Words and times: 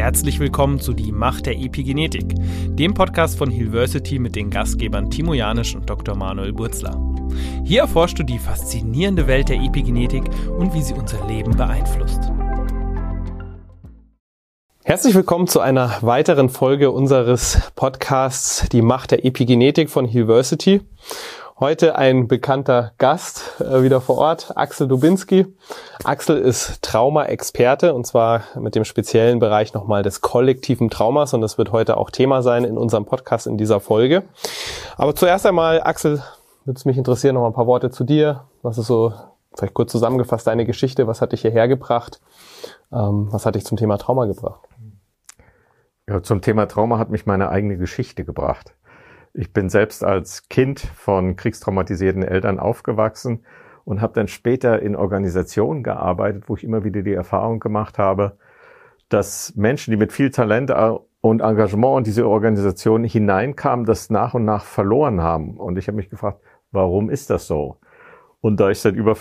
Herzlich 0.00 0.40
willkommen 0.40 0.80
zu 0.80 0.94
Die 0.94 1.12
Macht 1.12 1.44
der 1.44 1.58
Epigenetik, 1.58 2.34
dem 2.68 2.94
Podcast 2.94 3.36
von 3.36 3.50
Hilversity 3.50 4.18
mit 4.18 4.34
den 4.34 4.48
Gastgebern 4.48 5.10
Timo 5.10 5.34
Janisch 5.34 5.76
und 5.76 5.90
Dr. 5.90 6.16
Manuel 6.16 6.54
Burzler. 6.54 6.98
Hier 7.64 7.82
erforschst 7.82 8.18
du 8.18 8.22
die 8.22 8.38
faszinierende 8.38 9.26
Welt 9.26 9.50
der 9.50 9.60
Epigenetik 9.60 10.22
und 10.58 10.72
wie 10.72 10.80
sie 10.80 10.94
unser 10.94 11.26
Leben 11.26 11.54
beeinflusst. 11.54 12.32
Herzlich 14.84 15.14
willkommen 15.14 15.46
zu 15.46 15.60
einer 15.60 15.98
weiteren 16.00 16.48
Folge 16.48 16.90
unseres 16.90 17.60
Podcasts 17.76 18.70
Die 18.70 18.80
Macht 18.80 19.10
der 19.10 19.26
Epigenetik 19.26 19.90
von 19.90 20.06
Hilversity. 20.06 20.80
Heute 21.60 21.96
ein 21.96 22.26
bekannter 22.26 22.92
Gast 22.96 23.60
äh, 23.60 23.82
wieder 23.82 24.00
vor 24.00 24.16
Ort, 24.16 24.56
Axel 24.56 24.88
Dubinski. 24.88 25.46
Axel 26.04 26.38
ist 26.38 26.80
Trauma-Experte 26.80 27.92
und 27.92 28.06
zwar 28.06 28.44
mit 28.58 28.74
dem 28.74 28.86
speziellen 28.86 29.40
Bereich 29.40 29.74
nochmal 29.74 30.02
des 30.02 30.22
kollektiven 30.22 30.88
Traumas 30.88 31.34
und 31.34 31.42
das 31.42 31.58
wird 31.58 31.70
heute 31.70 31.98
auch 31.98 32.08
Thema 32.08 32.42
sein 32.42 32.64
in 32.64 32.78
unserem 32.78 33.04
Podcast 33.04 33.46
in 33.46 33.58
dieser 33.58 33.78
Folge. 33.78 34.22
Aber 34.96 35.14
zuerst 35.14 35.44
einmal, 35.44 35.82
Axel, 35.82 36.22
würde 36.64 36.78
es 36.78 36.86
mich 36.86 36.96
interessieren, 36.96 37.34
noch 37.34 37.44
ein 37.44 37.52
paar 37.52 37.66
Worte 37.66 37.90
zu 37.90 38.04
dir. 38.04 38.44
Was 38.62 38.78
ist 38.78 38.86
so, 38.86 39.12
vielleicht 39.54 39.74
kurz 39.74 39.92
zusammengefasst, 39.92 40.46
deine 40.46 40.64
Geschichte? 40.64 41.06
Was 41.08 41.20
hat 41.20 41.32
dich 41.32 41.42
hierher 41.42 41.68
gebracht? 41.68 42.22
Ähm, 42.90 43.28
was 43.32 43.44
hat 43.44 43.54
dich 43.54 43.66
zum 43.66 43.76
Thema 43.76 43.98
Trauma 43.98 44.24
gebracht? 44.24 44.66
Ja, 46.08 46.22
zum 46.22 46.40
Thema 46.40 46.66
Trauma 46.68 46.96
hat 46.98 47.10
mich 47.10 47.26
meine 47.26 47.50
eigene 47.50 47.76
Geschichte 47.76 48.24
gebracht. 48.24 48.74
Ich 49.32 49.52
bin 49.52 49.68
selbst 49.68 50.02
als 50.02 50.48
Kind 50.48 50.80
von 50.80 51.36
kriegstraumatisierten 51.36 52.22
Eltern 52.22 52.58
aufgewachsen 52.58 53.44
und 53.84 54.00
habe 54.00 54.12
dann 54.14 54.28
später 54.28 54.82
in 54.82 54.96
Organisationen 54.96 55.82
gearbeitet, 55.82 56.44
wo 56.48 56.56
ich 56.56 56.64
immer 56.64 56.84
wieder 56.84 57.02
die 57.02 57.14
Erfahrung 57.14 57.60
gemacht 57.60 57.98
habe, 57.98 58.36
dass 59.08 59.54
Menschen, 59.56 59.90
die 59.90 59.96
mit 59.96 60.12
viel 60.12 60.30
Talent 60.30 60.72
und 61.20 61.40
Engagement 61.40 61.98
in 61.98 62.04
diese 62.04 62.26
Organisation 62.26 63.04
hineinkamen, 63.04 63.84
das 63.84 64.10
nach 64.10 64.34
und 64.34 64.44
nach 64.44 64.64
verloren 64.64 65.20
haben. 65.20 65.56
Und 65.56 65.78
ich 65.78 65.88
habe 65.88 65.96
mich 65.96 66.10
gefragt, 66.10 66.40
warum 66.70 67.10
ist 67.10 67.30
das 67.30 67.46
so? 67.46 67.78
Und 68.40 68.58
da 68.58 68.70
ich 68.70 68.80
seit 68.80 68.94
über 68.94 69.16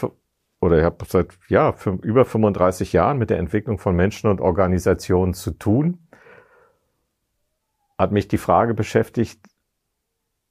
oder 0.61 0.77
ich 0.77 0.83
habe 0.83 1.05
seit 1.07 1.37
ja 1.47 1.73
über 2.01 2.25
35 2.25 2.93
Jahren 2.93 3.17
mit 3.17 3.29
der 3.29 3.39
Entwicklung 3.39 3.79
von 3.79 3.95
Menschen 3.95 4.29
und 4.29 4.41
Organisationen 4.41 5.33
zu 5.33 5.51
tun, 5.51 5.99
hat 7.97 8.11
mich 8.11 8.27
die 8.27 8.37
Frage 8.37 8.73
beschäftigt, 8.73 9.39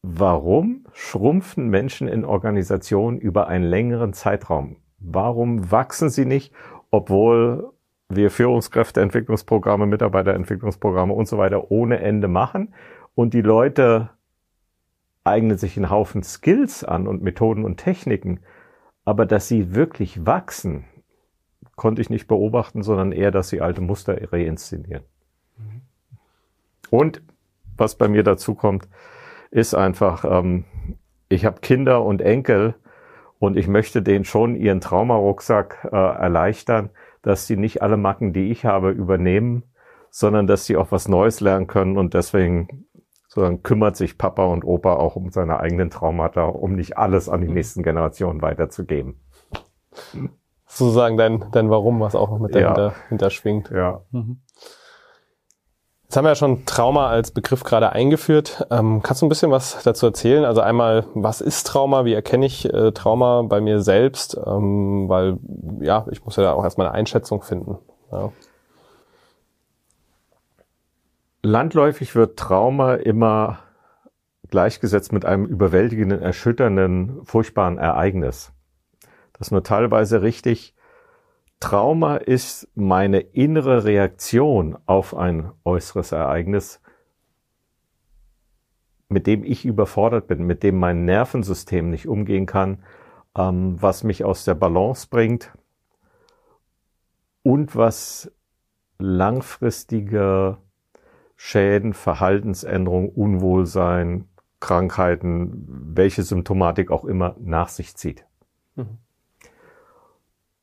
Warum 0.02 0.86
schrumpfen 0.92 1.68
Menschen 1.68 2.08
in 2.08 2.24
Organisationen 2.24 3.18
über 3.18 3.48
einen 3.48 3.64
längeren 3.64 4.12
Zeitraum? 4.12 4.76
Warum 4.98 5.70
wachsen 5.70 6.08
sie 6.08 6.24
nicht, 6.24 6.54
obwohl 6.90 7.72
wir 8.08 8.30
Führungskräfteentwicklungsprogramme, 8.30 9.86
Mitarbeiterentwicklungsprogramme 9.86 11.12
und 11.12 11.28
so 11.28 11.36
weiter 11.36 11.70
ohne 11.70 11.98
Ende 12.00 12.28
machen 12.28 12.74
und 13.14 13.34
die 13.34 13.42
Leute 13.42 14.10
eignen 15.24 15.58
sich 15.58 15.76
einen 15.76 15.90
Haufen 15.90 16.22
Skills 16.22 16.84
an 16.84 17.06
und 17.06 17.22
Methoden 17.22 17.64
und 17.64 17.76
Techniken, 17.76 18.40
aber 19.04 19.26
dass 19.26 19.48
sie 19.48 19.74
wirklich 19.74 20.24
wachsen, 20.24 20.84
konnte 21.76 22.00
ich 22.00 22.08
nicht 22.08 22.26
beobachten, 22.28 22.82
sondern 22.82 23.12
eher, 23.12 23.30
dass 23.30 23.48
sie 23.48 23.60
alte 23.60 23.80
Muster 23.80 24.32
reinszenieren. 24.32 25.04
Mhm. 25.58 25.82
Und 26.90 27.22
was 27.76 27.96
bei 27.96 28.08
mir 28.08 28.22
dazu 28.22 28.54
kommt, 28.54 28.88
ist 29.50 29.74
einfach, 29.74 30.24
ähm, 30.24 30.64
ich 31.28 31.44
habe 31.44 31.60
Kinder 31.60 32.04
und 32.04 32.22
Enkel 32.22 32.74
und 33.38 33.56
ich 33.56 33.68
möchte 33.68 34.02
denen 34.02 34.24
schon 34.24 34.56
ihren 34.56 34.80
Traumarucksack 34.80 35.88
äh, 35.90 35.96
erleichtern, 35.96 36.90
dass 37.22 37.46
sie 37.46 37.56
nicht 37.56 37.82
alle 37.82 37.96
Macken, 37.96 38.32
die 38.32 38.50
ich 38.50 38.64
habe, 38.64 38.90
übernehmen, 38.90 39.64
sondern 40.10 40.46
dass 40.46 40.66
sie 40.66 40.76
auch 40.76 40.92
was 40.92 41.08
Neues 41.08 41.40
lernen 41.40 41.66
können 41.66 41.96
und 41.96 42.14
deswegen 42.14 42.86
sondern 43.28 43.62
kümmert 43.62 43.94
sich 43.94 44.16
Papa 44.16 44.46
und 44.46 44.64
Opa 44.64 44.94
auch 44.94 45.14
um 45.14 45.30
seine 45.30 45.60
eigenen 45.60 45.90
Traumata, 45.90 46.44
um 46.44 46.74
nicht 46.74 46.96
alles 46.96 47.28
an 47.28 47.42
die 47.42 47.48
mhm. 47.48 47.54
nächsten 47.54 47.82
Generationen 47.82 48.40
weiterzugeben. 48.40 49.20
Sozusagen 50.66 51.16
dein, 51.16 51.44
dein 51.52 51.70
Warum, 51.70 52.00
was 52.00 52.14
auch 52.14 52.30
noch 52.30 52.38
mit 52.38 52.54
dahinter 52.54 52.88
ja. 52.88 53.08
hinterschwingt. 53.08 53.70
Ja. 53.70 54.02
Mhm. 54.10 54.40
Jetzt 56.08 56.16
haben 56.16 56.24
wir 56.24 56.30
ja 56.30 56.36
schon 56.36 56.64
Trauma 56.64 57.10
als 57.10 57.32
Begriff 57.32 57.64
gerade 57.64 57.92
eingeführt. 57.92 58.66
Ähm, 58.70 59.02
kannst 59.02 59.20
du 59.20 59.26
ein 59.26 59.28
bisschen 59.28 59.50
was 59.50 59.82
dazu 59.82 60.06
erzählen? 60.06 60.46
Also 60.46 60.62
einmal, 60.62 61.04
was 61.12 61.42
ist 61.42 61.66
Trauma? 61.66 62.06
Wie 62.06 62.14
erkenne 62.14 62.46
ich 62.46 62.64
äh, 62.64 62.92
Trauma 62.92 63.42
bei 63.42 63.60
mir 63.60 63.82
selbst? 63.82 64.34
Ähm, 64.46 65.06
weil, 65.10 65.36
ja, 65.80 66.06
ich 66.10 66.24
muss 66.24 66.36
ja 66.36 66.44
da 66.44 66.52
auch 66.54 66.64
erstmal 66.64 66.86
eine 66.86 66.96
Einschätzung 66.96 67.42
finden. 67.42 67.76
Ja. 68.10 68.32
Landläufig 71.42 72.14
wird 72.14 72.38
Trauma 72.38 72.94
immer 72.94 73.58
gleichgesetzt 74.48 75.12
mit 75.12 75.26
einem 75.26 75.44
überwältigenden, 75.44 76.22
erschütternden, 76.22 77.20
furchtbaren 77.26 77.76
Ereignis. 77.76 78.52
Das 79.34 79.48
ist 79.48 79.52
nur 79.52 79.62
teilweise 79.62 80.22
richtig. 80.22 80.74
Trauma 81.60 82.16
ist 82.16 82.68
meine 82.74 83.20
innere 83.20 83.84
Reaktion 83.84 84.78
auf 84.86 85.16
ein 85.16 85.50
äußeres 85.64 86.12
Ereignis, 86.12 86.80
mit 89.08 89.26
dem 89.26 89.42
ich 89.44 89.64
überfordert 89.64 90.28
bin, 90.28 90.44
mit 90.44 90.62
dem 90.62 90.78
mein 90.78 91.04
Nervensystem 91.04 91.90
nicht 91.90 92.06
umgehen 92.06 92.46
kann, 92.46 92.84
ähm, 93.36 93.76
was 93.80 94.04
mich 94.04 94.24
aus 94.24 94.44
der 94.44 94.54
Balance 94.54 95.08
bringt 95.10 95.52
und 97.42 97.74
was 97.74 98.30
langfristige 98.98 100.58
Schäden, 101.36 101.94
Verhaltensänderungen, 101.94 103.10
Unwohlsein, 103.10 104.28
Krankheiten, 104.60 105.64
welche 105.94 106.22
Symptomatik 106.22 106.90
auch 106.90 107.04
immer 107.04 107.36
nach 107.38 107.68
sich 107.68 107.96
zieht. 107.96 108.26
Mhm. 108.74 108.98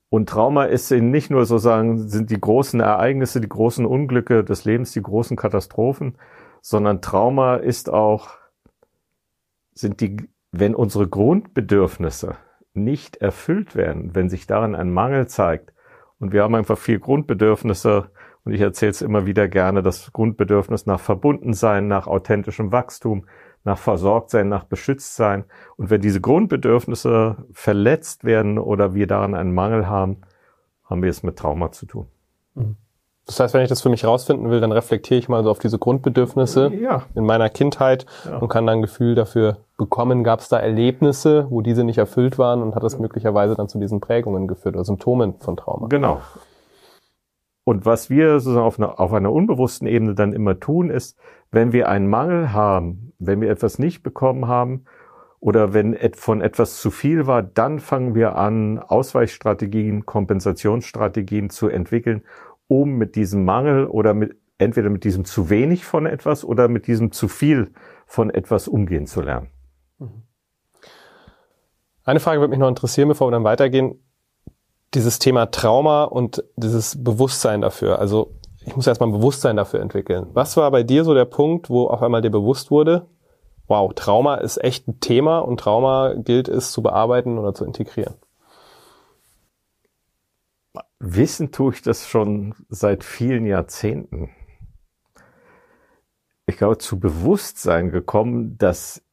Und 0.09 0.29
Trauma 0.29 0.65
ist 0.65 0.91
nicht 0.91 1.29
nur 1.29 1.45
sozusagen, 1.45 2.07
sind 2.07 2.29
die 2.29 2.39
großen 2.39 2.79
Ereignisse, 2.79 3.41
die 3.41 3.49
großen 3.49 3.85
Unglücke 3.85 4.43
des 4.43 4.65
Lebens, 4.65 4.91
die 4.91 5.01
großen 5.01 5.35
Katastrophen, 5.35 6.17
sondern 6.61 7.01
Trauma 7.01 7.55
ist 7.55 7.89
auch, 7.91 8.29
sind 9.73 10.01
die, 10.01 10.29
wenn 10.51 10.75
unsere 10.75 11.07
Grundbedürfnisse 11.07 12.37
nicht 12.73 13.17
erfüllt 13.17 13.75
werden, 13.75 14.15
wenn 14.15 14.29
sich 14.29 14.47
darin 14.47 14.75
ein 14.75 14.91
Mangel 14.91 15.27
zeigt, 15.27 15.73
und 16.17 16.31
wir 16.31 16.43
haben 16.43 16.55
einfach 16.55 16.77
vier 16.77 16.99
Grundbedürfnisse, 16.99 18.09
und 18.45 18.53
ich 18.53 18.61
erzähle 18.61 18.91
es 18.91 19.01
immer 19.01 19.25
wieder 19.25 19.47
gerne, 19.47 19.81
das 19.81 20.13
Grundbedürfnis 20.13 20.85
nach 20.85 20.99
Verbundensein, 20.99 21.87
nach 21.87 22.07
authentischem 22.07 22.71
Wachstum, 22.71 23.25
nach 23.65 23.77
Versorgtsein, 23.77 24.47
nach 24.47 24.63
Beschütztsein. 24.63 25.43
Und 25.75 25.89
wenn 25.89 25.99
diese 25.99 26.21
Grundbedürfnisse 26.21 27.35
verletzt 27.51 28.23
werden 28.23 28.57
oder 28.57 28.93
wir 28.93 29.07
daran 29.07 29.35
einen 29.35 29.53
Mangel 29.53 29.87
haben, 29.87 30.21
haben 30.85 31.03
wir 31.03 31.09
es 31.09 31.23
mit 31.23 31.37
Trauma 31.37 31.71
zu 31.71 31.85
tun. 31.85 32.07
Mhm. 32.53 32.77
Das 33.25 33.39
heißt, 33.39 33.55
wenn 33.55 33.63
ich 33.63 33.69
das 33.69 33.81
für 33.81 33.89
mich 33.89 34.05
rausfinden 34.05 34.51
will, 34.51 34.61
dann 34.61 34.71
reflektiere 34.71 35.17
ich 35.17 35.29
mal 35.29 35.43
so 35.43 35.49
auf 35.49 35.57
diese 35.57 35.79
Grundbedürfnisse 35.79 36.71
ja. 36.79 37.03
in 37.15 37.25
meiner 37.25 37.49
Kindheit 37.49 38.05
ja. 38.23 38.37
und 38.37 38.49
kann 38.49 38.67
dann 38.67 38.77
ein 38.77 38.81
Gefühl 38.83 39.15
dafür 39.15 39.57
bekommen, 39.77 40.23
gab 40.23 40.41
es 40.41 40.47
da 40.47 40.59
Erlebnisse, 40.59 41.47
wo 41.49 41.61
diese 41.61 41.83
nicht 41.83 41.97
erfüllt 41.97 42.37
waren 42.37 42.61
und 42.61 42.75
hat 42.75 42.83
das 42.83 42.99
möglicherweise 42.99 43.55
dann 43.55 43.67
zu 43.67 43.79
diesen 43.79 43.99
Prägungen 43.99 44.47
geführt 44.47 44.75
oder 44.75 44.85
Symptomen 44.85 45.39
von 45.39 45.57
Trauma. 45.57 45.87
Genau. 45.87 46.21
Und 47.65 47.83
was 47.83 48.11
wir 48.11 48.39
sozusagen 48.39 48.65
auf 48.65 48.79
einer, 48.79 48.99
auf 48.99 49.11
einer 49.11 49.33
unbewussten 49.33 49.87
Ebene 49.87 50.13
dann 50.13 50.33
immer 50.33 50.59
tun, 50.59 50.91
ist, 50.91 51.17
wenn 51.51 51.73
wir 51.73 51.89
einen 51.89 52.07
Mangel 52.07 52.53
haben, 52.53 53.11
wenn 53.17 53.41
wir 53.41 53.49
etwas 53.49 53.79
nicht 53.79 54.03
bekommen 54.03 54.47
haben 54.47 54.85
oder 55.39 55.73
wenn 55.73 55.97
von 56.13 56.41
etwas 56.41 56.79
zu 56.79 56.91
viel 56.91 57.25
war, 57.25 57.41
dann 57.41 57.79
fangen 57.79 58.13
wir 58.13 58.35
an, 58.35 58.77
Ausweichstrategien, 58.77 60.05
Kompensationsstrategien 60.05 61.49
zu 61.49 61.67
entwickeln, 61.67 62.21
um 62.67 62.97
mit 62.97 63.15
diesem 63.15 63.45
Mangel 63.45 63.87
oder 63.87 64.13
mit, 64.13 64.37
entweder 64.59 64.91
mit 64.91 65.03
diesem 65.03 65.25
zu 65.25 65.49
wenig 65.49 65.85
von 65.85 66.05
etwas 66.05 66.45
oder 66.45 66.67
mit 66.67 66.85
diesem 66.85 67.11
zu 67.11 67.27
viel 67.27 67.71
von 68.05 68.29
etwas 68.29 68.67
umgehen 68.67 69.07
zu 69.07 69.21
lernen. 69.21 69.47
Mhm. 69.97 70.21
Eine 72.03 72.19
Frage 72.19 72.41
würde 72.41 72.51
mich 72.51 72.59
noch 72.59 72.69
interessieren, 72.69 73.07
bevor 73.07 73.27
wir 73.27 73.31
dann 73.31 73.43
weitergehen 73.43 74.04
dieses 74.95 75.19
Thema 75.19 75.47
Trauma 75.51 76.05
und 76.05 76.43
dieses 76.55 77.03
Bewusstsein 77.03 77.61
dafür. 77.61 77.99
Also 77.99 78.31
ich 78.65 78.75
muss 78.75 78.87
erstmal 78.87 79.09
ein 79.09 79.13
Bewusstsein 79.13 79.57
dafür 79.57 79.81
entwickeln. 79.81 80.27
Was 80.33 80.57
war 80.57 80.71
bei 80.71 80.83
dir 80.83 81.03
so 81.03 81.13
der 81.13 81.25
Punkt, 81.25 81.69
wo 81.69 81.87
auf 81.87 82.01
einmal 82.01 82.21
dir 82.21 82.31
bewusst 82.31 82.71
wurde, 82.71 83.07
wow, 83.67 83.93
Trauma 83.93 84.35
ist 84.35 84.63
echt 84.63 84.87
ein 84.87 84.99
Thema 84.99 85.39
und 85.39 85.59
Trauma 85.59 86.13
gilt 86.13 86.47
es 86.47 86.71
zu 86.71 86.81
bearbeiten 86.81 87.37
oder 87.37 87.53
zu 87.53 87.65
integrieren? 87.65 88.15
Wissen 90.99 91.51
tue 91.51 91.73
ich 91.73 91.81
das 91.81 92.07
schon 92.07 92.55
seit 92.69 93.03
vielen 93.03 93.45
Jahrzehnten. 93.45 94.29
Ich 96.47 96.57
glaube, 96.57 96.77
zu 96.77 96.99
Bewusstsein 96.99 97.91
gekommen, 97.91 98.57
dass 98.57 99.03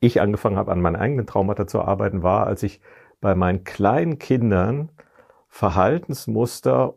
ich 0.00 0.20
angefangen 0.20 0.56
habe, 0.56 0.72
an 0.72 0.80
meinen 0.80 0.96
eigenen 0.96 1.26
Traumata 1.26 1.66
zu 1.66 1.80
arbeiten, 1.80 2.22
war, 2.22 2.46
als 2.46 2.62
ich 2.62 2.80
bei 3.20 3.34
meinen 3.34 3.64
kleinen 3.64 4.18
Kindern 4.18 4.90
Verhaltensmuster 5.52 6.94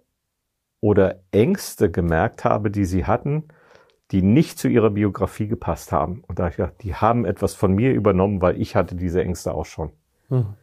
oder 0.79 1.19
Ängste 1.31 1.91
gemerkt 1.91 2.45
habe, 2.45 2.71
die 2.71 2.85
sie 2.85 3.05
hatten, 3.05 3.49
die 4.11 4.21
nicht 4.21 4.57
zu 4.57 4.69
ihrer 4.69 4.91
Biografie 4.91 5.49
gepasst 5.49 5.91
haben. 5.91 6.23
Und 6.25 6.39
da 6.39 6.47
ich 6.47 6.55
gedacht, 6.55 6.75
die 6.81 6.95
haben 6.95 7.25
etwas 7.25 7.53
von 7.53 7.73
mir 7.73 7.91
übernommen, 7.91 8.41
weil 8.41 8.59
ich 8.61 8.77
hatte 8.77 8.95
diese 8.95 9.21
Ängste 9.21 9.53
auch 9.53 9.65
schon. 9.65 9.91
Mhm. 10.29 10.53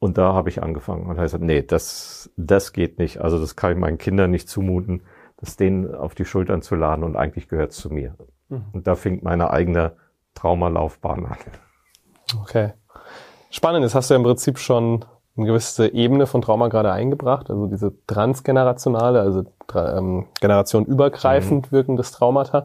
Und 0.00 0.18
da 0.18 0.34
habe 0.34 0.50
ich 0.50 0.62
angefangen 0.62 1.04
und 1.04 1.12
habe 1.12 1.22
gesagt, 1.22 1.42
nee, 1.42 1.62
das, 1.62 2.30
das 2.36 2.74
geht 2.74 2.98
nicht. 2.98 3.22
Also 3.22 3.40
das 3.40 3.56
kann 3.56 3.72
ich 3.72 3.78
meinen 3.78 3.96
Kindern 3.96 4.30
nicht 4.30 4.50
zumuten, 4.50 5.04
das 5.38 5.56
denen 5.56 5.94
auf 5.94 6.14
die 6.14 6.26
Schultern 6.26 6.60
zu 6.60 6.74
laden 6.74 7.04
und 7.04 7.16
eigentlich 7.16 7.48
gehört 7.48 7.70
es 7.70 7.78
zu 7.78 7.88
mir. 7.88 8.14
Mhm. 8.50 8.66
Und 8.72 8.86
da 8.86 8.96
fing 8.96 9.20
meine 9.22 9.50
eigene 9.50 9.96
Traumalaufbahn 10.34 11.24
an. 11.24 11.38
Okay. 12.42 12.74
Spannend, 13.48 13.82
das 13.82 13.94
hast 13.94 14.10
du 14.10 14.14
ja 14.14 14.18
im 14.18 14.24
Prinzip 14.24 14.58
schon 14.58 15.06
eine 15.38 15.46
gewisse 15.46 15.92
Ebene 15.92 16.26
von 16.26 16.42
Trauma 16.42 16.68
gerade 16.68 16.92
eingebracht, 16.92 17.48
also 17.48 17.66
diese 17.66 17.92
transgenerationale, 18.06 19.20
also 19.20 19.44
ähm, 19.74 20.26
generationenübergreifend 20.40 21.70
mhm. 21.70 21.76
wirkendes 21.76 22.10
Traumata 22.10 22.64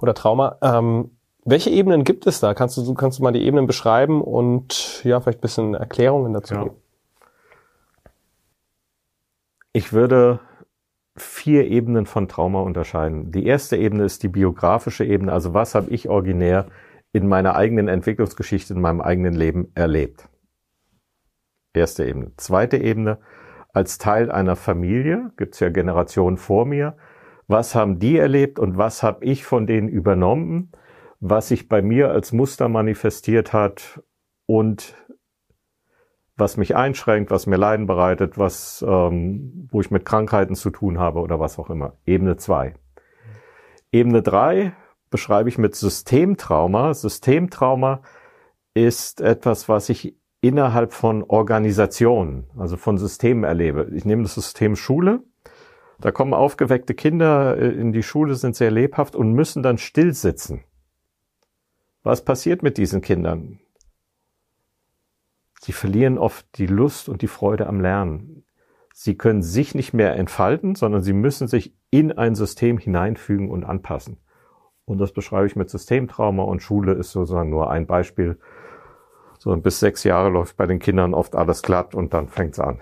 oder 0.00 0.14
Trauma. 0.14 0.56
Ähm, 0.62 1.12
welche 1.44 1.70
Ebenen 1.70 2.04
gibt 2.04 2.26
es 2.26 2.40
da? 2.40 2.54
Kannst 2.54 2.76
du, 2.76 2.94
kannst 2.94 3.18
du 3.18 3.22
mal 3.22 3.32
die 3.32 3.44
Ebenen 3.44 3.66
beschreiben 3.66 4.20
und 4.20 5.02
ja, 5.04 5.20
vielleicht 5.20 5.38
ein 5.38 5.42
bisschen 5.42 5.74
Erklärungen 5.74 6.32
dazu 6.32 6.54
ja. 6.54 6.64
geben? 6.64 6.76
Ich 9.72 9.92
würde 9.92 10.40
vier 11.16 11.66
Ebenen 11.66 12.06
von 12.06 12.28
Trauma 12.28 12.60
unterscheiden. 12.60 13.32
Die 13.32 13.46
erste 13.46 13.76
Ebene 13.76 14.04
ist 14.04 14.22
die 14.22 14.28
biografische 14.28 15.04
Ebene, 15.04 15.32
also 15.32 15.54
was 15.54 15.74
habe 15.74 15.90
ich 15.90 16.08
originär 16.08 16.66
in 17.12 17.28
meiner 17.28 17.54
eigenen 17.54 17.88
Entwicklungsgeschichte, 17.88 18.74
in 18.74 18.80
meinem 18.80 19.00
eigenen 19.00 19.34
Leben 19.34 19.70
erlebt. 19.74 20.28
Erste 21.74 22.04
Ebene. 22.04 22.32
Zweite 22.36 22.76
Ebene, 22.76 23.18
als 23.72 23.98
Teil 23.98 24.30
einer 24.30 24.56
Familie, 24.56 25.32
gibt's 25.36 25.60
ja 25.60 25.70
Generationen 25.70 26.36
vor 26.36 26.66
mir, 26.66 26.96
was 27.48 27.74
haben 27.74 27.98
die 27.98 28.18
erlebt 28.18 28.58
und 28.58 28.76
was 28.76 29.02
habe 29.02 29.24
ich 29.24 29.44
von 29.44 29.66
denen 29.66 29.88
übernommen, 29.88 30.72
was 31.20 31.48
sich 31.48 31.68
bei 31.68 31.82
mir 31.82 32.10
als 32.10 32.32
Muster 32.32 32.68
manifestiert 32.68 33.52
hat 33.52 34.02
und 34.46 34.94
was 36.36 36.56
mich 36.56 36.76
einschränkt, 36.76 37.30
was 37.30 37.46
mir 37.46 37.56
Leiden 37.56 37.86
bereitet, 37.86 38.38
was, 38.38 38.84
ähm, 38.86 39.68
wo 39.70 39.80
ich 39.80 39.90
mit 39.90 40.04
Krankheiten 40.04 40.54
zu 40.54 40.70
tun 40.70 40.98
habe 40.98 41.20
oder 41.20 41.40
was 41.40 41.58
auch 41.58 41.70
immer. 41.70 41.96
Ebene 42.04 42.36
zwei. 42.36 42.74
Ebene 43.92 44.22
drei 44.22 44.74
beschreibe 45.10 45.48
ich 45.48 45.58
mit 45.58 45.74
Systemtrauma. 45.74 46.94
Systemtrauma 46.94 48.02
ist 48.74 49.20
etwas, 49.20 49.68
was 49.68 49.90
ich 49.90 50.16
innerhalb 50.42 50.92
von 50.92 51.22
Organisationen, 51.22 52.50
also 52.58 52.76
von 52.76 52.98
Systemen 52.98 53.44
erlebe. 53.44 53.88
Ich 53.94 54.04
nehme 54.04 54.24
das 54.24 54.34
System 54.34 54.76
Schule. 54.76 55.22
Da 56.00 56.10
kommen 56.10 56.34
aufgeweckte 56.34 56.94
Kinder 56.94 57.56
äh, 57.56 57.68
in 57.68 57.92
die 57.92 58.02
Schule, 58.02 58.34
sind 58.34 58.56
sehr 58.56 58.72
lebhaft 58.72 59.16
und 59.16 59.32
müssen 59.32 59.62
dann 59.62 59.78
still 59.78 60.12
sitzen. 60.12 60.64
Was 62.02 62.24
passiert 62.24 62.62
mit 62.62 62.76
diesen 62.76 63.00
Kindern? 63.00 63.60
Sie 65.60 65.72
verlieren 65.72 66.18
oft 66.18 66.44
die 66.58 66.66
Lust 66.66 67.08
und 67.08 67.22
die 67.22 67.28
Freude 67.28 67.68
am 67.68 67.80
Lernen. 67.80 68.44
Sie 68.92 69.16
können 69.16 69.42
sich 69.42 69.76
nicht 69.76 69.94
mehr 69.94 70.16
entfalten, 70.16 70.74
sondern 70.74 71.02
sie 71.02 71.12
müssen 71.12 71.46
sich 71.46 71.76
in 71.90 72.10
ein 72.10 72.34
System 72.34 72.78
hineinfügen 72.78 73.48
und 73.48 73.62
anpassen. 73.62 74.18
Und 74.84 74.98
das 74.98 75.12
beschreibe 75.12 75.46
ich 75.46 75.54
mit 75.54 75.70
Systemtrauma 75.70 76.42
und 76.42 76.62
Schule 76.62 76.94
ist 76.94 77.12
sozusagen 77.12 77.50
nur 77.50 77.70
ein 77.70 77.86
Beispiel. 77.86 78.40
So 79.42 79.56
bis 79.56 79.80
sechs 79.80 80.04
Jahre 80.04 80.28
läuft 80.28 80.56
bei 80.56 80.66
den 80.66 80.78
Kindern 80.78 81.14
oft 81.14 81.34
alles 81.34 81.62
glatt 81.62 81.96
und 81.96 82.14
dann 82.14 82.28
fängt's 82.28 82.60
an. 82.60 82.78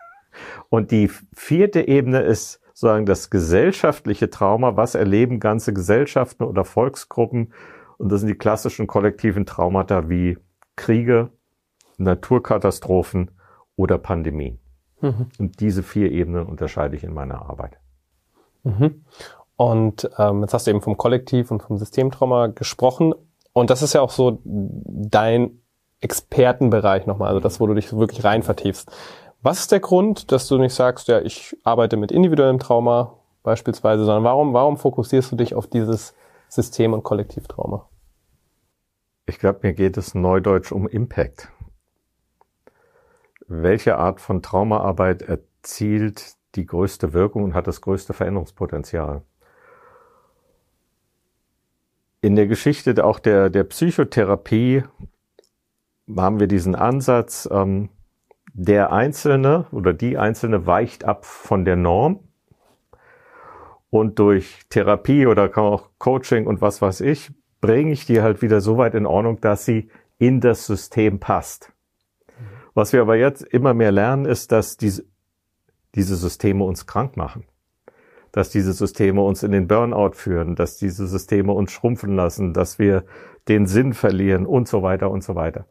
Und 0.68 0.90
die 0.90 1.08
vierte 1.32 1.88
Ebene 1.88 2.20
ist 2.20 2.60
sozusagen 2.74 3.06
das 3.06 3.30
gesellschaftliche 3.30 4.28
Trauma. 4.28 4.76
Was 4.76 4.94
erleben 4.94 5.40
ganze 5.40 5.72
Gesellschaften 5.72 6.44
oder 6.44 6.66
Volksgruppen? 6.66 7.54
Und 7.96 8.12
das 8.12 8.20
sind 8.20 8.28
die 8.28 8.36
klassischen 8.36 8.86
kollektiven 8.86 9.46
Traumata 9.46 10.10
wie 10.10 10.36
Kriege, 10.74 11.30
Naturkatastrophen 11.96 13.30
oder 13.76 13.96
Pandemie. 13.96 14.58
Mhm. 15.00 15.30
Und 15.38 15.60
diese 15.60 15.82
vier 15.82 16.12
Ebenen 16.12 16.44
unterscheide 16.44 16.94
ich 16.94 17.04
in 17.04 17.14
meiner 17.14 17.48
Arbeit. 17.48 17.78
Mhm. 18.64 19.06
Und 19.56 20.10
ähm, 20.18 20.42
jetzt 20.42 20.52
hast 20.52 20.66
du 20.66 20.72
eben 20.72 20.82
vom 20.82 20.98
Kollektiv 20.98 21.50
und 21.50 21.62
vom 21.62 21.78
Systemtrauma 21.78 22.48
gesprochen. 22.48 23.14
Und 23.54 23.70
das 23.70 23.80
ist 23.80 23.94
ja 23.94 24.02
auch 24.02 24.10
so 24.10 24.42
dein 24.44 25.62
Expertenbereich 26.00 27.06
nochmal, 27.06 27.28
also 27.28 27.40
das, 27.40 27.60
wo 27.60 27.66
du 27.66 27.74
dich 27.74 27.92
wirklich 27.96 28.24
rein 28.24 28.42
vertiefst. 28.42 28.90
Was 29.42 29.60
ist 29.60 29.72
der 29.72 29.80
Grund, 29.80 30.32
dass 30.32 30.48
du 30.48 30.58
nicht 30.58 30.74
sagst, 30.74 31.08
ja, 31.08 31.20
ich 31.20 31.56
arbeite 31.64 31.96
mit 31.96 32.12
individuellem 32.12 32.58
Trauma 32.58 33.14
beispielsweise, 33.42 34.04
sondern 34.04 34.24
warum, 34.24 34.52
warum 34.54 34.76
fokussierst 34.76 35.30
du 35.32 35.36
dich 35.36 35.54
auf 35.54 35.66
dieses 35.66 36.14
System- 36.48 36.92
und 36.92 37.04
Kollektivtrauma? 37.04 37.88
Ich 39.26 39.38
glaube, 39.38 39.60
mir 39.62 39.72
geht 39.72 39.96
es 39.96 40.14
neudeutsch 40.14 40.72
um 40.72 40.88
Impact. 40.88 41.48
Welche 43.48 43.96
Art 43.98 44.20
von 44.20 44.42
Traumaarbeit 44.42 45.22
erzielt 45.22 46.34
die 46.56 46.66
größte 46.66 47.12
Wirkung 47.12 47.44
und 47.44 47.54
hat 47.54 47.66
das 47.66 47.80
größte 47.80 48.12
Veränderungspotenzial? 48.12 49.22
In 52.20 52.34
der 52.34 52.46
Geschichte 52.46 53.04
auch 53.04 53.20
der, 53.20 53.50
der 53.50 53.64
Psychotherapie 53.64 54.82
haben 56.14 56.40
wir 56.40 56.46
diesen 56.46 56.74
Ansatz, 56.74 57.48
ähm, 57.50 57.88
der 58.52 58.92
Einzelne 58.92 59.66
oder 59.70 59.92
die 59.92 60.16
Einzelne 60.18 60.66
weicht 60.66 61.04
ab 61.04 61.24
von 61.24 61.64
der 61.64 61.76
Norm 61.76 62.20
und 63.90 64.18
durch 64.18 64.60
Therapie 64.70 65.26
oder 65.26 65.56
auch 65.58 65.90
Coaching 65.98 66.46
und 66.46 66.60
was 66.60 66.80
weiß 66.80 67.02
ich, 67.02 67.30
bringe 67.60 67.92
ich 67.92 68.06
die 68.06 68.22
halt 68.22 68.42
wieder 68.42 68.60
so 68.60 68.78
weit 68.78 68.94
in 68.94 69.06
Ordnung, 69.06 69.40
dass 69.40 69.64
sie 69.64 69.90
in 70.18 70.40
das 70.40 70.66
System 70.66 71.20
passt. 71.20 71.72
Was 72.74 72.92
wir 72.92 73.02
aber 73.02 73.16
jetzt 73.16 73.42
immer 73.42 73.74
mehr 73.74 73.92
lernen, 73.92 74.24
ist, 74.24 74.52
dass 74.52 74.76
diese, 74.76 75.04
diese 75.94 76.16
Systeme 76.16 76.64
uns 76.64 76.86
krank 76.86 77.16
machen 77.16 77.44
dass 78.36 78.50
diese 78.50 78.74
Systeme 78.74 79.22
uns 79.22 79.42
in 79.42 79.50
den 79.50 79.66
Burnout 79.66 80.10
führen, 80.12 80.56
dass 80.56 80.76
diese 80.76 81.06
Systeme 81.06 81.54
uns 81.54 81.72
schrumpfen 81.72 82.14
lassen, 82.16 82.52
dass 82.52 82.78
wir 82.78 83.06
den 83.48 83.64
Sinn 83.64 83.94
verlieren 83.94 84.44
und 84.44 84.68
so 84.68 84.82
weiter 84.82 85.10
und 85.10 85.24
so 85.24 85.34
weiter. 85.34 85.64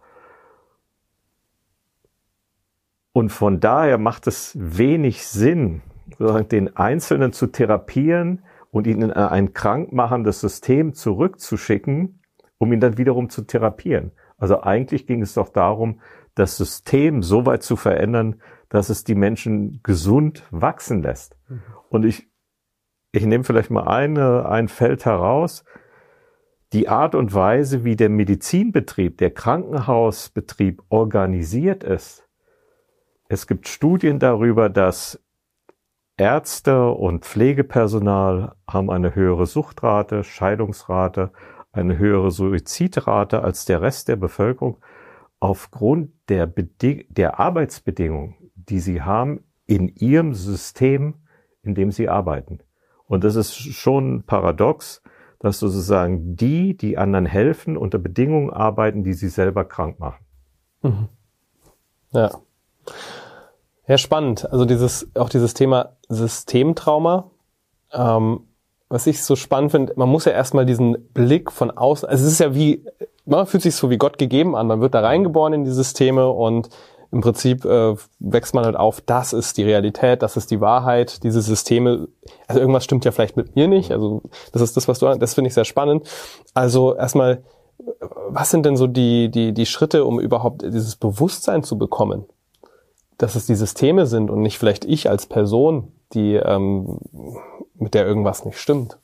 Und 3.16 3.30
von 3.30 3.62
daher 3.62 3.98
macht 3.98 4.28
es 4.28 4.58
wenig 4.60 5.26
Sinn, 5.26 5.82
den 6.20 6.76
Einzelnen 6.76 7.32
zu 7.32 7.48
therapieren 7.48 8.44
und 8.72 8.88
ihn 8.88 9.02
in 9.02 9.12
ein 9.14 9.54
krankmachendes 9.54 10.42
System 10.42 10.94
zurückzuschicken, 10.94 12.20
um 12.58 12.74
ihn 12.74 12.82
dann 12.82 12.98
wiederum 12.98 13.30
zu 13.30 13.44
therapieren. 13.44 14.12
Also 14.38 14.64
eigentlich 14.64 15.08
ging 15.08 15.22
es 15.22 15.34
doch 15.34 15.48
darum, 15.48 16.02
das 16.34 16.58
System 16.58 17.24
so 17.24 17.46
weit 17.46 17.64
zu 17.64 17.78
verändern, 17.78 18.42
dass 18.68 18.90
es 18.90 19.06
die 19.06 19.16
Menschen 19.16 19.80
gesund 19.82 20.44
wachsen 20.52 21.02
lässt. 21.02 21.38
Mhm. 21.48 21.62
Und 21.88 22.04
ich 22.04 22.30
ich 23.14 23.26
nehme 23.26 23.46
vielleicht 23.46 23.72
mal 23.72 23.88
eine, 23.88 24.50
ein 24.50 24.68
Feld 24.68 25.06
heraus. 25.06 25.64
Die 26.74 26.90
Art 26.90 27.16
und 27.16 27.34
Weise, 27.34 27.86
wie 27.86 27.96
der 27.96 28.10
Medizinbetrieb, 28.10 29.20
der 29.20 29.32
Krankenhausbetrieb 29.32 30.84
organisiert 30.90 31.86
ist. 31.86 32.25
Es 33.28 33.48
gibt 33.48 33.68
Studien 33.68 34.20
darüber, 34.20 34.70
dass 34.70 35.20
Ärzte 36.18 36.90
und 36.90 37.26
Pflegepersonal 37.26 38.56
haben 38.68 38.90
eine 38.90 39.16
höhere 39.16 39.46
Suchtrate, 39.48 40.24
Scheidungsrate, 40.24 41.32
eine 41.72 41.98
höhere 41.98 42.32
Suizidrate 42.32 43.44
als 43.44 43.66
der 43.66 43.82
Rest 43.82 44.08
der 44.08 44.16
Bevölkerung 44.16 44.78
aufgrund 45.40 46.12
der, 46.30 46.48
Beding 46.48 47.06
der 47.10 47.40
Arbeitsbedingungen, 47.40 48.36
die 48.56 48.80
sie 48.80 49.02
haben 49.02 49.44
in 49.66 49.90
ihrem 49.90 50.34
System, 50.34 51.16
in 51.64 51.76
dem 51.76 51.92
sie 51.92 52.08
arbeiten. 52.08 52.60
Und 53.08 53.24
das 53.24 53.36
ist 53.36 53.56
schon 53.56 54.24
paradox, 54.24 55.02
dass 55.40 55.60
sozusagen 55.60 56.36
die, 56.36 56.78
die 56.78 56.98
anderen 56.98 57.26
helfen, 57.26 57.76
unter 57.76 58.00
Bedingungen 58.00 58.52
arbeiten, 58.52 59.04
die 59.04 59.14
sie 59.14 59.30
selber 59.30 59.66
krank 59.66 60.00
machen. 60.00 60.26
Mhm. 60.82 61.10
Ja. 62.12 62.32
Ja, 63.88 63.98
spannend. 63.98 64.52
Also 64.52 64.66
dieses, 64.66 65.08
auch 65.16 65.30
dieses 65.30 65.54
Thema 65.54 65.98
Systemtrauma. 66.10 67.32
Ähm, 67.92 68.48
was 68.90 69.08
ich 69.08 69.24
so 69.24 69.36
spannend 69.36 69.72
finde, 69.72 69.94
man 69.96 70.10
muss 70.10 70.26
ja 70.26 70.32
erstmal 70.32 70.66
diesen 70.66 71.10
Blick 71.14 71.52
von 71.52 71.72
außen, 71.72 72.08
also 72.08 72.26
es 72.26 72.32
ist 72.34 72.40
ja 72.40 72.54
wie, 72.54 72.86
man 73.26 73.48
fühlt 73.48 73.64
sich 73.64 73.76
so 73.76 73.90
wie 73.90 73.98
Gott 73.98 74.18
gegeben 74.18 74.56
an, 74.56 74.68
man 74.68 74.82
wird 74.82 74.94
da 74.94 75.02
reingeboren 75.02 75.54
in 75.54 75.64
die 75.64 75.72
Systeme 75.72 76.30
und 76.30 76.70
im 77.12 77.22
Prinzip 77.22 77.66
äh, 77.66 77.96
wächst 78.20 78.54
man 78.54 78.66
halt 78.66 78.76
auf, 78.76 79.02
das 79.02 79.34
ist 79.34 79.58
die 79.58 79.64
Realität, 79.64 80.22
das 80.22 80.38
ist 80.38 80.52
die 80.52 80.62
Wahrheit, 80.62 81.24
diese 81.24 81.42
Systeme, 81.42 82.08
also 82.48 82.60
irgendwas 82.60 82.84
stimmt 82.84 83.06
ja 83.06 83.12
vielleicht 83.12 83.38
mit 83.38 83.56
mir 83.56 83.68
nicht, 83.68 83.92
also 83.92 84.22
das 84.52 84.62
ist 84.62 84.78
das, 84.78 84.88
was 84.88 85.00
du, 85.00 85.14
das 85.16 85.34
finde 85.34 85.48
ich 85.48 85.54
sehr 85.54 85.66
spannend. 85.66 86.08
Also 86.54 86.96
erstmal, 86.96 87.44
was 88.28 88.52
sind 88.52 88.66
denn 88.66 88.78
so 88.78 88.86
die, 88.86 89.30
die, 89.32 89.54
die 89.54 89.66
Schritte, 89.66 90.06
um 90.06 90.20
überhaupt 90.20 90.62
dieses 90.62 90.96
Bewusstsein 90.96 91.64
zu 91.64 91.78
bekommen, 91.78 92.26
dass 93.18 93.36
es 93.36 93.46
die 93.46 93.56
Systeme 93.56 94.06
sind 94.06 94.30
und 94.30 94.42
nicht 94.42 94.58
vielleicht 94.58 94.86
ich 94.86 95.10
als 95.10 95.26
Person, 95.26 95.92
die 96.14 96.36
ähm, 96.36 97.00
mit 97.76 97.94
der 97.94 98.06
irgendwas 98.06 98.46
nicht 98.46 98.60
stimmt? 98.60 99.00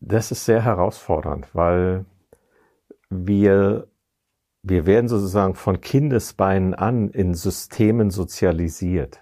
Das 0.00 0.30
ist 0.30 0.44
sehr 0.44 0.62
herausfordernd, 0.62 1.48
weil 1.54 2.04
wir 3.10 3.88
wir 4.62 4.86
werden 4.86 5.08
sozusagen 5.08 5.54
von 5.54 5.80
Kindesbeinen 5.80 6.74
an 6.74 7.10
in 7.10 7.34
Systemen 7.34 8.10
sozialisiert. 8.10 9.20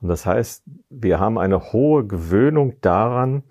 Und 0.00 0.08
das 0.08 0.26
heißt, 0.26 0.64
wir 0.90 1.18
haben 1.18 1.38
eine 1.38 1.72
hohe 1.72 2.06
Gewöhnung 2.06 2.74
daran, 2.80 3.42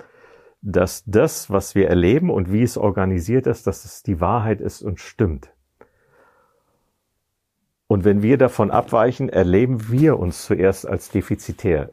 dass 0.62 1.04
das, 1.06 1.50
was 1.50 1.76
wir 1.76 1.88
erleben 1.88 2.30
und 2.30 2.52
wie 2.52 2.64
es 2.64 2.78
organisiert 2.78 3.48
ist, 3.48 3.68
dass 3.68 3.86
es 3.86 4.02
die 4.02 4.22
Wahrheit 4.22 4.62
ist 4.62 4.82
und 4.82 5.00
stimmt. 5.00 5.54
Und 7.88 8.04
wenn 8.04 8.22
wir 8.22 8.38
davon 8.38 8.70
abweichen, 8.70 9.30
erleben 9.30 9.90
wir 9.90 10.20
uns 10.20 10.46
zuerst 10.46 10.88
als 10.88 11.10
defizitär. 11.10 11.90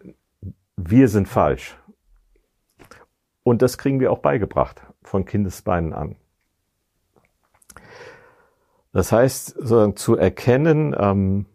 Wir 0.76 1.08
sind 1.08 1.28
falsch. 1.28 1.78
Und 3.44 3.62
das 3.62 3.78
kriegen 3.78 4.00
wir 4.00 4.10
auch 4.10 4.18
beigebracht 4.18 4.82
von 5.02 5.24
Kindesbeinen 5.24 5.92
an. 5.92 6.16
Das 8.92 9.12
heißt, 9.12 9.46
sozusagen 9.46 9.96
zu 9.96 10.16
erkennen, 10.16 10.94
ähm, 10.98 11.46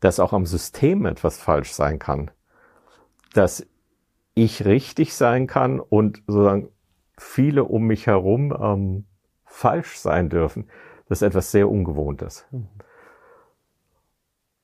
dass 0.00 0.20
auch 0.20 0.32
am 0.32 0.44
System 0.44 1.06
etwas 1.06 1.38
falsch 1.38 1.72
sein 1.72 1.98
kann, 1.98 2.30
dass 3.32 3.66
ich 4.34 4.64
richtig 4.64 5.14
sein 5.14 5.46
kann 5.46 5.80
und 5.80 6.22
sozusagen 6.26 6.68
viele 7.16 7.64
um 7.64 7.84
mich 7.84 8.06
herum 8.06 8.54
ähm, 8.60 9.04
falsch 9.44 9.96
sein 9.96 10.28
dürfen, 10.28 10.68
das 11.08 11.22
ist 11.22 11.28
etwas 11.28 11.50
sehr 11.50 11.68
Ungewohntes. 11.68 12.46
Mhm. 12.50 12.68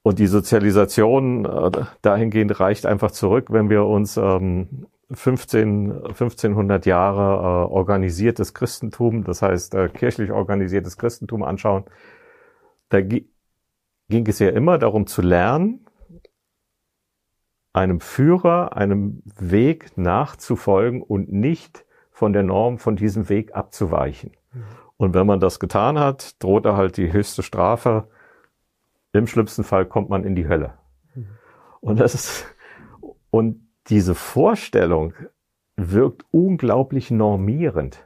Und 0.02 0.18
die 0.18 0.26
Sozialisation 0.26 1.44
äh, 1.44 1.70
dahingehend 2.00 2.58
reicht 2.58 2.86
einfach 2.86 3.10
zurück, 3.10 3.48
wenn 3.50 3.68
wir 3.68 3.84
uns 3.84 4.16
ähm, 4.16 4.86
15, 5.12 5.92
1500 6.06 6.86
Jahre 6.86 7.66
äh, 7.66 7.72
organisiertes 7.72 8.54
Christentum, 8.54 9.24
das 9.24 9.42
heißt 9.42 9.74
äh, 9.74 9.88
kirchlich 9.88 10.30
organisiertes 10.30 10.96
Christentum 10.96 11.42
anschauen. 11.42 11.84
Da 12.88 13.02
ging 13.02 14.26
es 14.26 14.38
ja 14.38 14.48
immer 14.50 14.78
darum 14.78 15.06
zu 15.06 15.20
lernen, 15.20 15.86
einem 17.72 18.00
Führer, 18.00 18.76
einem 18.76 19.22
Weg 19.38 19.96
nachzufolgen 19.96 21.02
und 21.02 21.30
nicht 21.30 21.84
von 22.10 22.32
der 22.32 22.42
Norm 22.42 22.78
von 22.78 22.96
diesem 22.96 23.28
Weg 23.28 23.54
abzuweichen. 23.54 24.32
Mhm. 24.52 24.62
Und 25.00 25.14
wenn 25.14 25.26
man 25.26 25.40
das 25.40 25.58
getan 25.58 25.98
hat, 25.98 26.42
droht 26.42 26.66
er 26.66 26.76
halt 26.76 26.98
die 26.98 27.10
höchste 27.10 27.42
Strafe. 27.42 28.06
Im 29.14 29.26
schlimmsten 29.26 29.64
Fall 29.64 29.86
kommt 29.86 30.10
man 30.10 30.24
in 30.24 30.34
die 30.34 30.46
Hölle. 30.46 30.74
Mhm. 31.14 31.26
Und 31.80 32.00
das 32.00 32.12
ist, 32.12 32.44
und 33.30 33.66
diese 33.86 34.14
Vorstellung 34.14 35.14
wirkt 35.74 36.26
unglaublich 36.32 37.10
normierend. 37.10 38.04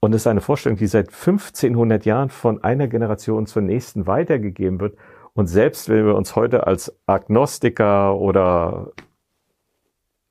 Und 0.00 0.14
es 0.14 0.22
ist 0.22 0.26
eine 0.26 0.40
Vorstellung, 0.40 0.78
die 0.78 0.86
seit 0.86 1.08
1500 1.08 2.06
Jahren 2.06 2.30
von 2.30 2.64
einer 2.64 2.88
Generation 2.88 3.44
zur 3.44 3.60
nächsten 3.60 4.06
weitergegeben 4.06 4.80
wird. 4.80 4.96
Und 5.34 5.48
selbst 5.48 5.90
wenn 5.90 6.06
wir 6.06 6.14
uns 6.14 6.34
heute 6.34 6.66
als 6.66 6.98
Agnostiker 7.04 8.16
oder 8.16 8.92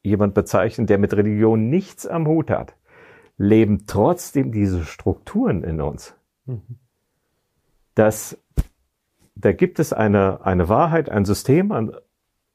jemand 0.02 0.34
bezeichnen, 0.34 0.88
der 0.88 0.98
mit 0.98 1.14
Religion 1.14 1.70
nichts 1.70 2.08
am 2.08 2.26
Hut 2.26 2.50
hat, 2.50 2.74
leben 3.40 3.88
trotzdem 3.88 4.52
diese 4.52 4.84
Strukturen 4.84 5.64
in 5.64 5.82
uns. 5.82 6.14
Mhm. 6.46 6.78
Das, 7.96 8.38
da 9.34 9.54
gibt 9.54 9.80
es 9.80 9.94
eine, 9.94 10.46
eine 10.46 10.70
Wahrheit, 10.70 11.10
ein 11.10 11.26
System, 11.26 11.72
an, 11.72 11.96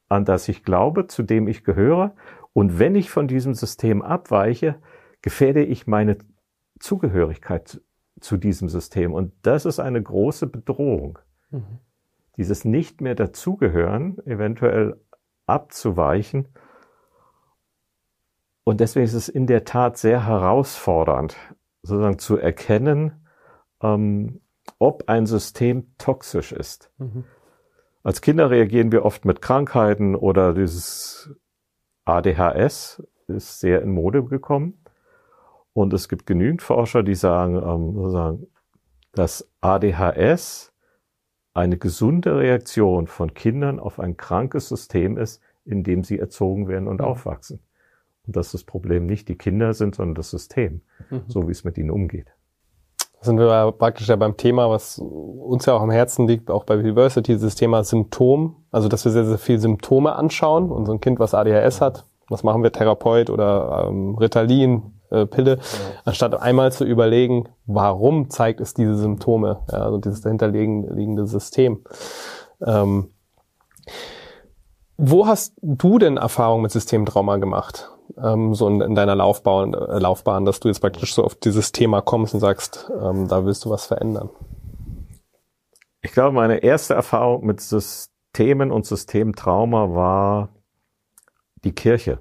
an 0.07 0.23
das 0.25 0.47
ich 0.47 0.63
glaube, 0.63 1.07
zu 1.07 1.23
dem 1.23 1.47
ich 1.47 1.63
gehöre. 1.63 2.15
Und 2.53 2.79
wenn 2.79 2.95
ich 2.95 3.09
von 3.09 3.27
diesem 3.27 3.55
System 3.55 4.01
abweiche, 4.01 4.75
gefährde 5.21 5.63
ich 5.63 5.87
meine 5.87 6.19
Zugehörigkeit 6.79 7.81
zu 8.19 8.37
diesem 8.37 8.69
System. 8.69 9.11
Und 9.11 9.33
das 9.41 9.65
ist 9.65 9.79
eine 9.79 10.01
große 10.01 10.47
Bedrohung. 10.47 11.17
Mhm. 11.49 11.79
Dieses 12.37 12.63
nicht 12.63 13.01
mehr 13.01 13.15
dazugehören, 13.15 14.19
eventuell 14.27 14.99
abzuweichen. 15.47 16.47
Und 18.65 18.81
deswegen 18.81 19.05
ist 19.05 19.13
es 19.13 19.29
in 19.29 19.45
der 19.47 19.63
Tat 19.63 19.97
sehr 19.97 20.25
herausfordernd, 20.25 21.37
sozusagen 21.83 22.17
zu 22.17 22.37
erkennen, 22.37 23.27
ähm, 23.81 24.41
ob 24.79 25.07
ein 25.07 25.27
System 25.27 25.95
toxisch 25.99 26.51
ist. 26.51 26.91
Mhm. 26.97 27.25
Als 28.03 28.21
Kinder 28.21 28.49
reagieren 28.49 28.91
wir 28.91 29.05
oft 29.05 29.23
mit 29.23 29.41
Krankheiten 29.41 30.15
oder 30.15 30.53
dieses 30.53 31.29
ADHS 32.05 33.03
ist 33.27 33.59
sehr 33.59 33.81
in 33.83 33.91
Mode 33.91 34.23
gekommen. 34.23 34.83
Und 35.73 35.93
es 35.93 36.09
gibt 36.09 36.25
genügend 36.25 36.63
Forscher, 36.63 37.03
die 37.03 37.15
sagen, 37.15 37.57
ähm, 37.57 37.93
sozusagen, 37.95 38.47
dass 39.11 39.47
ADHS 39.61 40.73
eine 41.53 41.77
gesunde 41.77 42.37
Reaktion 42.37 43.05
von 43.07 43.33
Kindern 43.35 43.79
auf 43.79 43.99
ein 43.99 44.17
krankes 44.17 44.69
System 44.69 45.17
ist, 45.17 45.41
in 45.65 45.83
dem 45.83 46.03
sie 46.03 46.17
erzogen 46.17 46.67
werden 46.67 46.87
und 46.87 46.99
mhm. 47.01 47.05
aufwachsen. 47.05 47.59
Und 48.27 48.35
dass 48.35 48.51
das 48.51 48.63
Problem 48.63 49.05
nicht 49.05 49.27
die 49.27 49.35
Kinder 49.35 49.73
sind, 49.73 49.95
sondern 49.95 50.15
das 50.15 50.31
System, 50.31 50.81
mhm. 51.09 51.23
so 51.27 51.47
wie 51.47 51.51
es 51.51 51.63
mit 51.63 51.77
ihnen 51.77 51.91
umgeht. 51.91 52.27
Da 53.19 53.25
sind 53.25 53.39
wir 53.39 53.71
praktisch 53.71 54.07
ja 54.07 54.15
beim 54.15 54.37
Thema, 54.37 54.69
was 54.69 54.99
uns 54.99 55.65
ja 55.65 55.73
auch 55.73 55.81
am 55.81 55.91
Herzen 55.91 56.27
liegt, 56.27 56.49
auch 56.51 56.63
bei 56.63 56.77
University, 56.77 57.33
dieses 57.33 57.55
Thema 57.55 57.83
Symptom. 57.83 58.55
Also, 58.71 58.87
dass 58.87 59.05
wir 59.05 59.11
sehr, 59.11 59.25
sehr 59.25 59.37
viel 59.37 59.59
Symptome 59.59 60.15
anschauen. 60.15 60.71
Und 60.71 60.85
so 60.85 60.91
ein 60.91 60.99
Kind, 60.99 61.19
was 61.19 61.33
ADHS 61.33 61.81
hat, 61.81 62.05
was 62.29 62.43
machen 62.43 62.63
wir 62.63 62.71
Therapeut 62.71 63.29
oder 63.29 63.87
ähm, 63.87 64.15
Ritalin, 64.15 64.95
äh, 65.11 65.25
Pille, 65.25 65.57
ja. 65.57 65.61
anstatt 66.03 66.39
einmal 66.39 66.71
zu 66.71 66.83
überlegen, 66.83 67.47
warum 67.65 68.29
zeigt 68.29 68.59
es 68.59 68.73
diese 68.73 68.95
Symptome, 68.95 69.61
ja, 69.71 69.79
also 69.79 69.97
dieses 69.97 70.21
dahinterliegende 70.21 71.27
System. 71.27 71.83
Ähm, 72.65 73.09
wo 74.97 75.27
hast 75.27 75.53
du 75.61 75.99
denn 75.99 76.17
Erfahrung 76.17 76.61
mit 76.61 76.71
Systemtrauma 76.71 77.37
gemacht? 77.37 77.91
Ähm, 78.17 78.53
so 78.53 78.67
in, 78.67 78.81
in 78.81 78.95
deiner 78.95 79.15
Laufbahn, 79.15 79.73
äh, 79.73 79.99
Laufbahn, 79.99 80.45
dass 80.45 80.59
du 80.59 80.67
jetzt 80.67 80.79
praktisch 80.79 81.13
so 81.13 81.23
auf 81.23 81.35
dieses 81.35 81.71
Thema 81.71 82.01
kommst 82.01 82.33
und 82.33 82.39
sagst, 82.39 82.91
ähm, 83.01 83.27
da 83.27 83.45
willst 83.45 83.65
du 83.65 83.69
was 83.69 83.85
verändern? 83.85 84.29
Ich 86.01 86.11
glaube, 86.11 86.33
meine 86.33 86.57
erste 86.57 86.93
Erfahrung 86.93 87.45
mit 87.45 87.61
Systemen 87.61 88.71
und 88.71 88.85
Systemtrauma 88.85 89.95
war 89.95 90.49
die 91.63 91.73
Kirche, 91.73 92.19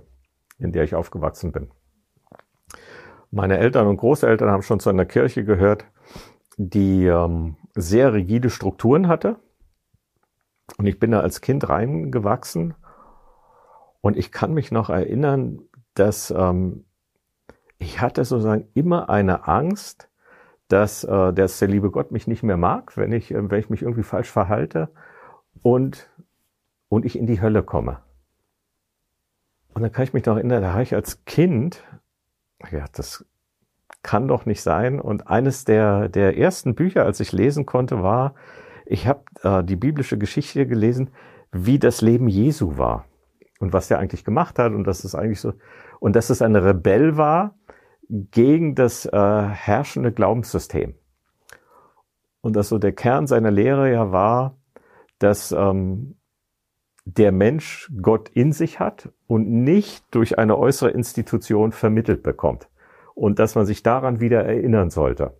in 0.58 0.72
der 0.72 0.84
ich 0.84 0.94
aufgewachsen 0.94 1.52
bin. 1.52 1.70
Meine 3.30 3.58
Eltern 3.58 3.86
und 3.88 3.98
Großeltern 3.98 4.50
haben 4.50 4.62
schon 4.62 4.80
zu 4.80 4.90
einer 4.90 5.04
Kirche 5.04 5.44
gehört, 5.44 5.84
die 6.56 7.04
ähm, 7.04 7.56
sehr 7.74 8.12
rigide 8.14 8.48
Strukturen 8.48 9.08
hatte. 9.08 9.36
Und 10.78 10.86
ich 10.86 10.98
bin 10.98 11.10
da 11.10 11.20
als 11.20 11.40
Kind 11.40 11.68
reingewachsen. 11.68 12.74
Und 14.00 14.16
ich 14.16 14.32
kann 14.32 14.52
mich 14.54 14.70
noch 14.70 14.90
erinnern, 14.90 15.60
dass 15.94 16.30
ähm, 16.30 16.84
ich 17.78 18.00
hatte 18.00 18.24
sozusagen 18.24 18.68
immer 18.74 19.08
eine 19.08 19.46
Angst, 19.46 20.08
dass, 20.68 21.04
äh, 21.04 21.32
dass 21.32 21.58
der 21.58 21.68
liebe 21.68 21.90
Gott 21.90 22.10
mich 22.10 22.26
nicht 22.26 22.42
mehr 22.42 22.56
mag, 22.56 22.96
wenn 22.96 23.12
ich, 23.12 23.30
äh, 23.30 23.50
wenn 23.50 23.60
ich 23.60 23.70
mich 23.70 23.82
irgendwie 23.82 24.02
falsch 24.02 24.30
verhalte 24.30 24.90
und, 25.62 26.10
und 26.88 27.04
ich 27.04 27.18
in 27.18 27.26
die 27.26 27.40
Hölle 27.40 27.62
komme. 27.62 28.00
Und 29.74 29.82
dann 29.82 29.92
kann 29.92 30.04
ich 30.04 30.12
mich 30.12 30.24
noch 30.24 30.36
erinnern, 30.36 30.62
da 30.62 30.72
habe 30.72 30.82
ich 30.82 30.94
als 30.94 31.24
Kind 31.24 31.82
ja, 32.70 32.84
das 32.92 33.24
kann 34.02 34.28
doch 34.28 34.46
nicht 34.46 34.62
sein. 34.62 35.00
Und 35.00 35.28
eines 35.28 35.64
der, 35.64 36.08
der 36.08 36.36
ersten 36.36 36.74
Bücher, 36.74 37.04
als 37.04 37.20
ich 37.20 37.32
lesen 37.32 37.66
konnte, 37.66 38.02
war, 38.02 38.34
ich 38.86 39.06
habe 39.06 39.24
äh, 39.42 39.64
die 39.64 39.76
biblische 39.76 40.18
Geschichte 40.18 40.66
gelesen, 40.66 41.10
wie 41.52 41.78
das 41.78 42.00
Leben 42.00 42.28
Jesu 42.28 42.76
war 42.78 43.06
und 43.60 43.72
was 43.72 43.90
er 43.90 43.98
eigentlich 43.98 44.24
gemacht 44.24 44.58
hat 44.58 44.72
und 44.72 44.84
dass 44.84 45.04
es 45.04 45.14
eigentlich 45.14 45.40
so 45.40 45.52
und 46.00 46.16
dass 46.16 46.30
es 46.30 46.42
ein 46.42 46.56
Rebell 46.56 47.16
war 47.16 47.54
gegen 48.08 48.74
das 48.74 49.06
äh, 49.06 49.10
herrschende 49.12 50.12
Glaubenssystem 50.12 50.94
und 52.44 52.54
dass 52.56 52.68
so 52.68 52.78
der 52.78 52.92
Kern 52.92 53.26
seiner 53.26 53.50
Lehre 53.50 53.90
ja 53.90 54.12
war, 54.12 54.58
dass 55.18 55.52
ähm, 55.52 56.16
der 57.06 57.32
Mensch 57.32 57.90
Gott 58.00 58.28
in 58.30 58.52
sich 58.52 58.80
hat 58.80 59.10
und 59.26 59.48
nicht 59.48 60.04
durch 60.10 60.38
eine 60.38 60.58
äußere 60.58 60.90
Institution 60.90 61.72
vermittelt 61.72 62.22
bekommt. 62.22 62.68
Und 63.14 63.38
dass 63.38 63.54
man 63.54 63.64
sich 63.64 63.82
daran 63.82 64.20
wieder 64.20 64.44
erinnern 64.44 64.90
sollte. 64.90 65.38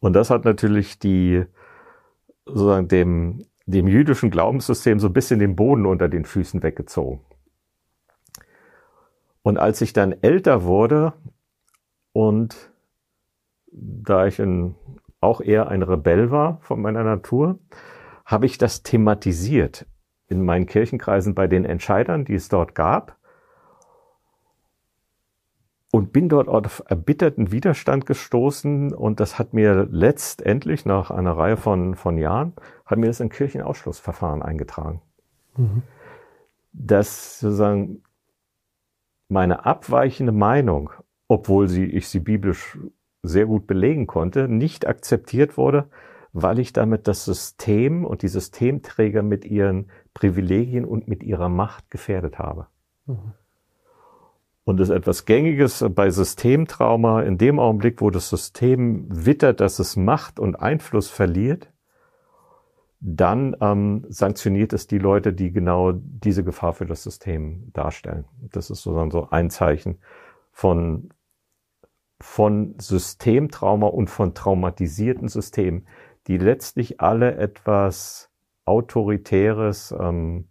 Und 0.00 0.14
das 0.14 0.30
hat 0.30 0.44
natürlich 0.44 0.98
die, 0.98 1.44
sozusagen 2.50 2.88
dem, 2.88 3.44
dem 3.66 3.86
jüdischen 3.86 4.30
Glaubenssystem 4.30 4.98
so 4.98 5.08
ein 5.08 5.12
bisschen 5.12 5.38
den 5.38 5.56
Boden 5.56 5.86
unter 5.86 6.08
den 6.08 6.24
Füßen 6.24 6.62
weggezogen. 6.62 7.20
Und 9.42 9.58
als 9.58 9.80
ich 9.80 9.92
dann 9.92 10.14
älter 10.22 10.64
wurde 10.64 11.14
und 12.12 12.72
da 13.72 14.26
ich 14.26 14.38
in, 14.38 14.74
auch 15.20 15.40
eher 15.40 15.68
ein 15.68 15.82
Rebell 15.82 16.30
war 16.30 16.58
von 16.62 16.82
meiner 16.82 17.04
Natur, 17.04 17.58
habe 18.26 18.46
ich 18.46 18.58
das 18.58 18.82
thematisiert 18.82 19.86
in 20.28 20.44
meinen 20.44 20.66
Kirchenkreisen 20.66 21.34
bei 21.34 21.46
den 21.46 21.64
Entscheidern, 21.64 22.24
die 22.24 22.34
es 22.34 22.48
dort 22.48 22.74
gab 22.74 23.19
und 25.90 26.12
bin 26.12 26.28
dort 26.28 26.48
auf 26.48 26.82
erbitterten 26.86 27.50
Widerstand 27.50 28.06
gestoßen 28.06 28.94
und 28.94 29.18
das 29.18 29.38
hat 29.38 29.52
mir 29.52 29.88
letztendlich 29.90 30.84
nach 30.84 31.10
einer 31.10 31.32
Reihe 31.32 31.56
von, 31.56 31.96
von 31.96 32.16
Jahren, 32.16 32.52
hat 32.86 32.98
mir 32.98 33.08
das 33.08 33.20
ein 33.20 33.28
Kirchenausschlussverfahren 33.28 34.42
eingetragen. 34.42 35.02
Mhm. 35.56 35.82
Dass 36.72 37.40
sozusagen 37.40 38.02
meine 39.28 39.64
abweichende 39.66 40.32
Meinung, 40.32 40.90
obwohl 41.26 41.68
sie, 41.68 41.84
ich 41.84 42.08
sie 42.08 42.20
biblisch 42.20 42.78
sehr 43.22 43.46
gut 43.46 43.66
belegen 43.66 44.06
konnte, 44.06 44.48
nicht 44.48 44.86
akzeptiert 44.86 45.56
wurde, 45.56 45.90
weil 46.32 46.60
ich 46.60 46.72
damit 46.72 47.08
das 47.08 47.24
System 47.24 48.04
und 48.04 48.22
die 48.22 48.28
Systemträger 48.28 49.22
mit 49.22 49.44
ihren 49.44 49.90
Privilegien 50.14 50.84
und 50.84 51.08
mit 51.08 51.24
ihrer 51.24 51.48
Macht 51.48 51.90
gefährdet 51.90 52.38
habe. 52.38 52.68
Mhm. 53.06 53.32
Und 54.64 54.78
ist 54.80 54.90
etwas 54.90 55.24
Gängiges 55.24 55.84
bei 55.90 56.10
Systemtrauma. 56.10 57.22
In 57.22 57.38
dem 57.38 57.58
Augenblick, 57.58 58.00
wo 58.00 58.10
das 58.10 58.28
System 58.28 59.06
wittert, 59.08 59.60
dass 59.60 59.78
es 59.78 59.96
Macht 59.96 60.38
und 60.38 60.56
Einfluss 60.56 61.08
verliert, 61.08 61.72
dann 63.00 63.56
ähm, 63.62 64.04
sanktioniert 64.08 64.74
es 64.74 64.86
die 64.86 64.98
Leute, 64.98 65.32
die 65.32 65.52
genau 65.52 65.92
diese 65.92 66.44
Gefahr 66.44 66.74
für 66.74 66.84
das 66.84 67.02
System 67.02 67.72
darstellen. 67.72 68.26
Das 68.52 68.68
ist 68.70 68.82
sozusagen 68.82 69.10
so 69.10 69.30
ein 69.30 69.48
Zeichen 69.48 69.98
von, 70.52 71.08
von 72.20 72.74
Systemtrauma 72.78 73.86
und 73.86 74.10
von 74.10 74.34
traumatisierten 74.34 75.28
Systemen, 75.28 75.86
die 76.26 76.36
letztlich 76.36 77.00
alle 77.00 77.36
etwas 77.36 78.30
Autoritäres, 78.66 79.94
ähm, 79.98 80.48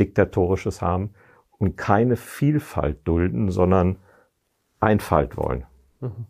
Diktatorisches 0.00 0.82
haben 0.82 1.14
und 1.58 1.76
keine 1.76 2.16
Vielfalt 2.16 3.06
dulden, 3.06 3.50
sondern 3.50 3.98
Einfalt 4.80 5.36
wollen. 5.36 5.64
Mhm. 6.00 6.26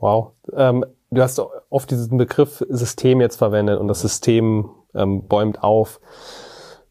Wow. 0.00 0.32
Ähm, 0.52 0.84
du 1.10 1.22
hast 1.22 1.40
oft 1.68 1.90
diesen 1.90 2.18
Begriff 2.18 2.64
System 2.68 3.20
jetzt 3.20 3.36
verwendet 3.36 3.78
und 3.78 3.88
das 3.88 4.00
System 4.00 4.70
ähm, 4.94 5.28
bäumt 5.28 5.62
auf. 5.62 6.00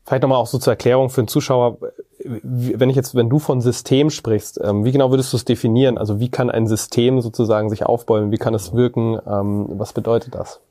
Vielleicht 0.06 0.24
nochmal 0.24 0.40
auch 0.40 0.48
so 0.48 0.58
zur 0.58 0.74
Erklärung 0.74 1.10
für 1.10 1.22
den 1.22 1.28
Zuschauer. 1.28 1.78
Wenn 2.24 2.90
ich 2.90 2.96
jetzt, 2.96 3.16
wenn 3.16 3.30
du 3.30 3.40
von 3.40 3.62
System 3.62 4.10
sprichst, 4.10 4.60
ähm, 4.64 4.86
wie 4.86 4.92
genau 4.92 5.12
würdest 5.12 5.34
du 5.34 5.38
es 5.38 5.46
definieren? 5.46 5.98
Also 5.98 6.20
wie 6.20 6.30
kann 6.30 6.50
ein 6.50 6.68
System 6.68 7.22
sozusagen 7.22 7.70
sich 7.70 7.86
aufbäumen? 7.86 8.32
Wie 8.32 8.38
kann 8.38 8.54
es 8.54 8.74
wirken? 8.74 9.20
Ähm, 9.28 9.68
was 9.70 9.94
bedeutet 9.94 10.36
das? 10.36 10.62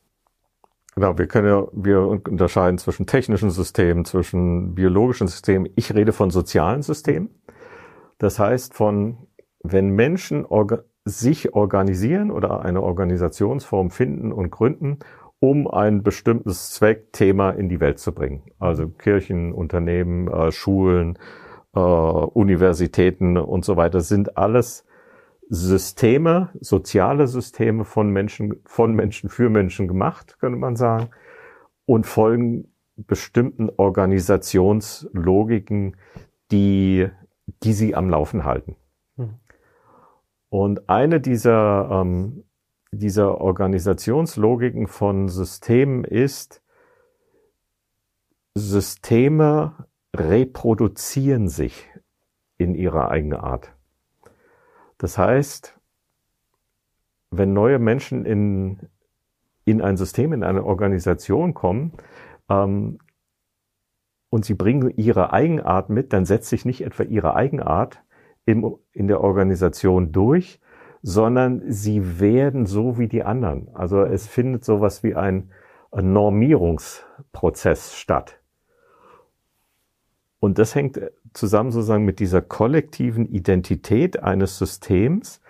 Genau, 0.98 1.16
wir 1.16 1.28
können 1.28 1.46
ja, 1.46 1.64
wir 1.70 2.00
unterscheiden 2.00 2.76
zwischen 2.76 3.06
technischen 3.06 3.50
Systemen, 3.50 4.04
zwischen 4.04 4.74
biologischen 4.74 5.28
Systemen. 5.28 5.70
Ich 5.76 5.94
rede 5.94 6.12
von 6.12 6.30
sozialen 6.30 6.82
Systemen. 6.82 7.30
Das 8.18 8.40
heißt 8.40 8.74
von, 8.74 9.28
wenn 9.62 9.90
Menschen 9.90 10.44
orga 10.44 10.82
sich 11.04 11.54
organisieren 11.54 12.32
oder 12.32 12.62
eine 12.62 12.82
Organisationsform 12.82 13.92
finden 13.92 14.32
und 14.32 14.50
gründen, 14.50 14.98
um 15.38 15.68
ein 15.68 16.02
bestimmtes 16.02 16.72
Zweckthema 16.72 17.50
in 17.50 17.68
die 17.68 17.78
Welt 17.78 18.00
zu 18.00 18.12
bringen. 18.12 18.42
Also 18.58 18.88
Kirchen, 18.88 19.52
Unternehmen, 19.52 20.26
äh, 20.26 20.50
Schulen, 20.50 21.16
äh, 21.76 21.78
Universitäten 21.78 23.36
und 23.36 23.64
so 23.64 23.76
weiter 23.76 24.00
sind 24.00 24.36
alles 24.36 24.84
Systeme, 25.50 26.50
soziale 26.60 27.26
Systeme 27.26 27.84
von 27.84 28.10
Menschen, 28.10 28.60
von 28.64 28.94
Menschen 28.94 29.30
für 29.30 29.48
Menschen 29.48 29.88
gemacht, 29.88 30.36
könnte 30.40 30.58
man 30.58 30.76
sagen, 30.76 31.08
und 31.86 32.06
folgen 32.06 32.70
bestimmten 32.96 33.70
Organisationslogiken, 33.76 35.96
die, 36.50 37.08
die 37.62 37.72
sie 37.72 37.94
am 37.94 38.10
Laufen 38.10 38.44
halten. 38.44 38.76
Mhm. 39.16 39.34
Und 40.50 40.88
eine 40.88 41.20
dieser, 41.20 41.88
ähm, 41.90 42.44
dieser 42.90 43.40
Organisationslogiken 43.40 44.86
von 44.86 45.28
Systemen 45.28 46.04
ist, 46.04 46.62
Systeme 48.54 49.86
reproduzieren 50.14 51.48
sich 51.48 51.88
in 52.56 52.74
ihrer 52.74 53.10
eigenen 53.10 53.40
Art. 53.40 53.77
Das 54.98 55.16
heißt, 55.16 55.78
wenn 57.30 57.52
neue 57.52 57.78
Menschen 57.78 58.24
in, 58.24 58.80
in 59.64 59.80
ein 59.80 59.96
System, 59.96 60.32
in 60.32 60.42
eine 60.42 60.64
Organisation 60.64 61.54
kommen, 61.54 61.92
ähm, 62.48 62.98
und 64.30 64.44
sie 64.44 64.54
bringen 64.54 64.92
ihre 64.96 65.32
Eigenart 65.32 65.88
mit, 65.88 66.12
dann 66.12 66.24
setzt 66.24 66.50
sich 66.50 66.64
nicht 66.64 66.82
etwa 66.82 67.02
ihre 67.02 67.34
Eigenart 67.34 68.02
im, 68.44 68.76
in 68.92 69.08
der 69.08 69.22
Organisation 69.22 70.12
durch, 70.12 70.60
sondern 71.02 71.62
sie 71.70 72.20
werden 72.20 72.66
so 72.66 72.98
wie 72.98 73.08
die 73.08 73.22
anderen. 73.22 73.68
Also 73.74 74.02
es 74.02 74.26
findet 74.26 74.64
sowas 74.64 75.02
wie 75.02 75.14
ein, 75.14 75.50
ein 75.90 76.12
Normierungsprozess 76.12 77.94
statt. 77.94 78.37
Und 80.40 80.58
das 80.58 80.74
hängt 80.74 81.00
zusammen 81.32 81.72
sozusagen 81.72 82.04
mit 82.04 82.20
dieser 82.20 82.42
kollektiven 82.42 83.26
Identität 83.26 84.22
eines 84.22 84.58
Systems, 84.58 85.40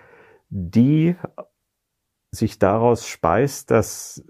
die 0.49 1.15
sich 2.31 2.59
daraus 2.59 3.07
speist, 3.07 3.71
dass 3.71 4.25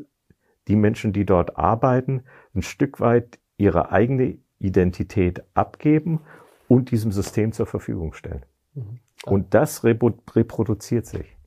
die 0.67 0.77
Menschen, 0.77 1.13
die 1.13 1.25
dort 1.25 1.57
arbeiten, 1.57 2.25
ein 2.55 2.63
Stück 2.63 3.01
weit 3.01 3.39
ihre 3.57 3.91
eigene 3.91 4.39
Identität 4.59 5.43
abgeben 5.55 6.21
und 6.69 6.91
diesem 6.91 7.13
System 7.13 7.53
zur 7.53 7.67
Verfügung 7.67 8.13
stellen. 8.13 8.45
Mhm. 8.75 9.01
Und 9.25 9.55
das 9.55 9.85
reproduziert 9.85 11.07
sich. 11.07 11.38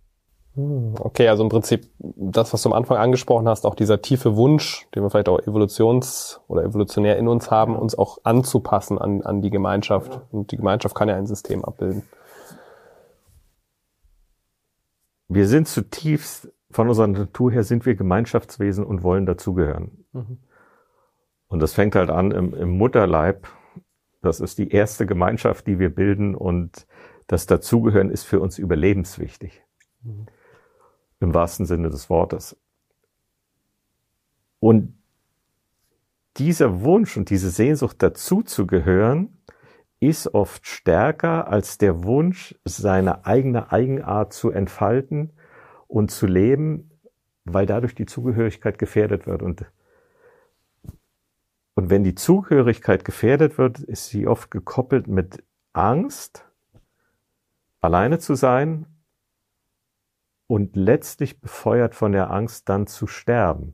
Hm, 0.56 0.96
okay, 1.00 1.30
also 1.30 1.44
im 1.44 1.50
Prinzip 1.50 1.88
das, 1.98 2.52
was 2.52 2.62
du 2.62 2.70
am 2.70 2.74
Anfang 2.74 2.98
angesprochen 2.98 3.48
hast, 3.48 3.66
auch 3.66 3.76
dieser 3.76 4.02
tiefe 4.02 4.36
Wunsch, 4.36 4.86
den 4.94 5.04
wir 5.04 5.10
vielleicht 5.10 5.30
auch 5.30 5.40
evolutions- 5.40 6.42
oder 6.48 6.64
evolutionär 6.64 7.18
in 7.18 7.28
uns 7.30 7.50
haben, 7.50 7.76
uns 7.76 7.98
auch 7.98 8.18
anzupassen 8.24 8.98
an, 8.98 9.22
an 9.22 9.42
die 9.42 9.50
Gemeinschaft. 9.50 10.20
Und 10.32 10.52
die 10.52 10.58
Gemeinschaft 10.58 10.94
kann 10.94 11.08
ja 11.08 11.16
ein 11.16 11.26
System 11.26 11.64
abbilden. 11.64 12.04
Wir 15.30 15.48
sind 15.48 15.70
zutiefst, 15.70 16.52
von 16.70 16.90
unserer 16.90 17.08
Natur 17.08 17.52
her 17.52 17.64
sind 17.64 17.86
wir 17.86 17.96
Gemeinschaftswesen 17.96 18.86
und 18.86 19.04
wollen 19.04 19.26
dazugehören. 19.26 20.06
Mhm. 20.12 20.40
Und 21.48 21.62
das 21.62 21.74
fängt 21.74 21.96
halt 21.96 22.10
an 22.10 22.32
im, 22.32 22.54
im 22.54 22.78
Mutterleib. 22.78 23.48
Das 24.22 24.42
ist 24.42 24.58
die 24.58 24.70
erste 24.70 25.06
Gemeinschaft, 25.06 25.68
die 25.68 25.80
wir 25.80 25.94
bilden 25.94 26.36
und 26.36 26.86
das 27.28 27.46
Dazugehören 27.46 28.10
ist 28.10 28.24
für 28.24 28.42
uns 28.42 28.58
überlebenswichtig. 28.58 29.64
Mhm 30.04 30.28
im 31.22 31.34
wahrsten 31.34 31.66
Sinne 31.66 31.90
des 31.90 32.10
Wortes. 32.10 32.58
Und 34.60 34.98
dieser 36.38 36.82
Wunsch 36.82 37.16
und 37.16 37.30
diese 37.30 37.50
Sehnsucht 37.50 37.98
dazu 38.00 38.42
zu 38.42 38.68
gehören, 38.68 39.38
ist 40.00 40.34
oft 40.34 40.66
stärker 40.66 41.48
als 41.48 41.78
der 41.78 42.04
Wunsch, 42.04 42.56
seine 42.66 43.26
eigene 43.26 43.72
Eigenart 43.72 44.34
zu 44.34 44.50
entfalten 44.50 45.34
und 45.88 46.10
zu 46.10 46.26
leben, 46.26 46.90
weil 47.46 47.68
dadurch 47.68 47.94
die 47.94 48.08
Zugehörigkeit 48.08 48.80
gefährdet 48.80 49.28
wird. 49.28 49.44
Und, 49.44 49.66
und 51.76 51.90
wenn 51.92 52.04
die 52.04 52.16
Zugehörigkeit 52.16 53.06
gefährdet 53.06 53.60
wird, 53.60 53.80
ist 53.80 54.08
sie 54.08 54.26
oft 54.26 54.50
gekoppelt 54.50 55.08
mit 55.08 55.44
Angst, 55.74 56.46
alleine 57.80 58.18
zu 58.18 58.34
sein 58.34 58.88
und 60.52 60.76
letztlich 60.76 61.40
befeuert 61.40 61.96
von 61.96 62.12
der 62.12 62.30
Angst 62.30 62.68
dann 62.68 62.86
zu 62.86 63.08
sterben. 63.08 63.74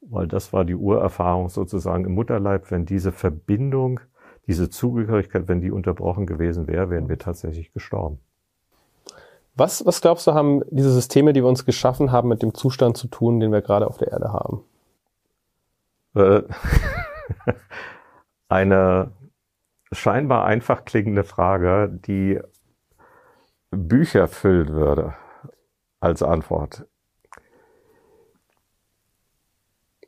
Weil 0.00 0.26
das 0.26 0.52
war 0.52 0.64
die 0.64 0.74
Urerfahrung 0.74 1.50
sozusagen 1.50 2.04
im 2.04 2.16
Mutterleib, 2.16 2.72
wenn 2.72 2.84
diese 2.84 3.12
Verbindung, 3.12 4.00
diese 4.48 4.70
Zugehörigkeit, 4.70 5.46
wenn 5.46 5.60
die 5.60 5.70
unterbrochen 5.70 6.26
gewesen 6.26 6.66
wäre, 6.66 6.90
wären 6.90 7.08
wir 7.08 7.16
tatsächlich 7.16 7.72
gestorben. 7.72 8.18
Was, 9.54 9.86
was 9.86 10.00
glaubst 10.00 10.26
du, 10.26 10.34
haben 10.34 10.64
diese 10.72 10.90
Systeme, 10.90 11.32
die 11.32 11.44
wir 11.44 11.48
uns 11.48 11.64
geschaffen 11.64 12.10
haben, 12.10 12.28
mit 12.28 12.42
dem 12.42 12.54
Zustand 12.54 12.96
zu 12.96 13.06
tun, 13.06 13.38
den 13.38 13.52
wir 13.52 13.62
gerade 13.62 13.86
auf 13.86 13.98
der 13.98 14.08
Erde 14.08 14.32
haben? 14.32 14.64
Äh, 16.16 16.42
eine 18.48 19.12
scheinbar 19.92 20.44
einfach 20.44 20.84
klingende 20.84 21.22
Frage, 21.22 21.88
die 21.88 22.40
Bücher 23.70 24.26
füllen 24.26 24.70
würde 24.70 25.14
als 26.02 26.22
Antwort. 26.22 26.86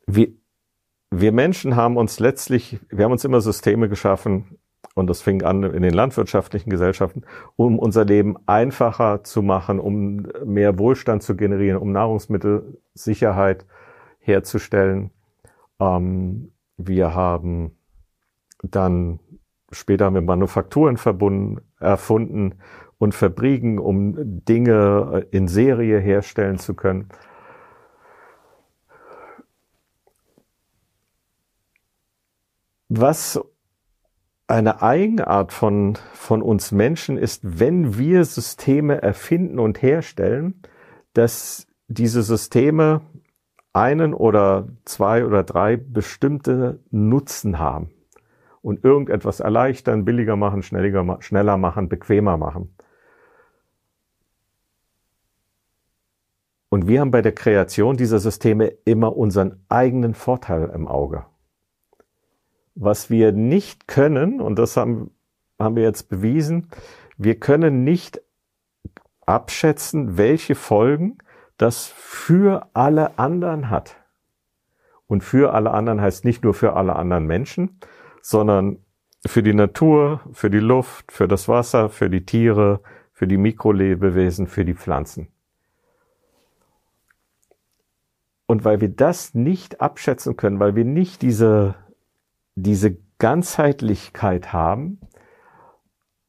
Wir, 0.07 0.28
wir 1.11 1.33
Menschen 1.33 1.76
haben 1.76 1.96
uns 1.96 2.18
letztlich, 2.18 2.80
wir 2.90 3.04
haben 3.04 3.12
uns 3.12 3.24
immer 3.24 3.40
Systeme 3.40 3.88
geschaffen, 3.88 4.59
und 4.94 5.09
das 5.09 5.22
fing 5.22 5.42
an 5.42 5.62
in 5.64 5.83
den 5.83 5.94
landwirtschaftlichen 5.94 6.70
Gesellschaften, 6.70 7.22
um 7.57 7.78
unser 7.78 8.04
Leben 8.04 8.37
einfacher 8.46 9.24
zu 9.24 9.42
machen, 9.42 9.80
um 9.80 10.26
mehr 10.44 10.78
Wohlstand 10.78 11.22
zu 11.22 11.37
generieren, 11.37 11.78
um 11.78 11.90
Nahrungsmittelsicherheit 11.90 13.66
herzustellen. 14.18 15.11
Ähm, 15.80 16.52
wir 16.76 17.14
haben 17.14 17.76
dann 18.62 19.18
später 19.72 20.11
wir 20.11 20.20
Manufakturen 20.20 20.96
verbunden, 20.96 21.61
erfunden 21.80 22.57
und 22.98 23.14
Fabriken, 23.14 23.78
um 23.78 24.44
Dinge 24.44 25.26
in 25.30 25.48
Serie 25.48 25.98
herstellen 25.98 26.59
zu 26.59 26.74
können. 26.74 27.09
Was 32.88 33.40
eine 34.46 34.83
Eigenart 34.83 35.52
von, 35.52 35.98
von 36.12 36.42
uns 36.42 36.70
Menschen 36.70 37.16
ist, 37.16 37.40
wenn 37.59 37.98
wir 37.98 38.24
Systeme 38.24 39.00
erfinden 39.02 39.59
und 39.59 39.83
herstellen, 39.83 40.62
dass 41.14 41.66
diese 41.88 42.22
Systeme 42.22 43.00
einen 43.72 44.14
oder 44.14 44.68
zwei 44.85 45.24
oder 45.24 45.42
drei 45.42 45.76
bestimmte 45.76 46.80
Nutzen 46.90 47.59
haben 47.59 47.90
und 48.62 48.85
irgendetwas 48.85 49.40
erleichtern, 49.40 50.04
billiger 50.04 50.37
machen, 50.37 50.62
schneller 50.62 51.57
machen, 51.57 51.88
bequemer 51.88 52.37
machen. 52.37 52.74
Und 56.74 56.88
wir 56.88 57.00
haben 57.00 57.12
bei 57.12 57.22
der 57.22 57.30
Kreation 57.30 57.96
dieser 57.96 58.18
Systeme 58.18 58.66
immer 58.84 59.16
unseren 59.16 59.64
eigenen 59.68 60.12
Vorteil 60.12 60.72
im 60.74 60.88
Auge. 60.88 61.24
Was 62.74 63.10
wir 63.10 63.30
nicht 63.30 63.87
können, 63.87 64.40
und 64.40 64.58
das 64.58 64.76
haben, 64.76 65.12
haben 65.56 65.76
wir 65.76 65.84
jetzt 65.84 66.08
bewiesen, 66.08 66.70
wir 67.16 67.38
können 67.38 67.84
nicht 67.84 68.20
abschätzen, 69.24 70.18
welche 70.18 70.56
Folgen 70.56 71.18
das 71.58 71.87
für 71.87 72.66
alle 72.72 73.20
anderen 73.20 73.70
hat. 73.70 73.94
Und 75.06 75.22
für 75.22 75.54
alle 75.54 75.70
anderen 75.70 76.00
heißt 76.00 76.24
nicht 76.24 76.42
nur 76.42 76.54
für 76.54 76.72
alle 76.72 76.96
anderen 76.96 77.26
Menschen, 77.26 77.78
sondern 78.20 78.78
für 79.24 79.44
die 79.44 79.54
Natur, 79.54 80.22
für 80.32 80.50
die 80.50 80.58
Luft, 80.58 81.12
für 81.12 81.28
das 81.28 81.46
Wasser, 81.46 81.88
für 81.88 82.10
die 82.10 82.26
Tiere, 82.26 82.80
für 83.12 83.28
die 83.28 83.38
Mikrolebewesen, 83.38 84.48
für 84.48 84.64
die 84.64 84.74
Pflanzen. 84.74 85.28
Und 88.46 88.64
weil 88.64 88.80
wir 88.80 88.90
das 88.90 89.35
nicht 89.35 89.80
abschätzen 89.80 90.37
können, 90.37 90.61
weil 90.61 90.76
wir 90.76 90.85
nicht 90.85 91.22
diese, 91.22 91.76
diese 92.54 92.96
Ganzheitlichkeit 93.18 94.52
haben, 94.52 95.00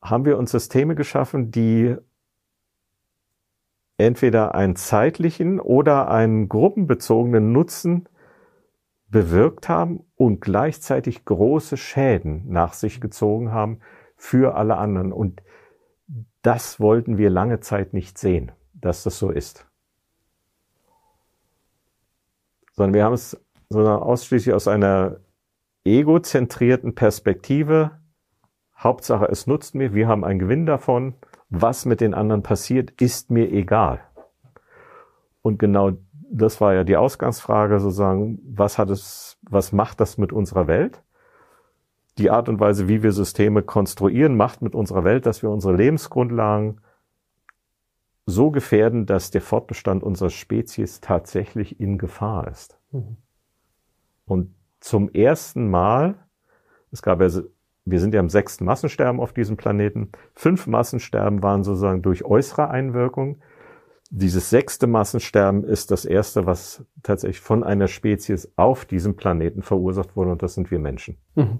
haben 0.01 0.25
wir 0.25 0.38
uns 0.38 0.51
Systeme 0.51 0.95
geschaffen, 0.95 1.51
die 1.51 1.95
entweder 3.97 4.56
einen 4.56 4.75
zeitlichen 4.75 5.60
oder 5.60 6.10
einen 6.10 6.47
gruppenbezogenen 6.47 7.51
Nutzen 7.51 8.08
bewirkt 9.08 9.69
haben 9.69 10.04
und 10.15 10.41
gleichzeitig 10.41 11.25
große 11.25 11.78
Schäden 11.78 12.43
nach 12.49 12.73
sich 12.73 12.99
gezogen 12.99 13.51
haben 13.51 13.80
für 14.15 14.56
alle 14.56 14.78
anderen. 14.78 15.12
Und 15.12 15.41
das 16.41 16.80
wollten 16.80 17.17
wir 17.17 17.30
lange 17.30 17.60
Zeit 17.60 17.93
nicht 17.93 18.17
sehen, 18.17 18.51
dass 18.73 19.04
das 19.04 19.17
so 19.17 19.32
ist. 19.32 19.67
Sondern 22.76 22.94
wir 22.94 23.04
haben 23.04 23.14
es 23.14 23.38
sondern 23.70 24.00
ausschließlich 24.00 24.54
aus 24.54 24.68
einer 24.68 25.18
egozentrierten 25.84 26.94
Perspektive. 26.94 27.92
Hauptsache, 28.78 29.26
es 29.26 29.48
nutzt 29.48 29.74
mir, 29.74 29.94
wir 29.94 30.08
haben 30.08 30.24
einen 30.24 30.40
Gewinn 30.40 30.66
davon 30.66 31.16
was 31.50 31.86
mit 31.86 32.02
den 32.02 32.14
anderen 32.14 32.44
passiert, 32.44 32.92
ist 33.02 33.32
mir 33.32 33.52
egal. 33.52 34.02
Und 35.42 35.60
genau 35.60 35.92
das 36.30 36.60
war 36.60 36.74
ja 36.74 36.84
die 36.84 36.98
Ausgangsfrage 36.98 37.80
sozusagen, 37.80 38.40
was 38.46 38.78
hat 38.78 38.90
es, 38.90 39.38
was 39.42 39.72
macht 39.72 40.00
das 40.00 40.18
mit 40.18 40.34
unserer 40.34 40.68
Welt? 40.68 41.04
Die 42.18 42.32
Art 42.32 42.50
und 42.50 42.60
Weise, 42.60 42.88
wie 42.88 43.04
wir 43.04 43.12
Systeme 43.12 43.62
konstruieren, 43.62 44.38
macht 44.38 44.62
mit 44.62 44.74
unserer 44.74 45.04
Welt, 45.04 45.26
dass 45.26 45.44
wir 45.44 45.50
unsere 45.50 45.76
Lebensgrundlagen 45.76 46.82
so 48.26 48.52
gefährden, 48.52 49.06
dass 49.06 49.32
der 49.32 49.42
Fortbestand 49.42 50.04
unserer 50.04 50.30
Spezies 50.30 51.00
tatsächlich 51.00 51.80
in 51.80 51.98
Gefahr 51.98 52.48
ist. 52.48 52.80
Mhm. 52.92 53.18
Und 54.26 54.56
zum 54.80 55.10
ersten 55.10 55.70
Mal, 55.70 56.16
es 56.92 57.02
gab 57.02 57.22
ja 57.22 57.30
wir 57.86 58.00
sind 58.00 58.14
ja 58.16 58.20
im 58.20 58.30
sechsten 58.30 58.66
Massensterben 58.66 59.22
auf 59.22 59.32
diesem 59.32 59.58
Planeten. 59.58 60.12
Fünf 60.34 60.66
Massensterben 60.66 61.44
waren 61.44 61.64
sozusagen 61.64 62.02
durch 62.02 62.26
äußere 62.26 62.70
Einwirkung. 62.70 63.38
Dieses 64.10 64.50
sechste 64.50 64.88
Massensterben 64.88 65.64
ist 65.64 65.92
das 65.92 66.06
erste, 66.06 66.46
was 66.46 66.84
tatsächlich 67.04 67.42
von 67.42 67.64
einer 67.64 67.88
Spezies 67.88 68.52
auf 68.56 68.86
diesem 68.86 69.16
Planeten 69.16 69.62
verursacht 69.62 70.16
wurde, 70.16 70.32
und 70.32 70.42
das 70.42 70.56
sind 70.56 70.72
wir 70.72 70.80
Menschen. 70.80 71.18
Mhm. 71.36 71.60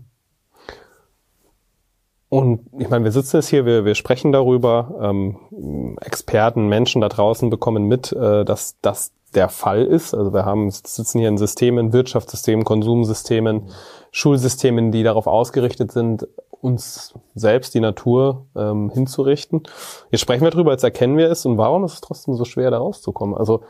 Und 2.36 2.68
ich 2.78 2.90
meine, 2.90 3.06
wir 3.06 3.14
sitzen 3.14 3.38
jetzt 3.38 3.48
hier, 3.48 3.66
wir, 3.66 3.86
wir 3.86 3.96
sprechen 3.96 4.34
darüber. 4.34 4.94
Ähm, 5.02 5.96
Experten, 6.02 6.68
Menschen 6.68 7.00
da 7.00 7.08
draußen 7.08 7.50
bekommen 7.50 7.88
mit, 7.88 8.12
äh, 8.12 8.44
dass 8.44 8.76
das 8.82 9.14
der 9.36 9.48
Fall 9.48 9.86
ist. 9.86 10.14
Also 10.14 10.34
wir 10.34 10.44
haben 10.44 10.70
sitzen 10.70 11.20
hier 11.20 11.30
in 11.30 11.38
Systemen, 11.38 11.94
Wirtschaftssystemen, 11.94 12.66
Konsumsystemen, 12.66 13.70
Schulsystemen, 14.12 14.92
die 14.92 15.04
darauf 15.04 15.28
ausgerichtet 15.28 15.94
sind, 15.94 16.28
uns 16.50 17.14
selbst, 17.36 17.74
die 17.74 17.80
Natur 17.80 18.48
ähm, 18.54 18.90
hinzurichten. 18.90 19.64
Jetzt 20.12 20.20
sprechen 20.20 20.44
wir 20.44 20.52
drüber, 20.52 20.74
jetzt 20.74 20.84
erkennen 20.84 21.16
wir 21.16 21.32
es 21.32 21.46
und 21.46 21.58
warum 21.58 21.86
ist 21.86 21.94
es 21.94 22.02
trotzdem 22.02 22.34
so 22.34 22.44
schwer, 22.44 22.70
da 22.70 22.80
rauszukommen? 22.80 23.38
Also 23.38 23.64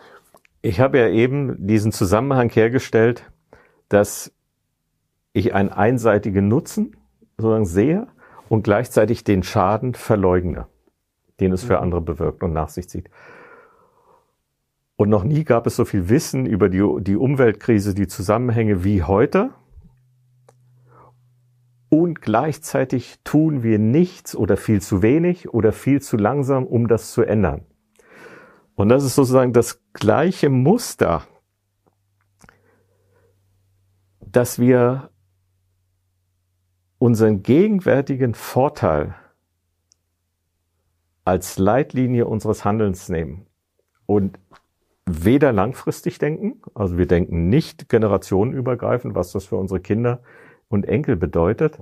ich 0.64 0.80
habe 0.80 0.98
ja 0.98 1.08
eben 1.10 1.68
diesen 1.68 1.92
Zusammenhang 1.92 2.50
hergestellt, 2.50 3.32
dass 3.90 4.32
ich 5.34 5.54
einen 5.54 5.70
einseitigen 5.70 6.48
Nutzen 6.48 6.96
sozusagen 7.38 7.68
sehe 7.68 8.08
und 8.50 8.64
gleichzeitig 8.64 9.24
den 9.24 9.44
Schaden 9.44 9.94
verleugne, 9.94 10.68
den 11.40 11.52
es 11.52 11.64
für 11.64 11.78
mhm. 11.78 11.84
andere 11.84 12.02
bewirkt 12.02 12.44
und 12.44 12.54
nach 12.54 12.70
sich 12.70 12.90
zieht. 12.90 13.10
Und 14.98 15.10
noch 15.10 15.24
nie 15.24 15.44
gab 15.44 15.68
es 15.68 15.76
so 15.76 15.84
viel 15.84 16.10
Wissen 16.10 16.46
über 16.46 16.70
die, 16.70 16.84
die 17.02 17.18
Umweltkrise, 17.18 17.94
die 17.94 18.08
Zusammenhänge 18.08 18.84
wie 18.84 19.04
heute. 19.04 19.52
Und 21.90 22.22
gleichzeitig 22.22 23.20
tun 23.24 23.62
wir 23.62 23.78
nichts 23.78 24.36
oder 24.36 24.58
viel 24.58 24.82
zu 24.82 25.02
wenig 25.02 25.54
oder 25.54 25.72
viel 25.72 26.02
zu 26.02 26.18
langsam, 26.18 26.66
um 26.66 26.88
das 26.88 27.12
zu 27.12 27.24
ändern. 27.24 27.66
Und 28.76 28.90
das 28.90 29.04
ist 29.04 29.16
sozusagen 29.16 29.54
das 29.54 29.82
gleiche 29.94 30.50
Muster, 30.50 31.24
dass 34.20 34.60
wir 34.60 35.10
unseren 36.98 37.44
gegenwärtigen 37.44 38.34
Vorteil 38.34 39.16
als 41.24 41.58
Leitlinie 41.58 42.26
unseres 42.28 42.64
Handelns 42.66 43.10
nehmen 43.10 43.48
und 44.06 44.40
weder 45.06 45.52
langfristig 45.52 46.18
denken, 46.18 46.62
also 46.74 46.98
wir 46.98 47.08
denken 47.08 47.50
nicht 47.50 47.90
generationenübergreifend, 47.90 49.16
was 49.16 49.32
das 49.32 49.46
für 49.46 49.58
unsere 49.58 49.80
Kinder 49.80 50.22
und 50.68 50.88
Enkel 50.88 51.16
bedeutet. 51.16 51.80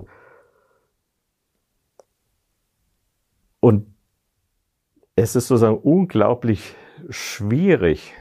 Und 3.60 3.94
es 5.16 5.36
ist 5.36 5.48
sozusagen 5.48 5.78
unglaublich 5.78 6.74
schwierig, 7.08 8.14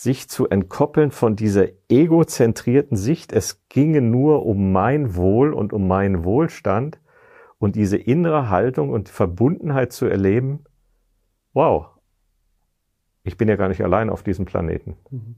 sich 0.00 0.28
zu 0.28 0.48
entkoppeln 0.48 1.10
von 1.10 1.34
dieser 1.34 1.66
egozentrierten 1.88 2.96
Sicht, 2.96 3.32
es 3.32 3.66
ginge 3.68 4.00
nur 4.00 4.46
um 4.46 4.70
mein 4.70 5.16
Wohl 5.16 5.52
und 5.52 5.72
um 5.72 5.88
meinen 5.88 6.22
Wohlstand 6.22 7.00
und 7.58 7.74
diese 7.74 7.96
innere 7.96 8.48
Haltung 8.48 8.90
und 8.90 9.08
Verbundenheit 9.08 9.92
zu 9.92 10.06
erleben, 10.06 10.62
wow, 11.52 11.88
ich 13.24 13.36
bin 13.36 13.48
ja 13.48 13.56
gar 13.56 13.66
nicht 13.66 13.82
allein 13.82 14.08
auf 14.08 14.22
diesem 14.22 14.44
Planeten. 14.44 14.96
Mhm. 15.10 15.34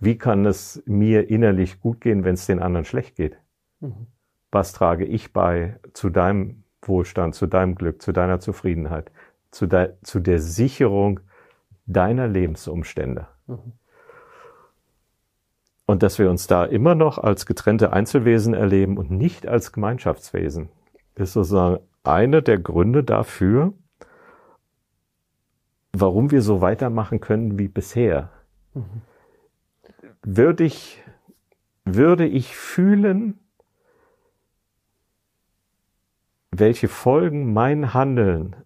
Wie 0.00 0.16
kann 0.16 0.46
es 0.46 0.82
mir 0.86 1.28
innerlich 1.28 1.78
gut 1.78 2.00
gehen, 2.00 2.24
wenn 2.24 2.34
es 2.34 2.46
den 2.46 2.60
anderen 2.60 2.86
schlecht 2.86 3.16
geht? 3.16 3.36
Mhm. 3.80 4.06
Was 4.50 4.72
trage 4.72 5.04
ich 5.04 5.34
bei 5.34 5.78
zu 5.92 6.08
deinem 6.08 6.64
Wohlstand, 6.80 7.34
zu 7.34 7.46
deinem 7.46 7.74
Glück, 7.74 8.00
zu 8.00 8.12
deiner 8.12 8.40
Zufriedenheit, 8.40 9.12
zu, 9.50 9.66
de 9.66 9.92
zu 10.04 10.20
der 10.20 10.38
Sicherung 10.38 11.20
deiner 11.84 12.28
Lebensumstände? 12.28 13.28
Mhm. 13.48 13.72
Und 15.86 16.02
dass 16.02 16.18
wir 16.18 16.28
uns 16.28 16.46
da 16.46 16.64
immer 16.64 16.94
noch 16.94 17.18
als 17.18 17.46
getrennte 17.46 17.92
Einzelwesen 17.92 18.52
erleben 18.52 18.98
und 18.98 19.10
nicht 19.10 19.46
als 19.48 19.72
Gemeinschaftswesen, 19.72 20.68
ist 21.14 21.32
sozusagen 21.32 21.82
einer 22.04 22.42
der 22.42 22.58
Gründe 22.58 23.02
dafür, 23.04 23.72
warum 25.92 26.30
wir 26.30 26.42
so 26.42 26.60
weitermachen 26.60 27.20
können 27.20 27.58
wie 27.58 27.68
bisher. 27.68 28.30
Mhm. 28.74 29.02
Würde 30.22 30.64
ich, 30.64 31.02
würde 31.84 32.26
ich 32.26 32.54
fühlen, 32.54 33.38
welche 36.50 36.88
Folgen 36.88 37.52
mein 37.52 37.94
Handeln 37.94 38.56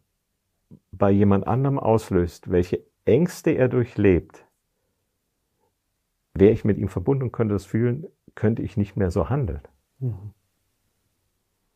bei 0.91 1.11
jemand 1.11 1.47
anderem 1.47 1.79
auslöst, 1.79 2.51
welche 2.51 2.85
Ängste 3.05 3.51
er 3.51 3.69
durchlebt, 3.69 4.42
wäre 6.35 6.53
ich 6.53 6.65
mit 6.65 6.79
ihm 6.79 6.89
verbunden 6.89 7.25
und 7.25 7.33
könnte 7.33 7.55
das 7.55 7.65
fühlen, 7.65 8.07
könnte 8.35 8.63
ich 8.63 8.77
nicht 8.77 8.97
mehr 8.97 9.11
so 9.11 9.29
handeln. 9.29 9.63
Mhm. 9.99 10.33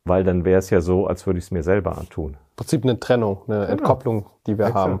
Weil 0.05 0.23
dann 0.23 0.45
wäre 0.45 0.59
es 0.59 0.69
ja 0.69 0.81
so, 0.81 1.05
als 1.07 1.25
würde 1.27 1.39
ich 1.39 1.45
es 1.45 1.51
mir 1.51 1.63
selber 1.63 1.97
antun. 1.97 2.33
Im 2.33 2.55
Prinzip 2.55 2.83
eine 2.83 2.99
Trennung, 2.99 3.41
eine 3.47 3.59
genau. 3.59 3.71
Entkopplung, 3.71 4.25
die 4.47 4.57
wir 4.57 4.67
Exakt. 4.67 4.75
haben, 4.75 4.99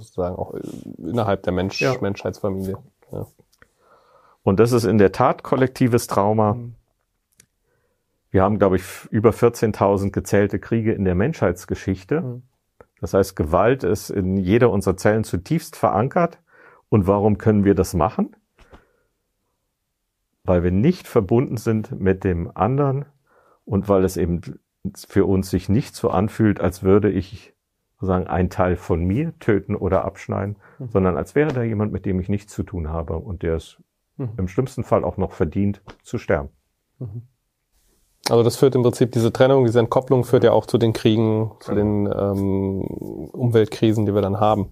sozusagen 0.00 0.36
auch 0.36 0.54
innerhalb 0.98 1.42
der 1.42 1.52
Mensch 1.52 1.80
ja. 1.80 1.94
Menschheitsfamilie. 2.00 2.78
Ja. 3.12 3.26
Und 4.42 4.60
das 4.60 4.72
ist 4.72 4.84
in 4.84 4.98
der 4.98 5.12
Tat 5.12 5.42
kollektives 5.42 6.06
Trauma. 6.06 6.54
Mhm. 6.54 6.74
Wir 8.30 8.42
haben, 8.42 8.58
glaube 8.58 8.76
ich, 8.76 8.84
über 9.10 9.30
14.000 9.30 10.10
gezählte 10.10 10.58
Kriege 10.58 10.92
in 10.92 11.04
der 11.04 11.14
Menschheitsgeschichte. 11.14 12.20
Mhm. 12.20 12.42
Das 13.00 13.14
heißt, 13.14 13.36
Gewalt 13.36 13.84
ist 13.84 14.10
in 14.10 14.36
jeder 14.36 14.70
unserer 14.70 14.96
Zellen 14.96 15.24
zutiefst 15.24 15.76
verankert. 15.76 16.38
Und 16.88 17.06
warum 17.06 17.38
können 17.38 17.64
wir 17.64 17.74
das 17.74 17.94
machen? 17.94 18.36
Weil 20.46 20.62
wir 20.62 20.70
nicht 20.70 21.08
verbunden 21.08 21.56
sind 21.56 21.98
mit 21.98 22.24
dem 22.24 22.50
anderen 22.54 23.06
und 23.64 23.88
weil 23.88 24.04
es 24.04 24.16
eben 24.16 24.40
für 24.94 25.26
uns 25.26 25.50
sich 25.50 25.68
nicht 25.68 25.94
so 25.94 26.10
anfühlt, 26.10 26.60
als 26.60 26.82
würde 26.82 27.10
ich 27.10 27.54
sozusagen 27.96 28.26
einen 28.26 28.50
Teil 28.50 28.76
von 28.76 29.04
mir 29.04 29.36
töten 29.38 29.74
oder 29.74 30.04
abschneiden, 30.04 30.56
mhm. 30.78 30.88
sondern 30.88 31.16
als 31.16 31.34
wäre 31.34 31.52
da 31.52 31.62
jemand, 31.62 31.92
mit 31.92 32.04
dem 32.04 32.20
ich 32.20 32.28
nichts 32.28 32.52
zu 32.52 32.62
tun 32.62 32.88
habe 32.88 33.16
und 33.16 33.42
der 33.42 33.56
es 33.56 33.78
mhm. 34.16 34.30
im 34.36 34.48
schlimmsten 34.48 34.84
Fall 34.84 35.04
auch 35.04 35.16
noch 35.16 35.32
verdient 35.32 35.82
zu 36.02 36.18
sterben. 36.18 36.50
Mhm. 36.98 37.22
Also 38.28 38.42
das 38.42 38.56
führt 38.56 38.74
im 38.74 38.82
Prinzip, 38.82 39.12
diese 39.12 39.32
Trennung, 39.32 39.64
diese 39.64 39.78
Entkopplung 39.78 40.24
führt 40.24 40.42
ja 40.42 40.52
auch 40.52 40.66
zu 40.66 40.78
den 40.78 40.92
Kriegen, 40.92 41.52
zu 41.60 41.74
den 41.74 42.06
ähm, 42.06 42.80
Umweltkrisen, 42.82 44.04
die 44.04 44.14
wir 44.14 44.22
dann 44.22 44.40
haben. 44.40 44.70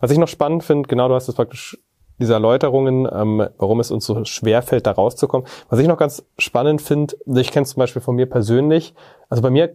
Was 0.00 0.10
ich 0.10 0.16
noch 0.16 0.28
spannend 0.28 0.64
finde, 0.64 0.88
genau 0.88 1.08
du 1.08 1.14
hast 1.14 1.28
es 1.28 1.34
praktisch 1.34 1.78
diese 2.18 2.34
Erläuterungen, 2.34 3.08
ähm, 3.10 3.46
warum 3.58 3.80
es 3.80 3.90
uns 3.90 4.06
so 4.06 4.24
schwer 4.24 4.62
fällt, 4.62 4.86
da 4.86 4.92
rauszukommen. 4.92 5.46
Was 5.68 5.78
ich 5.78 5.88
noch 5.88 5.98
ganz 5.98 6.24
spannend 6.38 6.82
finde, 6.82 7.16
ich 7.36 7.50
kenne 7.50 7.66
zum 7.66 7.80
Beispiel 7.80 8.02
von 8.02 8.14
mir 8.14 8.26
persönlich, 8.26 8.94
also 9.28 9.42
bei 9.42 9.50
mir 9.50 9.74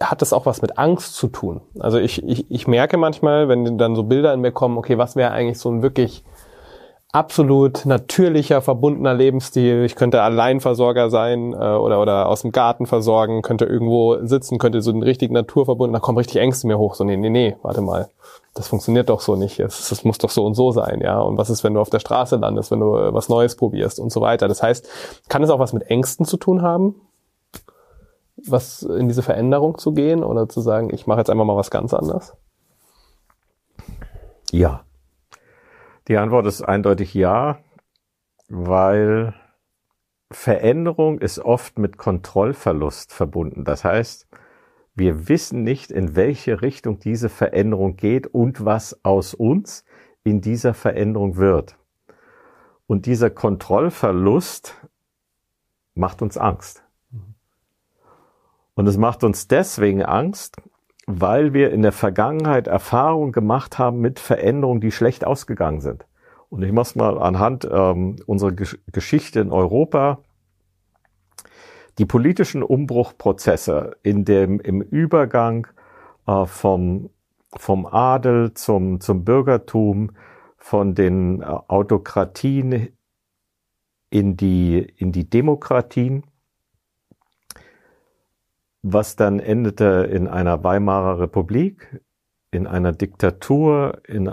hat 0.00 0.20
das 0.20 0.32
auch 0.32 0.46
was 0.46 0.62
mit 0.62 0.78
Angst 0.78 1.14
zu 1.14 1.28
tun. 1.28 1.62
Also 1.78 1.98
ich, 1.98 2.22
ich, 2.22 2.50
ich 2.50 2.66
merke 2.66 2.98
manchmal, 2.98 3.48
wenn 3.48 3.78
dann 3.78 3.96
so 3.96 4.02
Bilder 4.02 4.34
in 4.34 4.40
mir 4.40 4.52
kommen, 4.52 4.76
okay, 4.76 4.98
was 4.98 5.16
wäre 5.16 5.30
eigentlich 5.30 5.58
so 5.58 5.70
ein 5.70 5.82
wirklich 5.82 6.22
absolut 7.12 7.86
natürlicher, 7.86 8.60
verbundener 8.60 9.14
Lebensstil. 9.14 9.84
Ich 9.84 9.96
könnte 9.96 10.20
Alleinversorger 10.20 11.08
sein 11.08 11.54
äh, 11.54 11.56
oder, 11.56 12.02
oder 12.02 12.28
aus 12.28 12.42
dem 12.42 12.52
Garten 12.52 12.84
versorgen, 12.84 13.40
könnte 13.40 13.64
irgendwo 13.64 14.18
sitzen, 14.26 14.58
könnte 14.58 14.82
so 14.82 14.90
ein 14.90 15.02
richtig 15.02 15.30
naturverbunden, 15.30 15.94
da 15.94 16.00
kommen 16.00 16.18
richtig 16.18 16.36
Ängste 16.36 16.66
mir 16.66 16.76
hoch. 16.76 16.94
So, 16.94 17.04
nee, 17.04 17.16
nee, 17.16 17.30
nee, 17.30 17.56
warte 17.62 17.80
mal. 17.80 18.10
Das 18.56 18.68
funktioniert 18.68 19.10
doch 19.10 19.20
so 19.20 19.36
nicht. 19.36 19.60
Es, 19.60 19.92
es 19.92 20.02
muss 20.02 20.16
doch 20.16 20.30
so 20.30 20.46
und 20.46 20.54
so 20.54 20.72
sein, 20.72 21.02
ja. 21.02 21.20
Und 21.20 21.36
was 21.36 21.50
ist, 21.50 21.62
wenn 21.62 21.74
du 21.74 21.80
auf 21.80 21.90
der 21.90 22.00
Straße 22.00 22.36
landest, 22.36 22.70
wenn 22.70 22.80
du 22.80 22.96
äh, 22.96 23.12
was 23.12 23.28
Neues 23.28 23.54
probierst 23.54 24.00
und 24.00 24.10
so 24.10 24.22
weiter. 24.22 24.48
Das 24.48 24.62
heißt, 24.62 24.88
kann 25.28 25.42
es 25.42 25.50
auch 25.50 25.58
was 25.58 25.74
mit 25.74 25.90
Ängsten 25.90 26.24
zu 26.24 26.38
tun 26.38 26.62
haben? 26.62 26.94
Was 28.46 28.82
in 28.82 29.08
diese 29.08 29.22
Veränderung 29.22 29.76
zu 29.76 29.92
gehen 29.92 30.24
oder 30.24 30.48
zu 30.48 30.62
sagen, 30.62 30.92
ich 30.92 31.06
mache 31.06 31.18
jetzt 31.18 31.28
einfach 31.28 31.44
mal 31.44 31.56
was 31.56 31.70
ganz 31.70 31.92
anderes? 31.92 32.34
Ja, 34.50 34.84
die 36.08 36.16
Antwort 36.16 36.46
ist 36.46 36.62
eindeutig 36.62 37.12
ja, 37.12 37.58
weil 38.48 39.34
Veränderung 40.30 41.18
ist 41.18 41.38
oft 41.40 41.78
mit 41.78 41.98
Kontrollverlust 41.98 43.12
verbunden. 43.12 43.64
Das 43.64 43.84
heißt, 43.84 44.26
wir 44.96 45.28
wissen 45.28 45.62
nicht, 45.62 45.92
in 45.92 46.16
welche 46.16 46.62
Richtung 46.62 46.98
diese 46.98 47.28
Veränderung 47.28 47.96
geht 47.96 48.26
und 48.26 48.64
was 48.64 49.04
aus 49.04 49.34
uns 49.34 49.84
in 50.24 50.40
dieser 50.40 50.74
Veränderung 50.74 51.36
wird. 51.36 51.76
Und 52.86 53.06
dieser 53.06 53.30
Kontrollverlust 53.30 54.74
macht 55.94 56.22
uns 56.22 56.38
Angst. 56.38 56.82
Und 58.74 58.86
es 58.86 58.96
macht 58.96 59.22
uns 59.22 59.48
deswegen 59.48 60.02
Angst, 60.02 60.56
weil 61.06 61.52
wir 61.52 61.72
in 61.72 61.82
der 61.82 61.92
Vergangenheit 61.92 62.66
Erfahrungen 62.66 63.32
gemacht 63.32 63.78
haben 63.78 64.00
mit 64.00 64.18
Veränderungen, 64.18 64.80
die 64.80 64.92
schlecht 64.92 65.26
ausgegangen 65.26 65.80
sind. 65.80 66.06
Und 66.48 66.62
ich 66.62 66.72
mache 66.72 66.98
mal 66.98 67.18
anhand 67.18 67.68
ähm, 67.70 68.16
unserer 68.26 68.52
Gesch 68.52 68.78
Geschichte 68.92 69.40
in 69.40 69.52
Europa. 69.52 70.18
Die 71.98 72.06
politischen 72.06 72.62
Umbruchprozesse 72.62 73.96
in 74.02 74.24
dem, 74.24 74.60
im 74.60 74.82
Übergang 74.82 75.66
äh, 76.26 76.44
vom, 76.44 77.10
vom 77.56 77.86
Adel 77.86 78.52
zum, 78.54 79.00
zum 79.00 79.24
Bürgertum, 79.24 80.10
von 80.58 80.94
den 80.94 81.42
äh, 81.42 81.44
Autokratien 81.44 82.88
in 84.10 84.36
die, 84.36 84.78
in 84.78 85.12
die 85.12 85.30
Demokratien, 85.30 86.24
was 88.82 89.16
dann 89.16 89.38
endete 89.38 90.08
in 90.10 90.26
einer 90.26 90.64
Weimarer 90.64 91.20
Republik, 91.20 92.00
in 92.50 92.66
einer 92.66 92.92
Diktatur, 92.92 94.02
in 94.06 94.32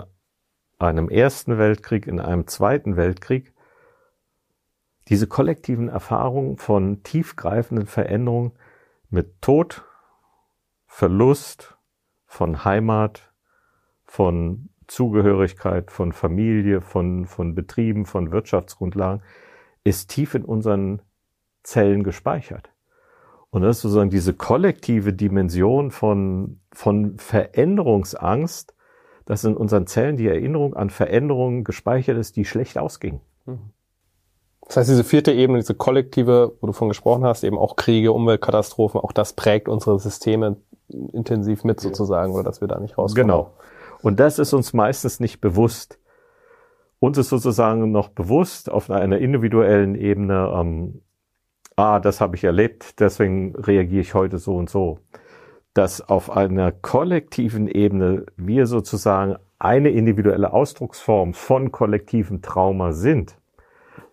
einem 0.78 1.08
Ersten 1.08 1.56
Weltkrieg, 1.56 2.06
in 2.06 2.20
einem 2.20 2.46
Zweiten 2.46 2.96
Weltkrieg. 2.96 3.53
Diese 5.08 5.26
kollektiven 5.26 5.88
Erfahrungen 5.88 6.56
von 6.56 7.02
tiefgreifenden 7.02 7.86
Veränderungen 7.86 8.52
mit 9.10 9.42
Tod, 9.42 9.84
Verlust 10.86 11.76
von 12.26 12.64
Heimat, 12.64 13.32
von 14.04 14.70
Zugehörigkeit, 14.86 15.90
von 15.90 16.12
Familie, 16.12 16.80
von, 16.80 17.26
von 17.26 17.54
Betrieben, 17.54 18.06
von 18.06 18.32
Wirtschaftsgrundlagen, 18.32 19.22
ist 19.82 20.10
tief 20.10 20.34
in 20.34 20.44
unseren 20.44 21.02
Zellen 21.62 22.02
gespeichert. 22.02 22.70
Und 23.50 23.62
das 23.62 23.76
ist 23.76 23.82
sozusagen 23.82 24.10
diese 24.10 24.34
kollektive 24.34 25.12
Dimension 25.12 25.90
von, 25.90 26.60
von 26.72 27.18
Veränderungsangst, 27.18 28.74
dass 29.26 29.44
in 29.44 29.56
unseren 29.56 29.86
Zellen 29.86 30.16
die 30.16 30.26
Erinnerung 30.26 30.74
an 30.74 30.90
Veränderungen 30.90 31.64
gespeichert 31.64 32.18
ist, 32.18 32.36
die 32.36 32.44
schlecht 32.44 32.78
ausgingen. 32.78 33.20
Mhm. 33.46 33.70
Das 34.66 34.78
heißt, 34.78 34.90
diese 34.90 35.04
vierte 35.04 35.32
Ebene, 35.32 35.58
diese 35.58 35.74
kollektive, 35.74 36.52
wo 36.60 36.66
du 36.66 36.72
von 36.72 36.88
gesprochen 36.88 37.24
hast, 37.24 37.44
eben 37.44 37.58
auch 37.58 37.76
Kriege, 37.76 38.12
Umweltkatastrophen, 38.12 39.00
auch 39.00 39.12
das 39.12 39.34
prägt 39.34 39.68
unsere 39.68 39.98
Systeme 39.98 40.56
intensiv 40.88 41.64
mit 41.64 41.80
sozusagen, 41.80 42.32
oder 42.32 42.44
dass 42.44 42.60
wir 42.60 42.68
da 42.68 42.78
nicht 42.78 42.96
rauskommen. 42.96 43.26
Genau. 43.26 43.52
Und 44.02 44.20
das 44.20 44.38
ist 44.38 44.52
uns 44.52 44.72
meistens 44.72 45.20
nicht 45.20 45.40
bewusst. 45.40 45.98
Uns 46.98 47.18
ist 47.18 47.28
sozusagen 47.28 47.90
noch 47.90 48.08
bewusst 48.08 48.70
auf 48.70 48.90
einer 48.90 49.18
individuellen 49.18 49.94
Ebene, 49.94 50.52
ähm, 50.54 51.02
ah, 51.76 52.00
das 52.00 52.20
habe 52.20 52.36
ich 52.36 52.44
erlebt, 52.44 53.00
deswegen 53.00 53.54
reagiere 53.56 54.00
ich 54.00 54.14
heute 54.14 54.38
so 54.38 54.56
und 54.56 54.70
so. 54.70 54.98
Dass 55.74 56.00
auf 56.08 56.30
einer 56.30 56.72
kollektiven 56.72 57.66
Ebene 57.66 58.26
wir 58.36 58.66
sozusagen 58.66 59.36
eine 59.58 59.90
individuelle 59.90 60.52
Ausdrucksform 60.52 61.34
von 61.34 61.72
kollektivem 61.72 62.42
Trauma 62.42 62.92
sind, 62.92 63.36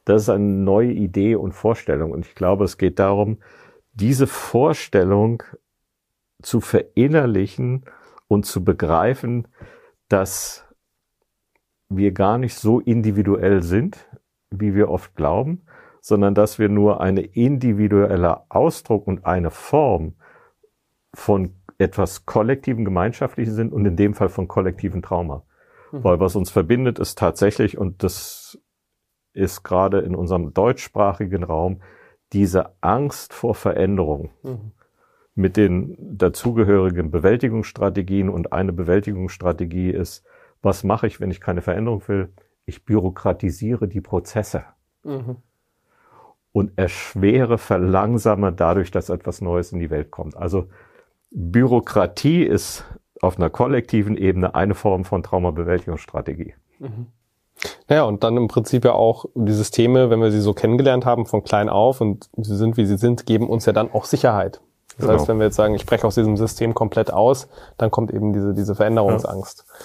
das 0.06 0.24
ist 0.24 0.30
eine 0.30 0.44
neue 0.44 0.92
Idee 0.92 1.36
und 1.36 1.54
Vorstellung. 1.54 2.12
Und 2.12 2.26
ich 2.26 2.36
glaube, 2.36 2.66
es 2.66 2.78
geht 2.78 3.00
darum, 3.00 3.38
diese 3.94 4.28
Vorstellung 4.28 5.44
zu 6.42 6.60
verinnerlichen 6.62 7.86
und 8.28 8.46
zu 8.46 8.64
begreifen, 8.64 9.48
dass 10.08 10.66
wir 11.90 12.12
gar 12.12 12.38
nicht 12.38 12.56
so 12.56 12.80
individuell 12.80 13.62
sind, 13.62 14.08
wie 14.50 14.74
wir 14.74 14.90
oft 14.90 15.16
glauben, 15.16 15.66
sondern 16.02 16.34
dass 16.34 16.58
wir 16.58 16.70
nur 16.70 17.02
eine 17.02 17.22
individuelle 17.22 18.50
Ausdruck 18.50 19.08
und 19.08 19.26
eine 19.26 19.52
Form 19.52 20.16
von 21.14 21.56
etwas 21.78 22.26
kollektiven, 22.26 22.86
gemeinschaftlichen 22.86 23.54
sind 23.54 23.74
und 23.74 23.86
in 23.86 23.96
dem 23.96 24.14
Fall 24.14 24.30
von 24.30 24.48
kollektiven 24.48 25.02
Trauma. 25.02 25.44
Mhm. 25.92 26.04
Weil 26.04 26.20
was 26.20 26.36
uns 26.36 26.50
verbindet, 26.50 27.00
ist 27.00 27.18
tatsächlich, 27.18 27.78
und 27.78 28.04
das 28.04 28.60
ist 29.34 29.63
gerade 29.63 30.00
in 30.00 30.15
unserem 30.15 30.54
deutschsprachigen 30.54 31.44
Raum, 31.44 31.82
diese 32.34 32.72
Angst 32.82 33.34
vor 33.34 33.56
Veränderung. 33.56 34.30
Mhm. 34.44 34.72
Mit 35.34 35.58
den 35.58 35.96
dazugehörigen 36.17 37.10
Bewältigungsstrategien 37.10 38.30
und 38.30 38.52
eine 38.54 38.74
Bewältigungsstrategie 38.74 39.91
ist, 39.91 40.26
was 40.62 40.84
mache 40.84 41.08
ich, 41.08 41.20
wenn 41.20 41.32
ich 41.32 41.41
keine 41.41 41.62
Veränderung 41.62 42.08
will? 42.08 42.34
Ich 42.65 42.86
bürokratisiere 42.86 43.88
die 43.88 44.02
Prozesse. 44.02 44.65
Mhm 45.04 45.38
und 46.52 46.78
erschwere, 46.78 47.58
verlangsame 47.58 48.52
dadurch, 48.52 48.91
dass 48.91 49.10
etwas 49.10 49.41
Neues 49.41 49.72
in 49.72 49.80
die 49.80 49.89
Welt 49.89 50.12
kommt. 50.12 50.36
Also 50.36 50.67
Bürokratie 51.32 52.44
ist 52.44 52.86
auf 53.22 53.38
einer 53.38 53.50
kollektiven 53.50 54.17
Ebene 54.17 54.56
eine 54.56 54.76
Form 54.76 55.06
von 55.06 55.24
Traumabewältigungsstrategie. 55.24 56.56
Mhm. 56.80 57.08
Naja, 57.88 58.04
und 58.04 58.24
dann 58.24 58.38
im 58.38 58.47
Prinzip 58.47 58.86
ja 58.86 58.93
auch 58.93 59.26
die 59.36 59.52
Systeme, 59.52 60.10
wenn 60.10 60.21
wir 60.21 60.32
sie 60.32 60.41
so 60.41 60.54
kennengelernt 60.54 61.06
haben, 61.06 61.26
von 61.26 61.43
klein 61.43 61.69
auf 61.69 62.02
und 62.02 62.30
sie 62.38 62.56
sind, 62.56 62.78
wie 62.78 62.86
sie 62.86 62.97
sind, 62.97 63.26
geben 63.26 63.50
uns 63.50 63.65
ja 63.65 63.74
dann 63.74 63.91
auch 63.93 64.06
Sicherheit. 64.06 64.62
Das 64.97 65.08
genau. 65.08 65.13
heißt, 65.13 65.28
wenn 65.28 65.39
wir 65.39 65.45
jetzt 65.45 65.56
sagen, 65.56 65.76
ich 65.76 65.86
breche 65.86 66.06
aus 66.06 66.15
diesem 66.15 66.38
System 66.38 66.74
komplett 66.74 67.12
aus, 67.12 67.47
dann 67.78 67.91
kommt 67.91 68.12
eben 68.12 68.34
diese, 68.34 68.54
diese 68.54 68.76
Veränderungsangst. 68.76 69.65
Ja. 69.67 69.76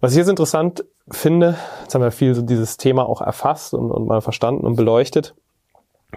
Was 0.00 0.12
ich 0.12 0.18
jetzt 0.18 0.28
interessant 0.28 0.84
finde, 1.10 1.56
jetzt 1.82 1.94
haben 1.94 2.02
wir 2.02 2.10
viel 2.10 2.34
so 2.34 2.42
dieses 2.42 2.76
Thema 2.76 3.08
auch 3.08 3.20
erfasst 3.20 3.74
und, 3.74 3.90
und 3.90 4.06
mal 4.06 4.20
verstanden 4.20 4.66
und 4.66 4.76
beleuchtet. 4.76 5.34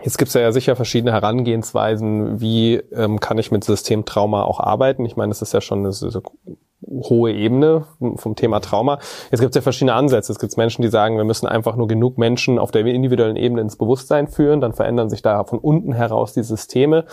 Jetzt 0.03 0.17
gibt 0.17 0.29
es 0.29 0.33
ja 0.33 0.51
sicher 0.51 0.75
verschiedene 0.75 1.13
Herangehensweisen, 1.13 2.41
wie 2.41 2.75
ähm, 2.75 3.19
kann 3.19 3.37
ich 3.37 3.51
mit 3.51 3.63
Systemtrauma 3.63 4.43
auch 4.43 4.59
arbeiten. 4.59 5.05
Ich 5.05 5.15
meine, 5.15 5.29
das 5.29 5.41
ist 5.41 5.53
ja 5.53 5.61
schon 5.61 5.79
eine, 5.79 5.89
eine 5.89 6.21
hohe 6.87 7.31
Ebene 7.31 7.85
vom 8.15 8.35
Thema 8.35 8.59
Trauma. 8.59 8.99
Jetzt 9.31 9.39
gibt 9.39 9.51
es 9.51 9.55
ja 9.55 9.61
verschiedene 9.61 9.93
Ansätze. 9.93 10.31
Es 10.31 10.39
gibt 10.39 10.55
Menschen, 10.57 10.81
die 10.81 10.87
sagen, 10.87 11.17
wir 11.17 11.23
müssen 11.23 11.47
einfach 11.47 11.75
nur 11.75 11.87
genug 11.87 12.17
Menschen 12.17 12.59
auf 12.59 12.71
der 12.71 12.85
individuellen 12.85 13.35
Ebene 13.35 13.61
ins 13.61 13.75
Bewusstsein 13.75 14.27
führen, 14.27 14.61
dann 14.61 14.73
verändern 14.73 15.09
sich 15.09 15.21
da 15.21 15.43
von 15.43 15.59
unten 15.59 15.93
heraus 15.93 16.33
die 16.33 16.43
Systeme. 16.43 17.05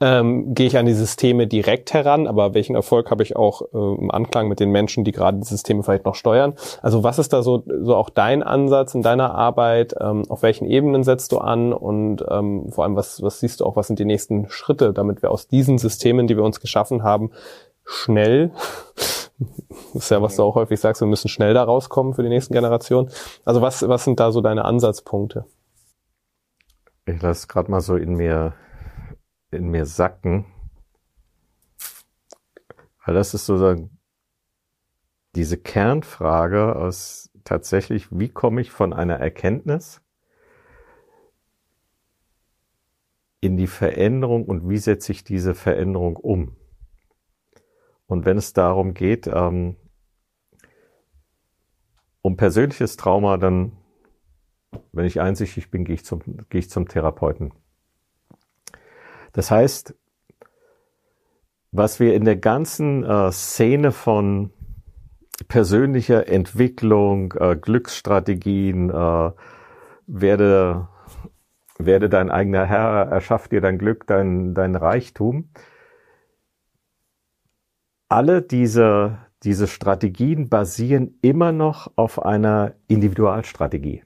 Ähm, 0.00 0.54
gehe 0.54 0.66
ich 0.66 0.78
an 0.78 0.86
die 0.86 0.94
Systeme 0.94 1.46
direkt 1.46 1.92
heran, 1.92 2.26
aber 2.26 2.54
welchen 2.54 2.74
Erfolg 2.74 3.10
habe 3.10 3.22
ich 3.22 3.36
auch 3.36 3.60
äh, 3.74 3.76
im 3.76 4.10
Anklang 4.10 4.48
mit 4.48 4.58
den 4.58 4.70
Menschen, 4.70 5.04
die 5.04 5.12
gerade 5.12 5.38
die 5.38 5.46
Systeme 5.46 5.82
vielleicht 5.82 6.06
noch 6.06 6.14
steuern? 6.14 6.54
Also 6.80 7.04
was 7.04 7.18
ist 7.18 7.34
da 7.34 7.42
so, 7.42 7.62
so 7.82 7.94
auch 7.96 8.08
dein 8.08 8.42
Ansatz 8.42 8.94
in 8.94 9.02
deiner 9.02 9.34
Arbeit? 9.34 9.94
Ähm, 10.00 10.22
auf 10.30 10.42
welchen 10.42 10.64
Ebenen 10.66 11.04
setzt 11.04 11.32
du 11.32 11.38
an? 11.38 11.74
Und 11.74 12.24
ähm, 12.30 12.70
vor 12.70 12.84
allem, 12.84 12.96
was, 12.96 13.22
was 13.22 13.40
siehst 13.40 13.60
du 13.60 13.66
auch, 13.66 13.76
was 13.76 13.88
sind 13.88 13.98
die 13.98 14.06
nächsten 14.06 14.48
Schritte, 14.48 14.94
damit 14.94 15.22
wir 15.22 15.30
aus 15.30 15.48
diesen 15.48 15.76
Systemen, 15.76 16.26
die 16.26 16.36
wir 16.36 16.44
uns 16.44 16.60
geschaffen 16.60 17.02
haben, 17.02 17.30
schnell. 17.90 18.52
Das 19.38 19.94
ist 19.94 20.10
ja, 20.10 20.22
was 20.22 20.36
du 20.36 20.42
auch 20.42 20.54
häufig 20.54 20.78
sagst, 20.80 21.02
wir 21.02 21.08
müssen 21.08 21.28
schnell 21.28 21.54
da 21.54 21.64
rauskommen 21.64 22.14
für 22.14 22.22
die 22.22 22.28
nächsten 22.28 22.54
Generationen. 22.54 23.10
Also 23.44 23.60
was, 23.60 23.86
was 23.86 24.04
sind 24.04 24.20
da 24.20 24.32
so 24.32 24.40
deine 24.40 24.64
Ansatzpunkte? 24.64 25.46
Ich 27.06 27.20
lasse 27.20 27.48
gerade 27.48 27.70
mal 27.70 27.80
so 27.80 27.96
in 27.96 28.14
mir, 28.14 28.54
in 29.50 29.68
mir 29.68 29.86
sacken. 29.86 30.46
Weil 33.04 33.14
das 33.14 33.34
ist 33.34 33.46
sozusagen 33.46 33.98
diese 35.34 35.56
Kernfrage 35.56 36.76
aus 36.76 37.30
tatsächlich, 37.44 38.08
wie 38.10 38.28
komme 38.28 38.60
ich 38.60 38.70
von 38.70 38.92
einer 38.92 39.16
Erkenntnis 39.16 40.02
in 43.40 43.56
die 43.56 43.66
Veränderung 43.66 44.44
und 44.44 44.68
wie 44.68 44.78
setze 44.78 45.12
ich 45.12 45.24
diese 45.24 45.54
Veränderung 45.54 46.16
um? 46.16 46.56
Und 48.10 48.24
wenn 48.24 48.36
es 48.36 48.52
darum 48.52 48.92
geht, 48.92 49.28
ähm, 49.28 49.76
um 52.22 52.36
persönliches 52.36 52.96
Trauma, 52.96 53.36
dann, 53.36 53.70
wenn 54.90 55.04
ich 55.04 55.20
einsichtig 55.20 55.70
bin, 55.70 55.84
gehe 55.84 55.94
ich 55.94 56.04
zum, 56.04 56.20
gehe 56.48 56.58
ich 56.58 56.68
zum 56.68 56.88
Therapeuten. 56.88 57.52
Das 59.32 59.52
heißt, 59.52 59.94
was 61.70 62.00
wir 62.00 62.14
in 62.14 62.24
der 62.24 62.34
ganzen 62.34 63.04
äh, 63.04 63.30
Szene 63.30 63.92
von 63.92 64.50
persönlicher 65.46 66.26
Entwicklung, 66.26 67.34
äh, 67.38 67.54
Glücksstrategien, 67.54 68.90
äh, 68.90 69.30
werde, 70.08 70.88
werde 71.78 72.08
dein 72.08 72.28
eigener 72.28 72.66
Herr, 72.66 73.06
erschaff 73.08 73.46
dir 73.46 73.60
dein 73.60 73.78
Glück, 73.78 74.08
dein, 74.08 74.52
dein 74.52 74.74
Reichtum, 74.74 75.50
alle 78.10 78.42
diese, 78.42 79.18
diese 79.44 79.68
Strategien 79.68 80.48
basieren 80.50 81.16
immer 81.22 81.52
noch 81.52 81.92
auf 81.96 82.22
einer 82.22 82.74
Individualstrategie. 82.88 84.02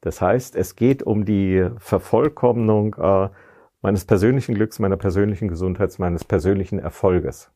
Das 0.00 0.20
heißt, 0.20 0.56
es 0.56 0.76
geht 0.76 1.02
um 1.04 1.24
die 1.24 1.70
Vervollkommnung 1.78 2.96
äh, 2.96 3.30
meines 3.80 4.04
persönlichen 4.04 4.56
Glücks, 4.56 4.78
meiner 4.80 4.96
persönlichen 4.96 5.48
Gesundheit, 5.48 5.96
meines 5.98 6.24
persönlichen 6.24 6.80
Erfolges. 6.80 7.50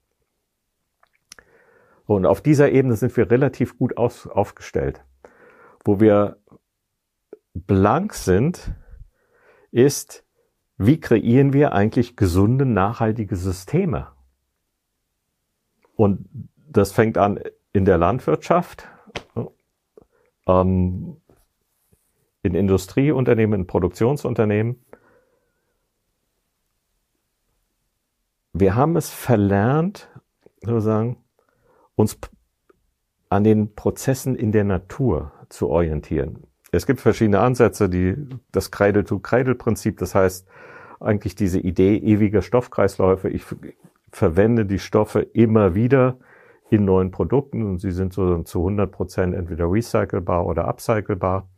Und 2.06 2.24
auf 2.24 2.40
dieser 2.40 2.70
Ebene 2.70 2.94
sind 2.94 3.16
wir 3.16 3.30
relativ 3.30 3.76
gut 3.76 3.96
aus, 3.96 4.26
aufgestellt. 4.26 5.04
Wo 5.84 5.98
wir 5.98 6.36
blank 7.54 8.14
sind, 8.14 8.74
ist, 9.72 10.24
wie 10.76 11.00
kreieren 11.00 11.52
wir 11.52 11.72
eigentlich 11.72 12.16
gesunde, 12.16 12.64
nachhaltige 12.64 13.34
Systeme? 13.34 14.08
Und 16.00 16.26
das 16.56 16.92
fängt 16.92 17.18
an 17.18 17.40
in 17.74 17.84
der 17.84 17.98
Landwirtschaft, 17.98 18.88
ähm, 20.46 21.20
in 22.42 22.54
Industrieunternehmen, 22.54 23.60
in 23.60 23.66
Produktionsunternehmen. 23.66 24.82
Wir 28.54 28.74
haben 28.76 28.96
es 28.96 29.10
verlernt, 29.10 30.08
sozusagen, 30.62 31.18
uns 31.96 32.18
an 33.28 33.44
den 33.44 33.74
Prozessen 33.74 34.36
in 34.36 34.52
der 34.52 34.64
Natur 34.64 35.32
zu 35.50 35.68
orientieren. 35.68 36.44
Es 36.72 36.86
gibt 36.86 37.02
verschiedene 37.02 37.40
Ansätze, 37.40 37.90
die, 37.90 38.16
das 38.52 38.70
Cradle-to-Cradle-Prinzip, 38.70 39.98
das 39.98 40.14
heißt 40.14 40.48
eigentlich 40.98 41.34
diese 41.34 41.60
Idee 41.60 41.98
ewiger 41.98 42.40
Stoffkreisläufe. 42.40 43.28
Ich 43.28 43.44
verwende 44.12 44.66
die 44.66 44.78
Stoffe 44.78 45.20
immer 45.20 45.74
wieder 45.74 46.18
in 46.70 46.84
neuen 46.84 47.10
Produkten 47.10 47.64
und 47.66 47.78
sie 47.78 47.90
sind 47.90 48.12
so 48.12 48.42
zu 48.42 48.60
100 48.60 48.90
Prozent 48.90 49.34
entweder 49.34 49.70
recycelbar 49.70 50.46
oder 50.46 50.68
upcyclebar. 50.68 51.48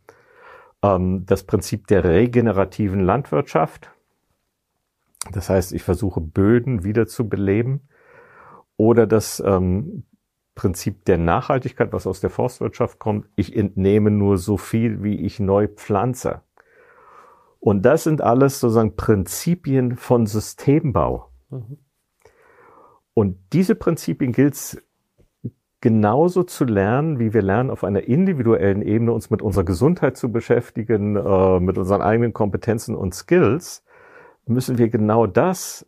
Ähm, 0.81 1.25
das 1.25 1.43
Prinzip 1.43 1.87
der 1.87 2.03
regenerativen 2.03 2.99
Landwirtschaft. 2.99 3.91
Das 5.31 5.49
heißt, 5.49 5.71
ich 5.73 5.83
versuche 5.83 6.19
Böden 6.19 6.83
wieder 6.83 7.07
zu 7.07 7.29
beleben. 7.29 7.87
Oder 8.75 9.05
das 9.05 9.41
ähm, 9.45 10.03
Prinzip 10.55 11.05
der 11.05 11.17
Nachhaltigkeit, 11.17 11.93
was 11.93 12.07
aus 12.07 12.19
der 12.19 12.29
Forstwirtschaft 12.29 12.99
kommt. 12.99 13.27
Ich 13.35 13.55
entnehme 13.55 14.11
nur 14.11 14.37
so 14.37 14.57
viel, 14.57 15.03
wie 15.03 15.21
ich 15.21 15.39
neu 15.39 15.67
pflanze. 15.67 16.41
Und 17.59 17.83
das 17.83 18.03
sind 18.03 18.21
alles 18.21 18.59
sozusagen 18.59 18.95
Prinzipien 18.95 19.95
von 19.95 20.25
Systembau. 20.25 21.29
Mhm. 21.49 21.77
Und 23.13 23.37
diese 23.53 23.75
Prinzipien 23.75 24.31
gilt 24.31 24.53
es 24.53 24.81
genauso 25.81 26.43
zu 26.43 26.63
lernen, 26.63 27.19
wie 27.19 27.33
wir 27.33 27.41
lernen, 27.41 27.69
auf 27.69 27.83
einer 27.83 28.03
individuellen 28.07 28.81
Ebene 28.81 29.11
uns 29.11 29.29
mit 29.29 29.41
unserer 29.41 29.65
Gesundheit 29.65 30.15
zu 30.15 30.31
beschäftigen, 30.31 31.17
äh, 31.17 31.59
mit 31.59 31.77
unseren 31.77 32.01
eigenen 32.01 32.33
Kompetenzen 32.33 32.95
und 32.95 33.13
Skills, 33.13 33.83
müssen 34.45 34.77
wir 34.77 34.89
genau 34.89 35.27
das 35.27 35.85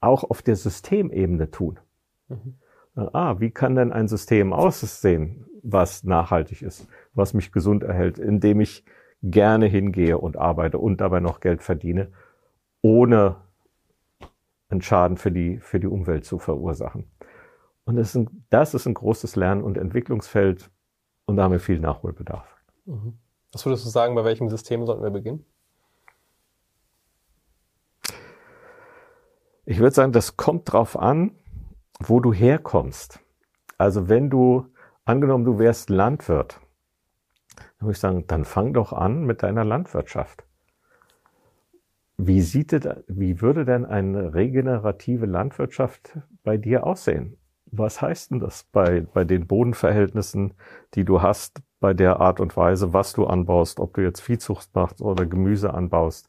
auch 0.00 0.24
auf 0.24 0.42
der 0.42 0.56
Systemebene 0.56 1.50
tun. 1.50 1.80
Mhm. 2.28 2.54
Ah, 2.94 3.36
wie 3.38 3.50
kann 3.50 3.74
denn 3.74 3.90
ein 3.90 4.06
System 4.06 4.52
aussehen, 4.52 5.46
was 5.62 6.04
nachhaltig 6.04 6.60
ist, 6.60 6.86
was 7.14 7.32
mich 7.32 7.52
gesund 7.52 7.84
erhält, 7.84 8.18
indem 8.18 8.60
ich 8.60 8.84
gerne 9.22 9.66
hingehe 9.66 10.18
und 10.18 10.36
arbeite 10.36 10.78
und 10.78 11.00
dabei 11.00 11.20
noch 11.20 11.40
Geld 11.40 11.62
verdiene, 11.62 12.12
ohne 12.82 13.36
einen 14.72 14.82
Schaden 14.82 15.16
für 15.16 15.30
die, 15.30 15.58
für 15.60 15.78
die 15.78 15.86
Umwelt 15.86 16.24
zu 16.24 16.38
verursachen. 16.38 17.10
Und 17.84 17.96
das 17.96 18.10
ist, 18.10 18.16
ein, 18.16 18.44
das 18.50 18.74
ist 18.74 18.86
ein 18.86 18.94
großes 18.94 19.36
Lern- 19.36 19.62
und 19.62 19.76
Entwicklungsfeld 19.76 20.70
und 21.26 21.36
da 21.36 21.44
haben 21.44 21.52
wir 21.52 21.60
viel 21.60 21.78
Nachholbedarf. 21.78 22.46
Mhm. 22.86 23.18
Was 23.52 23.66
würdest 23.66 23.84
du 23.84 23.90
sagen, 23.90 24.14
bei 24.14 24.24
welchem 24.24 24.48
System 24.48 24.86
sollten 24.86 25.02
wir 25.02 25.10
beginnen? 25.10 25.44
Ich 29.64 29.78
würde 29.78 29.94
sagen, 29.94 30.12
das 30.12 30.36
kommt 30.36 30.72
drauf 30.72 30.98
an, 30.98 31.36
wo 32.00 32.18
du 32.18 32.32
herkommst. 32.32 33.20
Also 33.78 34.08
wenn 34.08 34.30
du, 34.30 34.66
angenommen, 35.04 35.44
du 35.44 35.58
wärst 35.58 35.90
Landwirt, 35.90 36.60
dann 37.56 37.86
würde 37.86 37.92
ich 37.92 38.00
sagen, 38.00 38.26
dann 38.26 38.44
fang 38.44 38.72
doch 38.72 38.92
an 38.92 39.24
mit 39.24 39.42
deiner 39.42 39.64
Landwirtschaft. 39.64 40.44
Wie 42.18 42.40
sieht 42.40 42.72
wie 43.08 43.40
würde 43.40 43.64
denn 43.64 43.84
eine 43.84 44.34
regenerative 44.34 45.26
Landwirtschaft 45.26 46.18
bei 46.44 46.56
dir 46.56 46.86
aussehen? 46.86 47.36
Was 47.66 48.02
heißt 48.02 48.30
denn 48.30 48.40
das 48.40 48.64
bei, 48.64 49.00
bei 49.00 49.24
den 49.24 49.46
Bodenverhältnissen, 49.46 50.52
die 50.94 51.04
du 51.04 51.22
hast, 51.22 51.62
bei 51.80 51.94
der 51.94 52.20
Art 52.20 52.38
und 52.38 52.56
Weise, 52.56 52.92
was 52.92 53.14
du 53.14 53.26
anbaust, 53.26 53.80
ob 53.80 53.94
du 53.94 54.02
jetzt 54.02 54.20
Viehzucht 54.20 54.74
machst 54.74 55.00
oder 55.00 55.24
Gemüse 55.24 55.72
anbaust? 55.72 56.28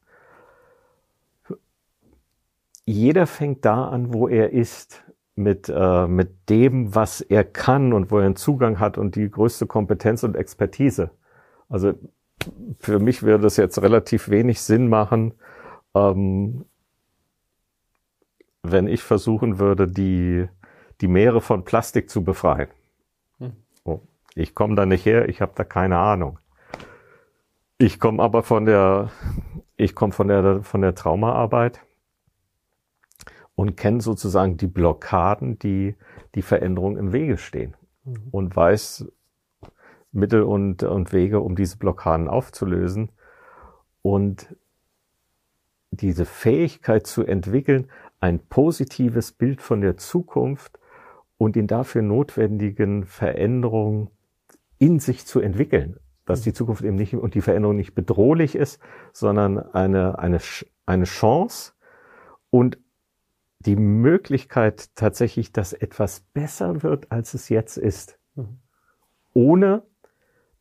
Jeder 2.85 3.27
fängt 3.27 3.65
da 3.65 3.89
an, 3.89 4.13
wo 4.13 4.27
er 4.27 4.51
ist, 4.51 5.03
mit, 5.35 5.71
äh, 5.73 6.07
mit 6.07 6.49
dem, 6.49 6.93
was 6.93 7.21
er 7.21 7.43
kann 7.43 7.93
und 7.93 8.11
wo 8.11 8.19
er 8.19 8.25
einen 8.25 8.35
Zugang 8.35 8.79
hat 8.79 8.97
und 8.97 9.15
die 9.15 9.29
größte 9.29 9.65
Kompetenz 9.65 10.23
und 10.23 10.35
Expertise. 10.35 11.09
Also 11.69 11.93
für 12.79 12.99
mich 12.99 13.23
würde 13.23 13.47
es 13.47 13.57
jetzt 13.57 13.81
relativ 13.81 14.29
wenig 14.29 14.61
Sinn 14.61 14.89
machen, 14.89 15.33
ähm, 15.93 16.65
wenn 18.61 18.87
ich 18.87 19.03
versuchen 19.03 19.59
würde, 19.59 19.87
die, 19.87 20.47
die 21.01 21.07
Meere 21.07 21.41
von 21.41 21.65
Plastik 21.65 22.09
zu 22.09 22.23
befreien. 22.23 22.69
Hm. 23.39 23.53
Oh, 23.83 23.99
ich 24.35 24.55
komme 24.55 24.75
da 24.75 24.85
nicht 24.85 25.05
her, 25.05 25.27
ich 25.29 25.41
habe 25.41 25.53
da 25.55 25.63
keine 25.63 25.97
Ahnung. 25.97 26.39
Ich 27.77 27.99
komme 27.99 28.23
aber 28.23 28.43
von 28.43 28.65
der, 28.65 29.11
ich 29.75 29.95
komme 29.95 30.13
von 30.13 30.27
der, 30.29 30.63
von 30.63 30.81
der 30.81 30.95
Traumaarbeit 30.95 31.81
und 33.55 33.75
kenne 33.75 34.01
sozusagen 34.01 34.57
die 34.57 34.67
Blockaden, 34.67 35.59
die 35.59 35.95
die 36.35 36.41
Veränderung 36.41 36.97
im 36.97 37.11
Wege 37.11 37.37
stehen. 37.37 37.75
Mhm. 38.05 38.27
Und 38.31 38.55
weiß, 38.55 39.11
Mittel 40.11 40.43
und, 40.43 40.83
und 40.83 41.11
Wege, 41.11 41.39
um 41.39 41.55
diese 41.55 41.77
Blockaden 41.77 42.27
aufzulösen. 42.27 43.09
Und 44.01 44.55
diese 45.97 46.25
Fähigkeit 46.25 47.07
zu 47.07 47.23
entwickeln, 47.23 47.89
ein 48.19 48.39
positives 48.39 49.31
Bild 49.31 49.61
von 49.61 49.81
der 49.81 49.97
Zukunft 49.97 50.79
und 51.37 51.55
den 51.55 51.67
dafür 51.67 52.01
notwendigen 52.01 53.05
Veränderungen 53.05 54.09
in 54.79 54.99
sich 54.99 55.25
zu 55.25 55.39
entwickeln. 55.39 55.99
Dass 56.25 56.41
die 56.41 56.53
Zukunft 56.53 56.83
eben 56.83 56.95
nicht 56.95 57.13
und 57.15 57.35
die 57.35 57.41
Veränderung 57.41 57.75
nicht 57.75 57.95
bedrohlich 57.95 58.55
ist, 58.55 58.79
sondern 59.11 59.59
eine, 59.59 60.19
eine, 60.19 60.39
eine 60.85 61.03
Chance 61.03 61.73
und 62.49 62.77
die 63.59 63.75
Möglichkeit 63.75 64.95
tatsächlich, 64.95 65.51
dass 65.51 65.73
etwas 65.73 66.21
besser 66.33 66.83
wird, 66.83 67.11
als 67.11 67.33
es 67.33 67.49
jetzt 67.49 67.77
ist. 67.77 68.19
Mhm. 68.35 68.59
Ohne, 69.33 69.83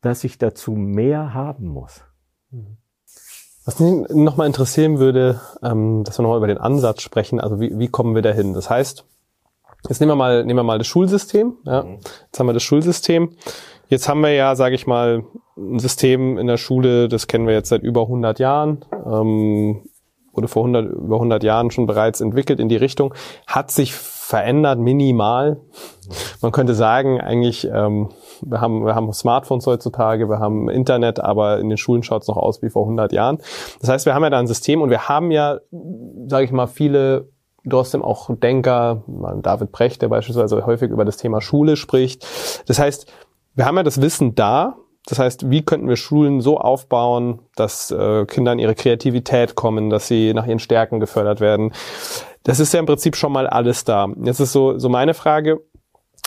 dass 0.01 0.23
ich 0.23 0.37
dazu 0.37 0.73
mehr 0.73 1.33
haben 1.33 1.67
muss. 1.67 2.05
Mhm. 2.49 2.77
Was 3.65 3.79
mich 3.79 4.09
nochmal 4.09 4.47
interessieren 4.47 4.99
würde, 4.99 5.39
ähm, 5.63 6.03
dass 6.03 6.19
wir 6.19 6.23
nochmal 6.23 6.37
über 6.37 6.47
den 6.47 6.57
Ansatz 6.57 7.01
sprechen. 7.01 7.39
Also 7.39 7.59
wie, 7.59 7.77
wie 7.77 7.87
kommen 7.87 8.13
wir 8.13 8.21
dahin? 8.21 8.53
Das 8.53 8.69
heißt, 8.69 9.05
jetzt 9.87 9.99
nehmen 9.99 10.11
wir 10.11 10.15
mal, 10.15 10.43
nehmen 10.43 10.59
wir 10.59 10.63
mal 10.63 10.77
das 10.77 10.87
Schulsystem. 10.87 11.53
Ja. 11.65 11.83
Mhm. 11.83 11.99
Jetzt 12.25 12.39
haben 12.39 12.47
wir 12.47 12.53
das 12.53 12.63
Schulsystem. 12.63 13.31
Jetzt 13.87 14.09
haben 14.09 14.21
wir 14.21 14.33
ja, 14.33 14.55
sage 14.55 14.75
ich 14.75 14.87
mal, 14.87 15.23
ein 15.55 15.79
System 15.79 16.37
in 16.37 16.47
der 16.47 16.57
Schule, 16.57 17.07
das 17.07 17.27
kennen 17.27 17.47
wir 17.47 17.53
jetzt 17.53 17.69
seit 17.69 17.83
über 17.83 18.01
100 18.01 18.39
Jahren. 18.39 18.83
Ähm, 19.05 19.83
wurde 20.33 20.47
vor 20.47 20.63
100, 20.63 20.91
über 20.91 21.15
100 21.15 21.43
Jahren 21.43 21.71
schon 21.71 21.85
bereits 21.85 22.19
entwickelt 22.19 22.59
in 22.59 22.69
die 22.69 22.75
Richtung, 22.75 23.13
hat 23.45 23.71
sich 23.71 23.93
verändert 24.23 24.79
minimal. 24.79 25.57
Man 26.41 26.51
könnte 26.53 26.73
sagen, 26.73 27.19
eigentlich, 27.19 27.67
ähm, 27.67 28.09
wir, 28.41 28.61
haben, 28.61 28.85
wir 28.85 28.95
haben 28.95 29.11
Smartphones 29.11 29.67
heutzutage, 29.67 30.29
wir 30.29 30.39
haben 30.39 30.69
Internet, 30.69 31.19
aber 31.19 31.59
in 31.59 31.67
den 31.67 31.77
Schulen 31.77 32.03
schaut 32.03 32.21
es 32.21 32.29
noch 32.29 32.37
aus 32.37 32.61
wie 32.61 32.69
vor 32.69 32.83
100 32.83 33.11
Jahren. 33.11 33.39
Das 33.81 33.89
heißt, 33.89 34.05
wir 34.05 34.13
haben 34.13 34.23
ja 34.23 34.29
da 34.29 34.39
ein 34.39 34.47
System 34.47 34.81
und 34.81 34.89
wir 34.89 35.09
haben 35.09 35.29
ja, 35.31 35.59
sage 36.27 36.45
ich 36.45 36.51
mal, 36.51 36.67
viele 36.67 37.29
trotzdem 37.69 38.01
auch 38.01 38.29
Denker, 38.33 39.03
David 39.41 39.71
Brecht, 39.71 40.01
der 40.01 40.07
beispielsweise 40.07 40.65
häufig 40.65 40.89
über 40.89 41.05
das 41.05 41.17
Thema 41.17 41.41
Schule 41.41 41.75
spricht. 41.75 42.25
Das 42.67 42.79
heißt, 42.79 43.11
wir 43.55 43.65
haben 43.65 43.77
ja 43.77 43.83
das 43.83 44.01
Wissen 44.01 44.35
da, 44.35 44.77
das 45.05 45.19
heißt, 45.19 45.49
wie 45.49 45.63
könnten 45.63 45.89
wir 45.89 45.97
Schulen 45.97 46.39
so 46.39 46.57
aufbauen, 46.57 47.39
dass 47.55 47.91
äh, 47.91 48.25
Kinder 48.25 48.53
in 48.53 48.59
ihre 48.59 48.75
Kreativität 48.75 49.55
kommen, 49.55 49.89
dass 49.89 50.07
sie 50.07 50.33
nach 50.33 50.47
ihren 50.47 50.59
Stärken 50.59 51.01
gefördert 51.01 51.41
werden? 51.41 51.73
Das 52.43 52.59
ist 52.59 52.73
ja 52.73 52.79
im 52.79 52.85
Prinzip 52.85 53.15
schon 53.15 53.31
mal 53.31 53.47
alles 53.47 53.85
da. 53.85 54.09
Jetzt 54.23 54.39
ist 54.39 54.51
so, 54.51 54.77
so 54.77 54.89
meine 54.89 55.13
Frage, 55.13 55.61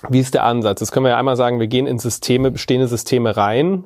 wie 0.08 0.20
ist 0.20 0.34
der 0.34 0.44
Ansatz? 0.44 0.80
Jetzt 0.80 0.92
können 0.92 1.04
wir 1.04 1.10
ja 1.10 1.18
einmal 1.18 1.36
sagen, 1.36 1.60
wir 1.60 1.66
gehen 1.66 1.86
in 1.86 1.98
Systeme, 1.98 2.50
bestehende 2.50 2.88
Systeme 2.88 3.36
rein, 3.36 3.84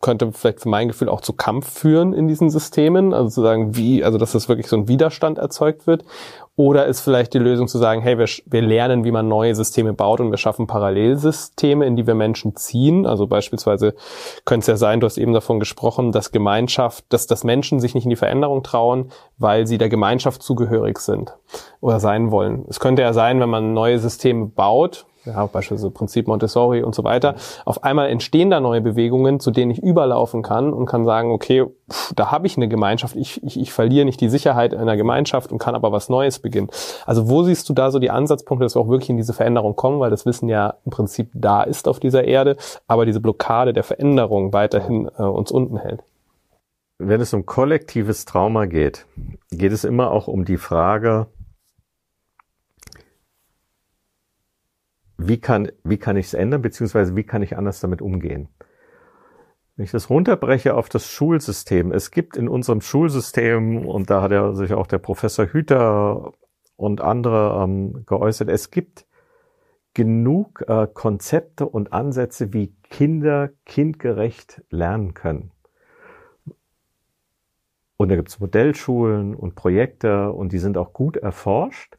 könnte 0.00 0.30
vielleicht 0.32 0.60
für 0.60 0.68
mein 0.68 0.88
Gefühl 0.88 1.08
auch 1.08 1.20
zu 1.20 1.32
Kampf 1.32 1.70
führen 1.70 2.12
in 2.12 2.28
diesen 2.28 2.50
Systemen, 2.50 3.12
also 3.12 3.28
zu 3.28 3.42
sagen, 3.42 3.76
wie, 3.76 4.04
also 4.04 4.18
dass 4.18 4.32
das 4.32 4.48
wirklich 4.48 4.68
so 4.68 4.76
ein 4.76 4.88
Widerstand 4.88 5.38
erzeugt 5.38 5.86
wird. 5.86 6.04
Oder 6.58 6.86
ist 6.86 7.02
vielleicht 7.02 7.34
die 7.34 7.38
Lösung 7.38 7.68
zu 7.68 7.78
sagen, 7.78 8.02
hey, 8.02 8.18
wir, 8.18 8.26
wir 8.46 8.62
lernen, 8.62 9.04
wie 9.04 9.12
man 9.12 9.28
neue 9.28 9.54
Systeme 9.54 9.92
baut 9.92 10.18
und 10.18 10.32
wir 10.32 10.38
schaffen 10.38 10.66
Parallelsysteme, 10.66 11.86
in 11.86 11.94
die 11.94 12.04
wir 12.08 12.16
Menschen 12.16 12.56
ziehen. 12.56 13.06
Also 13.06 13.28
beispielsweise 13.28 13.94
könnte 14.44 14.62
es 14.62 14.66
ja 14.66 14.76
sein, 14.76 14.98
du 14.98 15.04
hast 15.04 15.18
eben 15.18 15.32
davon 15.32 15.60
gesprochen, 15.60 16.10
dass 16.10 16.32
Gemeinschaft, 16.32 17.04
dass, 17.10 17.28
dass 17.28 17.44
Menschen 17.44 17.78
sich 17.78 17.94
nicht 17.94 18.06
in 18.06 18.10
die 18.10 18.16
Veränderung 18.16 18.64
trauen, 18.64 19.12
weil 19.38 19.68
sie 19.68 19.78
der 19.78 19.88
Gemeinschaft 19.88 20.42
zugehörig 20.42 20.98
sind 20.98 21.32
oder 21.80 22.00
sein 22.00 22.32
wollen. 22.32 22.64
Es 22.68 22.80
könnte 22.80 23.02
ja 23.02 23.12
sein, 23.12 23.38
wenn 23.38 23.50
man 23.50 23.72
neue 23.72 24.00
Systeme 24.00 24.46
baut, 24.46 25.06
ja, 25.28 25.46
beispielsweise 25.46 25.90
Prinzip 25.90 26.26
Montessori 26.26 26.82
und 26.82 26.94
so 26.94 27.04
weiter, 27.04 27.34
auf 27.64 27.84
einmal 27.84 28.08
entstehen 28.08 28.50
da 28.50 28.60
neue 28.60 28.80
Bewegungen, 28.80 29.40
zu 29.40 29.50
denen 29.50 29.70
ich 29.70 29.82
überlaufen 29.82 30.42
kann 30.42 30.72
und 30.72 30.86
kann 30.86 31.04
sagen, 31.04 31.30
okay, 31.30 31.66
pff, 31.90 32.14
da 32.14 32.30
habe 32.30 32.46
ich 32.46 32.56
eine 32.56 32.68
Gemeinschaft, 32.68 33.16
ich, 33.16 33.42
ich, 33.42 33.60
ich 33.60 33.72
verliere 33.72 34.04
nicht 34.04 34.20
die 34.20 34.28
Sicherheit 34.28 34.72
in 34.72 34.80
einer 34.80 34.96
Gemeinschaft 34.96 35.52
und 35.52 35.58
kann 35.58 35.74
aber 35.74 35.92
was 35.92 36.08
Neues 36.08 36.38
beginnen. 36.38 36.68
Also 37.06 37.28
wo 37.28 37.42
siehst 37.42 37.68
du 37.68 37.74
da 37.74 37.90
so 37.90 37.98
die 37.98 38.10
Ansatzpunkte, 38.10 38.64
dass 38.64 38.74
wir 38.74 38.80
auch 38.80 38.88
wirklich 38.88 39.10
in 39.10 39.16
diese 39.16 39.32
Veränderung 39.32 39.76
kommen, 39.76 40.00
weil 40.00 40.10
das 40.10 40.26
Wissen 40.26 40.48
ja 40.48 40.74
im 40.84 40.90
Prinzip 40.90 41.30
da 41.34 41.62
ist 41.62 41.88
auf 41.88 42.00
dieser 42.00 42.24
Erde, 42.24 42.56
aber 42.86 43.06
diese 43.06 43.20
Blockade 43.20 43.72
der 43.72 43.84
Veränderung 43.84 44.52
weiterhin 44.52 45.10
äh, 45.18 45.22
uns 45.22 45.50
unten 45.50 45.78
hält? 45.78 46.02
Wenn 47.00 47.20
es 47.20 47.32
um 47.32 47.46
kollektives 47.46 48.24
Trauma 48.24 48.66
geht, 48.66 49.06
geht 49.52 49.70
es 49.70 49.84
immer 49.84 50.10
auch 50.10 50.26
um 50.26 50.44
die 50.44 50.56
Frage, 50.56 51.28
wie 55.18 55.40
kann, 55.40 55.70
wie 55.84 55.98
kann 55.98 56.16
ich 56.16 56.26
es 56.26 56.34
ändern, 56.34 56.62
beziehungsweise 56.62 57.16
wie 57.16 57.24
kann 57.24 57.42
ich 57.42 57.56
anders 57.56 57.80
damit 57.80 58.00
umgehen? 58.00 58.48
Wenn 59.76 59.84
ich 59.84 59.90
das 59.90 60.10
runterbreche 60.10 60.74
auf 60.74 60.88
das 60.88 61.08
Schulsystem, 61.10 61.92
es 61.92 62.10
gibt 62.10 62.36
in 62.36 62.48
unserem 62.48 62.80
Schulsystem, 62.80 63.86
und 63.86 64.10
da 64.10 64.22
hat 64.22 64.32
ja 64.32 64.54
sich 64.54 64.72
auch 64.72 64.86
der 64.86 64.98
Professor 64.98 65.46
Hüter 65.46 66.32
und 66.76 67.00
andere 67.00 67.62
ähm, 67.62 68.04
geäußert, 68.06 68.48
es 68.48 68.70
gibt 68.70 69.06
genug 69.94 70.64
äh, 70.68 70.86
Konzepte 70.92 71.66
und 71.66 71.92
Ansätze, 71.92 72.52
wie 72.52 72.74
Kinder 72.88 73.50
kindgerecht 73.64 74.62
lernen 74.70 75.14
können. 75.14 75.50
Und 77.96 78.10
da 78.10 78.16
gibt 78.16 78.28
es 78.28 78.38
Modellschulen 78.38 79.34
und 79.34 79.56
Projekte 79.56 80.30
und 80.30 80.52
die 80.52 80.58
sind 80.58 80.78
auch 80.78 80.92
gut 80.92 81.16
erforscht. 81.16 81.97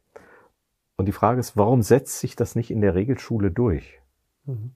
Und 1.00 1.06
die 1.06 1.12
Frage 1.12 1.40
ist, 1.40 1.56
warum 1.56 1.80
setzt 1.80 2.20
sich 2.20 2.36
das 2.36 2.56
nicht 2.56 2.70
in 2.70 2.82
der 2.82 2.94
Regelschule 2.94 3.50
durch? 3.50 4.02
Mhm. 4.44 4.72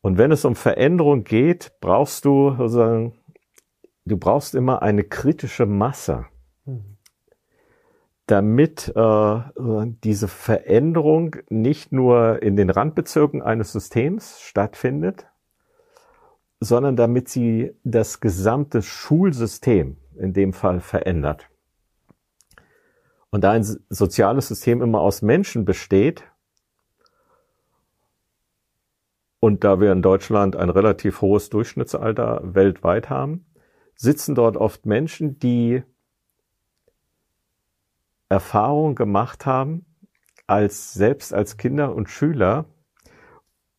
Und 0.00 0.16
wenn 0.16 0.30
es 0.30 0.44
um 0.44 0.54
Veränderung 0.54 1.24
geht, 1.24 1.72
brauchst 1.80 2.24
du 2.24 2.50
sozusagen, 2.50 3.18
du 4.04 4.16
brauchst 4.16 4.54
immer 4.54 4.80
eine 4.80 5.02
kritische 5.02 5.66
Masse, 5.66 6.26
mhm. 6.66 6.98
damit 8.26 8.92
äh, 8.94 9.40
diese 10.04 10.28
Veränderung 10.28 11.34
nicht 11.50 11.90
nur 11.90 12.44
in 12.44 12.54
den 12.54 12.70
Randbezirken 12.70 13.42
eines 13.42 13.72
Systems 13.72 14.40
stattfindet, 14.40 15.26
sondern 16.60 16.94
damit 16.94 17.28
sie 17.28 17.72
das 17.82 18.20
gesamte 18.20 18.82
Schulsystem 18.82 19.96
in 20.14 20.32
dem 20.32 20.52
Fall 20.52 20.78
verändert. 20.78 21.48
Und 23.32 23.44
da 23.44 23.52
ein 23.52 23.64
soziales 23.88 24.48
System 24.48 24.82
immer 24.82 25.00
aus 25.00 25.22
Menschen 25.22 25.64
besteht, 25.64 26.22
und 29.40 29.64
da 29.64 29.80
wir 29.80 29.90
in 29.90 30.02
Deutschland 30.02 30.54
ein 30.54 30.70
relativ 30.70 31.20
hohes 31.22 31.50
Durchschnittsalter 31.50 32.54
weltweit 32.54 33.10
haben, 33.10 33.46
sitzen 33.96 34.36
dort 34.36 34.56
oft 34.56 34.86
Menschen, 34.86 35.40
die 35.40 35.82
Erfahrungen 38.28 38.94
gemacht 38.94 39.46
haben, 39.46 39.86
als 40.46 40.92
selbst 40.92 41.32
als 41.32 41.56
Kinder 41.56 41.94
und 41.94 42.10
Schüler 42.10 42.66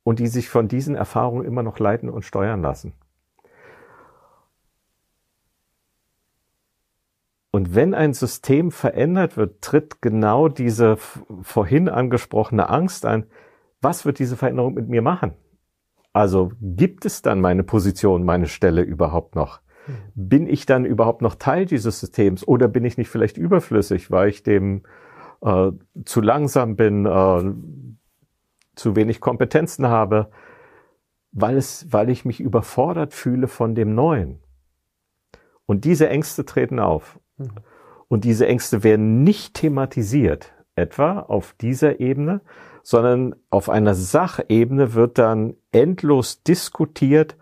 und 0.04 0.20
die 0.20 0.28
sich 0.28 0.50
von 0.50 0.68
diesen 0.68 0.96
Erfahrungen 0.96 1.46
immer 1.46 1.64
noch 1.64 1.80
leiten 1.80 2.10
und 2.10 2.26
steuern 2.26 2.62
lassen. 2.62 2.94
Und 7.56 7.76
wenn 7.76 7.94
ein 7.94 8.14
System 8.14 8.72
verändert 8.72 9.38
wird, 9.38 9.62
tritt 9.62 10.02
genau 10.02 10.48
diese 10.48 10.98
vorhin 10.98 11.88
angesprochene 11.88 12.68
Angst 12.68 13.06
ein. 13.06 13.28
Was 13.80 14.06
wird 14.06 14.18
diese 14.18 14.36
Veränderung 14.36 14.74
mit 14.74 14.90
mir 14.90 15.04
machen? 15.04 15.36
Also 16.14 16.52
gibt 16.62 17.06
es 17.06 17.22
dann 17.22 17.42
meine 17.42 17.62
Position, 17.62 18.24
meine 18.24 18.48
Stelle 18.48 18.82
überhaupt 18.82 19.36
noch? 19.36 19.62
Bin 20.16 20.48
ich 20.48 20.66
dann 20.66 20.84
überhaupt 20.84 21.22
noch 21.22 21.36
Teil 21.36 21.68
dieses 21.68 22.00
Systems 22.00 22.48
oder 22.48 22.68
bin 22.68 22.86
ich 22.86 22.98
nicht 22.98 23.10
vielleicht 23.10 23.38
überflüssig, 23.38 24.10
weil 24.10 24.30
ich 24.30 24.42
dem 24.42 24.82
äh, 25.42 25.72
zu 26.06 26.22
langsam 26.22 26.76
bin, 26.76 27.06
äh, 27.06 27.54
zu 28.74 28.96
wenig 28.96 29.22
Kompetenzen 29.22 29.86
habe, 29.86 30.32
weil 31.32 31.58
es, 31.58 31.86
weil 31.94 32.10
ich 32.10 32.26
mich 32.26 32.40
überfordert 32.40 33.14
fühle 33.14 33.48
von 33.48 33.76
dem 33.76 33.94
Neuen? 33.94 34.40
Und 35.68 35.86
diese 35.86 36.10
Ängste 36.10 36.46
treten 36.46 36.80
auf. 36.80 37.20
Und 38.08 38.24
diese 38.24 38.48
Ängste 38.48 38.84
werden 38.84 39.24
nicht 39.24 39.56
thematisiert, 39.56 40.54
etwa 40.76 41.20
auf 41.20 41.56
dieser 41.60 42.00
Ebene, 42.00 42.42
sondern 42.84 43.36
auf 43.50 43.70
einer 43.70 43.96
Sachebene 43.96 44.94
wird 44.94 45.18
dann 45.18 45.56
endlos 45.72 46.44
diskutiert, 46.44 47.38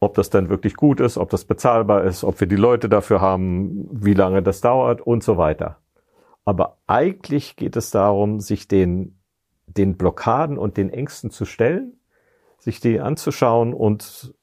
ob 0.00 0.14
das 0.14 0.30
dann 0.30 0.48
wirklich 0.48 0.74
gut 0.74 1.00
ist, 1.00 1.16
ob 1.16 1.30
das 1.30 1.44
bezahlbar 1.44 2.04
ist, 2.04 2.24
ob 2.24 2.40
wir 2.40 2.48
die 2.48 2.56
Leute 2.56 2.88
dafür 2.88 3.20
haben, 3.20 3.88
wie 3.92 4.14
lange 4.14 4.42
das 4.42 4.60
dauert 4.60 5.00
und 5.00 5.22
so 5.22 5.36
weiter. 5.36 5.78
Aber 6.44 6.78
eigentlich 6.88 7.54
geht 7.54 7.76
es 7.76 7.90
darum, 7.90 8.40
sich 8.40 8.66
den, 8.66 9.20
den 9.66 9.96
Blockaden 9.96 10.58
und 10.58 10.76
den 10.76 10.90
Ängsten 10.90 11.30
zu 11.30 11.44
stellen, 11.44 12.00
sich 12.58 12.80
die 12.80 12.98
anzuschauen 12.98 13.72
und, 13.72 14.34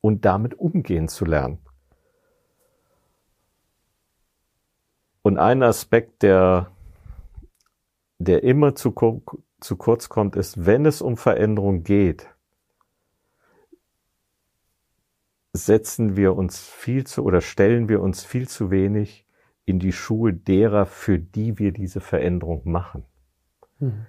und 0.00 0.24
damit 0.24 0.58
umgehen 0.58 1.06
zu 1.06 1.24
lernen. 1.24 1.58
Und 5.22 5.38
ein 5.38 5.62
Aspekt, 5.62 6.22
der, 6.22 6.70
der 8.18 8.42
immer 8.42 8.74
zu, 8.74 8.94
zu 9.60 9.76
kurz 9.76 10.08
kommt, 10.08 10.36
ist, 10.36 10.64
wenn 10.64 10.86
es 10.86 11.02
um 11.02 11.16
Veränderung 11.16 11.82
geht, 11.82 12.28
setzen 15.52 16.16
wir 16.16 16.36
uns 16.36 16.60
viel 16.60 17.04
zu 17.06 17.24
oder 17.24 17.40
stellen 17.40 17.88
wir 17.88 18.00
uns 18.00 18.24
viel 18.24 18.48
zu 18.48 18.70
wenig 18.70 19.26
in 19.64 19.78
die 19.78 19.92
Schuhe 19.92 20.32
derer, 20.32 20.86
für 20.86 21.18
die 21.18 21.58
wir 21.58 21.72
diese 21.72 22.00
Veränderung 22.00 22.62
machen. 22.64 23.04
Mhm. 23.78 24.06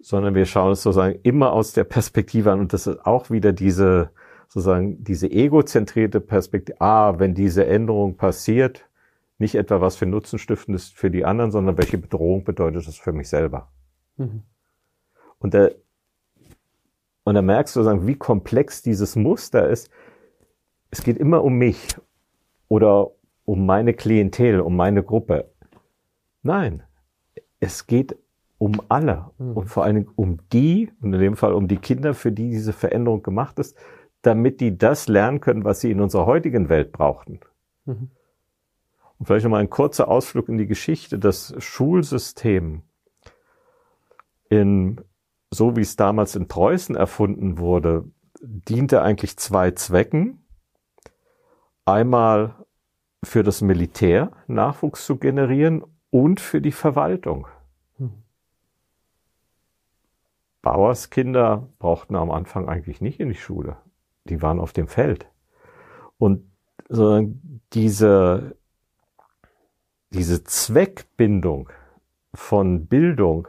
Sondern 0.00 0.34
wir 0.34 0.46
schauen 0.46 0.72
es 0.72 0.82
sozusagen 0.82 1.18
immer 1.22 1.52
aus 1.52 1.72
der 1.72 1.84
Perspektive 1.84 2.52
an 2.52 2.60
und 2.60 2.72
das 2.72 2.86
ist 2.86 3.06
auch 3.06 3.30
wieder 3.30 3.52
diese, 3.52 4.10
sozusagen 4.48 5.02
diese 5.04 5.30
egozentrierte 5.30 6.20
Perspektive. 6.20 6.80
Ah, 6.80 7.18
wenn 7.18 7.34
diese 7.34 7.66
Änderung 7.66 8.16
passiert, 8.16 8.86
nicht 9.38 9.54
etwa 9.54 9.80
was 9.80 9.96
für 9.96 10.06
Nutzen 10.06 10.38
stiften 10.38 10.74
ist 10.74 10.94
für 10.94 11.10
die 11.10 11.24
anderen, 11.24 11.50
sondern 11.50 11.76
welche 11.78 11.98
Bedrohung 11.98 12.44
bedeutet 12.44 12.86
das 12.86 12.96
für 12.96 13.12
mich 13.12 13.28
selber. 13.28 13.72
Mhm. 14.16 14.42
Und 15.38 15.54
da, 15.54 15.70
und 17.24 17.34
da 17.34 17.42
merkst 17.42 17.74
du 17.74 17.80
sozusagen, 17.80 18.06
wie 18.06 18.14
komplex 18.14 18.82
dieses 18.82 19.16
Muster 19.16 19.68
ist. 19.68 19.90
Es 20.90 21.02
geht 21.02 21.18
immer 21.18 21.42
um 21.42 21.54
mich 21.54 21.96
oder 22.68 23.10
um 23.44 23.66
meine 23.66 23.94
Klientel, 23.94 24.60
um 24.60 24.76
meine 24.76 25.02
Gruppe. 25.02 25.50
Nein, 26.42 26.82
es 27.60 27.86
geht 27.86 28.16
um 28.58 28.80
alle 28.88 29.30
mhm. 29.38 29.56
und 29.56 29.66
vor 29.68 29.84
allen 29.84 29.96
Dingen 29.96 30.10
um 30.14 30.38
die, 30.52 30.90
und 31.00 31.12
in 31.12 31.20
dem 31.20 31.36
Fall 31.36 31.52
um 31.52 31.68
die 31.68 31.76
Kinder, 31.76 32.14
für 32.14 32.32
die 32.32 32.50
diese 32.50 32.72
Veränderung 32.72 33.22
gemacht 33.22 33.58
ist, 33.58 33.76
damit 34.22 34.60
die 34.60 34.78
das 34.78 35.08
lernen 35.08 35.40
können, 35.40 35.64
was 35.64 35.80
sie 35.80 35.90
in 35.90 36.00
unserer 36.00 36.26
heutigen 36.26 36.68
Welt 36.68 36.92
brauchten. 36.92 37.40
Mhm. 37.84 38.10
Und 39.18 39.26
vielleicht 39.26 39.44
nochmal 39.44 39.60
ein 39.60 39.70
kurzer 39.70 40.08
Ausflug 40.08 40.48
in 40.48 40.58
die 40.58 40.66
Geschichte. 40.66 41.18
Das 41.18 41.54
Schulsystem 41.58 42.82
in, 44.48 45.00
so 45.50 45.76
wie 45.76 45.80
es 45.80 45.96
damals 45.96 46.36
in 46.36 46.48
Preußen 46.48 46.96
erfunden 46.96 47.58
wurde, 47.58 48.04
diente 48.40 49.02
eigentlich 49.02 49.36
zwei 49.36 49.70
Zwecken. 49.70 50.44
Einmal 51.84 52.54
für 53.22 53.42
das 53.42 53.62
Militär 53.62 54.32
Nachwuchs 54.46 55.06
zu 55.06 55.16
generieren 55.16 55.84
und 56.10 56.40
für 56.40 56.60
die 56.60 56.72
Verwaltung. 56.72 57.48
Hm. 57.98 58.12
Bauerskinder 60.62 61.68
brauchten 61.78 62.16
am 62.16 62.30
Anfang 62.30 62.68
eigentlich 62.68 63.00
nicht 63.00 63.20
in 63.20 63.28
die 63.28 63.34
Schule. 63.34 63.76
Die 64.24 64.42
waren 64.42 64.60
auf 64.60 64.72
dem 64.72 64.88
Feld. 64.88 65.26
Und 66.18 66.50
diese, 67.72 68.56
diese 70.14 70.44
Zweckbindung 70.44 71.68
von 72.32 72.86
Bildung 72.86 73.48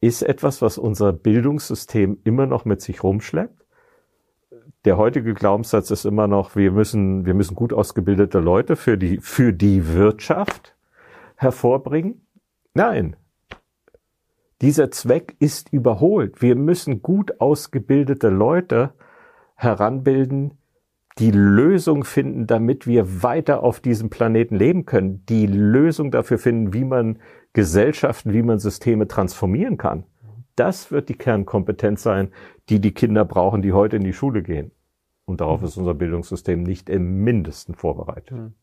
ist 0.00 0.22
etwas, 0.22 0.62
was 0.62 0.78
unser 0.78 1.12
Bildungssystem 1.12 2.18
immer 2.24 2.46
noch 2.46 2.64
mit 2.64 2.80
sich 2.80 3.02
rumschleppt 3.02 3.64
der 4.84 4.98
heutige 4.98 5.34
Glaubenssatz 5.34 5.90
ist 5.90 6.04
immer 6.04 6.28
noch, 6.28 6.56
wir 6.56 6.70
müssen, 6.70 7.24
wir 7.24 7.34
müssen 7.34 7.54
gut 7.54 7.72
ausgebildete 7.72 8.38
Leute 8.38 8.76
für 8.76 8.98
die, 8.98 9.18
für 9.18 9.52
die 9.52 9.92
Wirtschaft 9.92 10.76
hervorbringen. 11.36 12.26
Nein. 12.74 13.16
Dieser 14.60 14.90
Zweck 14.90 15.36
ist 15.40 15.72
überholt. 15.72 16.42
Wir 16.42 16.54
müssen 16.54 17.02
gut 17.02 17.40
ausgebildete 17.40 18.28
Leute 18.28 18.92
heranbilden, 19.56 20.58
die 21.18 21.30
Lösung 21.30 22.04
finden, 22.04 22.46
damit 22.46 22.86
wir 22.86 23.22
weiter 23.22 23.62
auf 23.62 23.80
diesem 23.80 24.10
Planeten 24.10 24.56
leben 24.56 24.84
können. 24.84 25.24
Die 25.26 25.46
Lösung 25.46 26.10
dafür 26.10 26.38
finden, 26.38 26.72
wie 26.74 26.84
man 26.84 27.18
Gesellschaften, 27.52 28.32
wie 28.32 28.42
man 28.42 28.58
Systeme 28.58 29.06
transformieren 29.06 29.76
kann. 29.76 30.04
Das 30.56 30.90
wird 30.90 31.08
die 31.08 31.14
Kernkompetenz 31.14 32.02
sein, 32.02 32.30
die 32.68 32.80
die 32.80 32.92
Kinder 32.92 33.24
brauchen, 33.24 33.62
die 33.62 33.72
heute 33.72 33.96
in 33.96 34.04
die 34.04 34.12
Schule 34.12 34.42
gehen. 34.42 34.72
Und 35.24 35.40
darauf 35.40 35.60
mhm. 35.60 35.66
ist 35.66 35.76
unser 35.76 35.94
Bildungssystem 35.94 36.62
nicht 36.62 36.90
im 36.90 37.22
Mindesten 37.22 37.74
vorbereitet. 37.74 38.36
Mhm. 38.36 38.54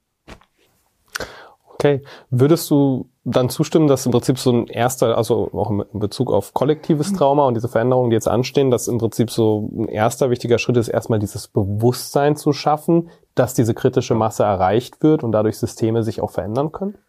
Okay. 1.81 2.03
Würdest 2.29 2.69
du 2.69 3.09
dann 3.23 3.49
zustimmen, 3.49 3.87
dass 3.87 4.05
im 4.05 4.11
Prinzip 4.11 4.37
so 4.37 4.51
ein 4.51 4.67
erster, 4.67 5.17
also 5.17 5.49
auch 5.51 5.71
in 5.71 5.99
Bezug 5.99 6.31
auf 6.31 6.53
kollektives 6.53 7.11
mhm. 7.11 7.17
Trauma 7.17 7.47
und 7.47 7.55
diese 7.55 7.69
Veränderungen, 7.69 8.11
die 8.11 8.13
jetzt 8.13 8.27
anstehen, 8.27 8.69
dass 8.69 8.87
im 8.87 8.99
Prinzip 8.99 9.31
so 9.31 9.67
ein 9.75 9.87
erster 9.87 10.29
wichtiger 10.29 10.59
Schritt 10.59 10.77
ist, 10.77 10.89
erstmal 10.89 11.17
dieses 11.17 11.47
Bewusstsein 11.47 12.35
zu 12.35 12.53
schaffen, 12.53 13.09
dass 13.33 13.55
diese 13.55 13.73
kritische 13.73 14.13
Masse 14.13 14.43
erreicht 14.43 15.01
wird 15.01 15.23
und 15.23 15.31
dadurch 15.31 15.57
Systeme 15.57 16.03
sich 16.03 16.21
auch 16.21 16.29
verändern 16.29 16.71
können? 16.71 16.99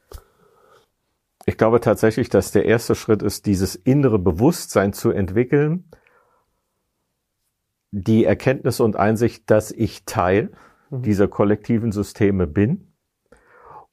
Ich 1.44 1.58
glaube 1.58 1.80
tatsächlich, 1.80 2.30
dass 2.30 2.50
der 2.50 2.64
erste 2.64 2.94
Schritt 2.94 3.22
ist, 3.22 3.44
dieses 3.44 3.74
innere 3.74 4.18
Bewusstsein 4.18 4.94
zu 4.94 5.10
entwickeln, 5.10 5.84
die 7.90 8.24
Erkenntnis 8.24 8.80
und 8.80 8.96
Einsicht, 8.96 9.50
dass 9.50 9.70
ich 9.70 10.06
Teil 10.06 10.52
mhm. 10.88 11.02
dieser 11.02 11.28
kollektiven 11.28 11.92
Systeme 11.92 12.46
bin 12.46 12.91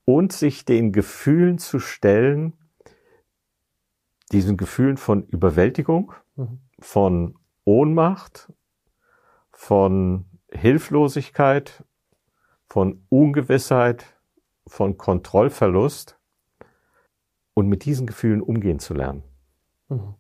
und 0.10 0.34
sich 0.34 0.66
den 0.66 0.92
Gefühlen 0.92 1.60
zu 1.60 1.78
stellen, 1.78 2.54
diesen 4.32 4.58
Gefühlen 4.58 4.98
von 4.98 5.28
Überwältigung, 5.28 6.14
mhm. 6.36 6.62
von 6.80 7.38
Ohnmacht, 7.64 8.52
von 9.52 10.26
Hilflosigkeit, 10.52 11.84
von 12.66 13.06
Ungewissheit, 13.10 14.20
von 14.66 14.98
Kontrollverlust 14.98 16.18
und 17.54 17.68
mit 17.68 17.86
diesen 17.86 18.08
Gefühlen 18.08 18.42
umgehen 18.42 18.80
zu 18.80 18.96
lernen. 18.96 19.22
Mhm. 19.90 20.16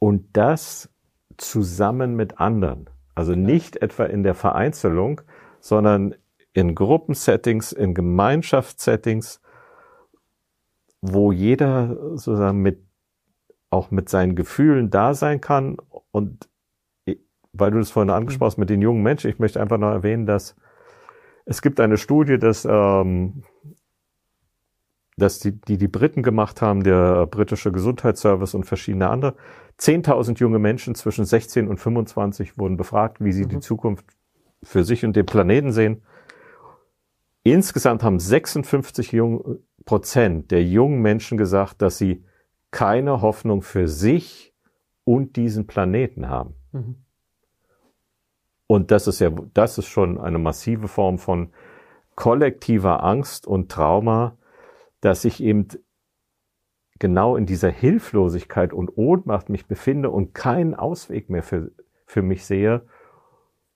Und 0.00 0.36
das 0.36 0.92
zusammen 1.36 2.16
mit 2.16 2.40
anderen. 2.40 2.90
Also 3.14 3.36
nicht 3.36 3.76
etwa 3.76 4.06
in 4.06 4.24
der 4.24 4.34
Vereinzelung, 4.34 5.20
sondern 5.60 6.16
in 6.52 6.74
Gruppensettings, 6.74 7.72
in 7.72 7.94
Gemeinschaftssettings, 7.94 9.40
wo 11.00 11.32
jeder 11.32 12.16
sozusagen 12.16 12.60
mit, 12.60 12.84
auch 13.70 13.90
mit 13.90 14.08
seinen 14.08 14.34
Gefühlen 14.34 14.90
da 14.90 15.14
sein 15.14 15.40
kann. 15.40 15.76
Und 16.10 16.48
weil 17.52 17.70
du 17.70 17.78
das 17.78 17.90
vorhin 17.90 18.10
angesprochen 18.10 18.50
hast 18.50 18.58
mit 18.58 18.70
den 18.70 18.82
jungen 18.82 19.02
Menschen, 19.02 19.30
ich 19.30 19.38
möchte 19.38 19.60
einfach 19.60 19.78
noch 19.78 19.90
erwähnen, 19.90 20.26
dass 20.26 20.56
es 21.46 21.62
gibt 21.62 21.80
eine 21.80 21.96
Studie 21.96 22.38
des 22.38 22.64
ähm, 22.68 23.42
dass 25.20 25.38
die, 25.38 25.52
die 25.52 25.78
die 25.78 25.88
Briten 25.88 26.22
gemacht 26.22 26.60
haben, 26.62 26.82
der 26.82 27.26
britische 27.26 27.70
Gesundheitsservice 27.70 28.54
und 28.54 28.64
verschiedene 28.64 29.08
andere. 29.08 29.34
10.000 29.78 30.38
junge 30.38 30.58
Menschen 30.58 30.94
zwischen 30.94 31.24
16 31.24 31.68
und 31.68 31.78
25 31.78 32.58
wurden 32.58 32.76
befragt, 32.76 33.22
wie 33.22 33.32
sie 33.32 33.44
mhm. 33.44 33.48
die 33.48 33.60
Zukunft 33.60 34.04
für 34.62 34.84
sich 34.84 35.04
und 35.04 35.14
den 35.14 35.26
Planeten 35.26 35.72
sehen. 35.72 36.02
Insgesamt 37.42 38.02
haben 38.02 38.18
56 38.18 39.12
Jung, 39.12 39.58
Prozent 39.84 40.50
der 40.50 40.62
jungen 40.62 41.00
Menschen 41.00 41.38
gesagt, 41.38 41.80
dass 41.82 41.98
sie 41.98 42.24
keine 42.70 43.22
Hoffnung 43.22 43.62
für 43.62 43.88
sich 43.88 44.54
und 45.04 45.36
diesen 45.36 45.66
Planeten 45.66 46.28
haben. 46.28 46.54
Mhm. 46.72 46.96
Und 48.66 48.90
das 48.92 49.08
ist 49.08 49.18
ja, 49.18 49.30
das 49.54 49.78
ist 49.78 49.86
schon 49.88 50.18
eine 50.18 50.38
massive 50.38 50.86
Form 50.86 51.18
von 51.18 51.52
kollektiver 52.14 53.02
Angst 53.02 53.46
und 53.46 53.70
Trauma, 53.70 54.36
dass 55.00 55.24
ich 55.24 55.42
eben 55.42 55.66
genau 57.00 57.34
in 57.36 57.46
dieser 57.46 57.70
Hilflosigkeit 57.70 58.72
und 58.72 58.96
Ohnmacht 58.96 59.48
mich 59.48 59.66
befinde 59.66 60.10
und 60.10 60.34
keinen 60.34 60.74
Ausweg 60.74 61.30
mehr 61.30 61.42
für, 61.42 61.72
für 62.06 62.22
mich 62.22 62.44
sehe 62.44 62.82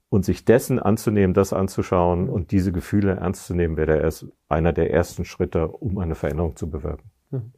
und 0.08 0.24
sich 0.24 0.44
dessen 0.44 0.78
anzunehmen, 0.78 1.34
das 1.34 1.52
anzuschauen 1.52 2.28
und 2.28 2.52
diese 2.52 2.72
Gefühle 2.72 3.16
ernst 3.16 3.46
zu 3.46 3.54
nehmen, 3.54 3.76
wäre 3.76 3.98
erst 3.98 4.26
einer 4.48 4.72
der 4.72 4.92
ersten 4.92 5.24
Schritte, 5.24 5.68
um 5.68 5.98
eine 5.98 6.14
Veränderung 6.14 6.56
zu 6.56 6.70
bewirken. 6.70 7.10
Mhm. 7.30 7.52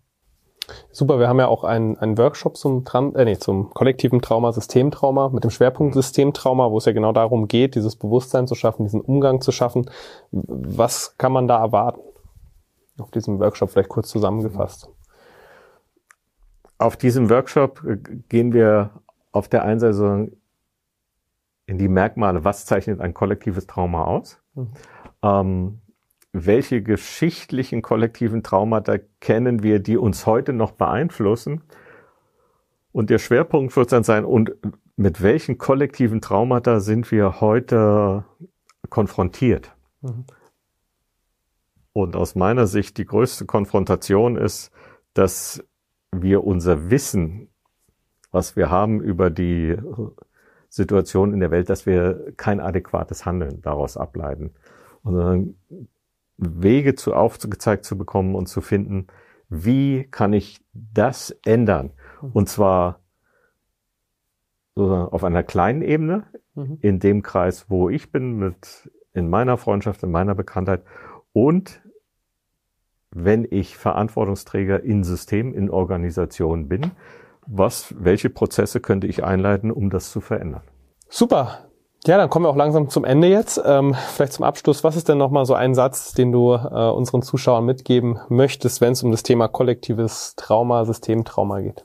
Super, 0.91 1.21
wir 1.21 1.29
haben 1.29 1.39
ja 1.39 1.47
auch 1.47 1.63
einen, 1.63 1.97
einen 1.97 2.19
Workshop 2.19 2.57
zum, 2.57 2.85
Tran 2.85 3.15
äh, 3.15 3.25
nee, 3.25 3.39
zum 3.39 3.71
kollektiven 3.71 4.21
Trauma, 4.21 4.53
Systemtrauma 4.53 5.29
mit 5.29 5.45
dem 5.45 5.51
Schwerpunkt 5.51 5.95
Systemtrauma, 5.95 6.73
wo 6.73 6.79
es 6.79 6.87
ja 6.87 6.93
genau 6.93 7.13
darum 7.13 7.47
geht, 7.47 7.77
dieses 7.77 7.95
Bewusstsein 7.95 8.49
zu 8.49 8.57
schaffen, 8.57 8.85
diesen 8.85 9.01
Umgang 9.01 9.41
zu 9.41 9.53
schaffen. 9.53 9.89
Was 10.33 11.17
kann 11.19 11.33
man 11.33 11.47
da 11.47 11.59
erwarten? 11.61 12.01
auf 12.99 13.11
diesem 13.11 13.39
Workshop 13.39 13.71
vielleicht 13.71 13.89
kurz 13.89 14.09
zusammengefasst? 14.09 14.89
Auf 16.79 16.97
diesem 16.97 17.31
Workshop 17.31 17.83
äh, 17.85 17.97
gehen 18.29 18.53
wir 18.53 18.91
auf 19.33 19.49
der 19.49 19.65
einen 19.65 19.81
Seite 19.81 20.33
in 21.67 21.79
die 21.79 21.89
Merkmale, 21.89 22.45
was 22.45 22.65
zeichnet 22.65 23.01
ein 23.01 23.15
kollektives 23.15 23.67
Trauma 23.67 24.05
aus? 24.05 24.41
Mhm. 24.55 24.69
Ähm, 25.23 25.81
welche 26.33 26.83
geschichtlichen 26.83 27.83
kollektiven 27.83 28.43
Traumata 28.43 28.99
kennen 29.21 29.63
wir, 29.63 29.79
die 29.79 29.97
uns 29.97 30.27
heute 30.27 30.53
noch 30.53 30.73
beeinflussen? 30.73 31.63
Und 32.93 33.11
der 33.11 33.19
Schwerpunkt 33.19 33.77
wird 33.77 33.93
dann 33.93 34.05
sein, 34.05 34.25
und 34.25 34.53
mit 34.97 35.23
welchen 35.23 35.59
kollektiven 35.59 36.21
Traumata 36.21 36.81
sind 36.81 37.11
wir 37.11 37.41
heute 37.41 38.25
konfrontiert? 38.89 39.75
Mhm. 40.03 40.25
Und 41.93 42.15
aus 42.15 42.35
meiner 42.35 42.67
Sicht 42.67 42.99
die 42.99 43.07
größte 43.07 43.47
Konfrontation 43.47 44.37
ist, 44.37 44.71
dass 45.15 45.65
wir 46.13 46.45
unser 46.45 46.91
Wissen, 46.91 47.49
was 48.31 48.55
wir 48.55 48.71
haben 48.71 49.01
über 49.01 49.31
die 49.31 49.77
Situation 50.77 51.33
in 51.33 51.41
der 51.41 51.51
Welt, 51.51 51.71
dass 51.71 51.87
wir 51.87 52.33
kein 52.37 52.61
adäquates 52.61 53.25
Handeln 53.25 53.63
daraus 53.63 53.97
ableiten. 53.97 54.51
Und 55.03 55.57
Wege 56.37 56.95
zu 56.95 57.15
aufgezeigt 57.15 57.87
zu 57.87 57.97
bekommen 57.97 58.35
und 58.35 58.47
zu 58.47 58.61
finden, 58.61 59.07
wie 59.49 60.05
kann 60.05 60.35
ich 60.35 60.61
das 60.73 61.35
ändern? 61.47 61.93
Und 62.21 62.51
zwar 62.51 63.01
auf 64.75 65.25
einer 65.25 65.43
kleinen 65.43 65.81
Ebene, 65.81 66.25
mhm. 66.55 66.77
in 66.83 67.01
dem 67.01 67.23
Kreis, 67.23 67.71
wo 67.71 67.89
ich 67.89 68.13
bin, 68.13 68.37
mit 68.37 68.91
in 69.15 69.31
meiner 69.31 69.57
Freundschaft, 69.57 70.03
in 70.03 70.11
meiner 70.11 70.35
Bekanntheit 70.35 70.83
und 71.33 71.81
wenn 73.11 73.47
ich 73.49 73.79
Verantwortungsträger 73.79 74.83
in 74.83 75.03
Systemen, 75.03 75.55
in 75.55 75.71
Organisationen 75.71 76.69
bin, 76.69 76.91
was, 77.47 77.95
welche 77.99 78.31
Prozesse 78.31 78.81
könnte 78.81 79.07
ich 79.07 79.25
einleiten, 79.25 79.71
um 79.71 79.91
das 79.91 80.11
zu 80.11 80.21
verändern? 80.21 80.63
Super. 81.09 81.67
Ja, 82.05 82.19
dann 82.19 82.31
kommen 82.31 82.45
wir 82.45 82.51
auch 82.51 82.57
langsam 82.57 82.89
zum 82.89 83.05
Ende 83.05 83.29
jetzt. 83.29 83.61
Ähm, 83.65 83.95
vielleicht 84.15 84.35
zum 84.35 84.45
Abschluss, 84.45 84.85
was 84.85 84.97
ist 84.97 85.09
denn 85.09 85.19
nochmal 85.19 85.45
so 85.45 85.55
ein 85.55 85.75
Satz, 85.75 86.13
den 86.13 86.31
du 86.31 86.55
äh, 86.55 86.91
unseren 86.91 87.23
Zuschauern 87.23 87.65
mitgeben 87.65 88.21
möchtest, 88.29 88.81
wenn 88.81 88.93
es 88.93 89.03
um 89.03 89.11
das 89.11 89.25
Thema 89.25 89.49
kollektives 89.49 90.37
Trauma, 90.37 90.85
Systemtrauma 90.85 91.61
geht? 91.61 91.85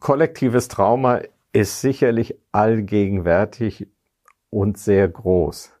Kollektives 0.00 0.68
Trauma 0.68 1.20
ist 1.52 1.82
sicherlich 1.82 2.36
allgegenwärtig 2.52 3.86
und 4.48 4.78
sehr 4.78 5.06
groß. 5.08 5.72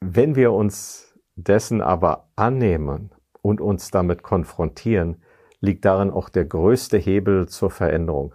Wenn 0.00 0.36
wir 0.36 0.52
uns 0.52 1.14
dessen 1.36 1.82
aber 1.82 2.28
annehmen 2.34 3.10
und 3.42 3.60
uns 3.60 3.90
damit 3.90 4.22
konfrontieren, 4.22 5.22
liegt 5.60 5.84
darin 5.84 6.10
auch 6.10 6.28
der 6.28 6.44
größte 6.44 6.98
Hebel 6.98 7.48
zur 7.48 7.70
Veränderung. 7.70 8.34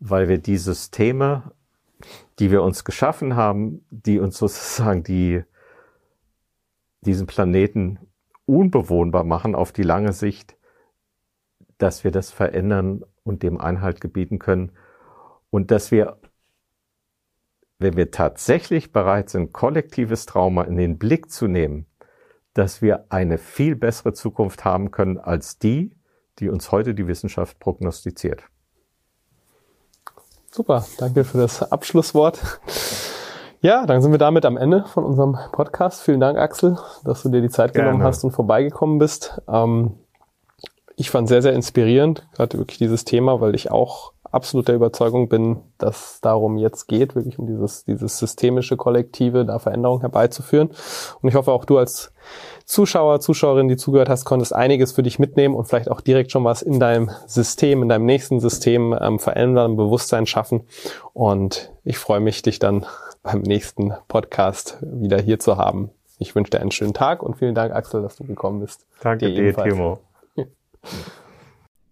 Weil 0.00 0.28
wir 0.28 0.38
die 0.38 0.56
Systeme, 0.56 1.52
die 2.38 2.50
wir 2.50 2.62
uns 2.62 2.84
geschaffen 2.84 3.36
haben, 3.36 3.84
die 3.90 4.18
uns 4.18 4.38
sozusagen 4.38 5.02
die, 5.02 5.42
diesen 7.02 7.26
Planeten 7.26 7.98
unbewohnbar 8.46 9.24
machen 9.24 9.54
auf 9.54 9.72
die 9.72 9.84
lange 9.84 10.12
Sicht, 10.12 10.56
dass 11.78 12.04
wir 12.04 12.10
das 12.10 12.30
verändern 12.30 13.04
und 13.24 13.42
dem 13.42 13.60
Einhalt 13.60 14.00
gebieten 14.00 14.38
können 14.38 14.72
und 15.50 15.70
dass 15.70 15.90
wir 15.90 16.18
wenn 17.82 17.96
wir 17.96 18.10
tatsächlich 18.10 18.92
bereit 18.92 19.28
sind, 19.28 19.52
kollektives 19.52 20.24
Trauma 20.24 20.62
in 20.62 20.76
den 20.76 20.98
Blick 20.98 21.30
zu 21.30 21.48
nehmen, 21.48 21.86
dass 22.54 22.82
wir 22.82 23.06
eine 23.08 23.38
viel 23.38 23.76
bessere 23.76 24.12
Zukunft 24.12 24.64
haben 24.64 24.90
können 24.90 25.18
als 25.18 25.58
die, 25.58 25.94
die 26.38 26.48
uns 26.48 26.72
heute 26.72 26.94
die 26.94 27.06
Wissenschaft 27.06 27.58
prognostiziert. 27.58 28.42
Super, 30.50 30.84
danke 30.98 31.24
für 31.24 31.38
das 31.38 31.72
Abschlusswort. 31.72 32.60
Ja, 33.62 33.86
dann 33.86 34.02
sind 34.02 34.10
wir 34.10 34.18
damit 34.18 34.44
am 34.44 34.56
Ende 34.56 34.84
von 34.84 35.04
unserem 35.04 35.38
Podcast. 35.52 36.02
Vielen 36.02 36.20
Dank, 36.20 36.36
Axel, 36.36 36.78
dass 37.04 37.22
du 37.22 37.28
dir 37.28 37.40
die 37.40 37.48
Zeit 37.48 37.72
Gerne. 37.72 37.90
genommen 37.90 38.04
hast 38.04 38.24
und 38.24 38.32
vorbeigekommen 38.32 38.98
bist. 38.98 39.40
Ähm, 39.48 39.94
ich 40.96 41.10
fand 41.10 41.28
sehr, 41.28 41.42
sehr 41.42 41.52
inspirierend, 41.52 42.26
gerade 42.32 42.58
wirklich 42.58 42.78
dieses 42.78 43.04
Thema, 43.04 43.40
weil 43.40 43.54
ich 43.54 43.70
auch 43.70 44.11
absolut 44.32 44.68
der 44.68 44.74
Überzeugung 44.74 45.28
bin, 45.28 45.58
dass 45.78 46.20
darum 46.20 46.56
jetzt 46.56 46.88
geht, 46.88 47.14
wirklich 47.14 47.38
um 47.38 47.46
dieses, 47.46 47.84
dieses 47.84 48.18
systemische 48.18 48.76
Kollektive, 48.76 49.44
da 49.44 49.58
Veränderungen 49.58 50.00
herbeizuführen. 50.00 50.70
Und 51.20 51.28
ich 51.28 51.34
hoffe 51.34 51.52
auch 51.52 51.64
du 51.64 51.78
als 51.78 52.12
Zuschauer, 52.64 53.20
Zuschauerin, 53.20 53.68
die 53.68 53.76
zugehört 53.76 54.08
hast, 54.08 54.24
konntest 54.24 54.54
einiges 54.54 54.92
für 54.92 55.02
dich 55.02 55.18
mitnehmen 55.18 55.54
und 55.54 55.66
vielleicht 55.66 55.90
auch 55.90 56.00
direkt 56.00 56.32
schon 56.32 56.44
was 56.44 56.62
in 56.62 56.80
deinem 56.80 57.10
System, 57.26 57.82
in 57.82 57.88
deinem 57.88 58.06
nächsten 58.06 58.40
System 58.40 58.96
ähm, 58.98 59.18
verändern, 59.18 59.76
Bewusstsein 59.76 60.26
schaffen. 60.26 60.62
Und 61.12 61.72
ich 61.84 61.98
freue 61.98 62.20
mich, 62.20 62.42
dich 62.42 62.58
dann 62.58 62.86
beim 63.22 63.42
nächsten 63.42 63.92
Podcast 64.08 64.78
wieder 64.80 65.20
hier 65.20 65.38
zu 65.38 65.58
haben. 65.58 65.90
Ich 66.18 66.34
wünsche 66.34 66.50
dir 66.50 66.60
einen 66.60 66.70
schönen 66.70 66.94
Tag 66.94 67.22
und 67.22 67.36
vielen 67.36 67.54
Dank, 67.54 67.74
Axel, 67.74 68.02
dass 68.02 68.16
du 68.16 68.24
gekommen 68.24 68.60
bist. 68.60 68.86
Danke 69.02 69.30
dir, 69.30 69.52
dir 69.52 69.62
Timo. 69.62 69.98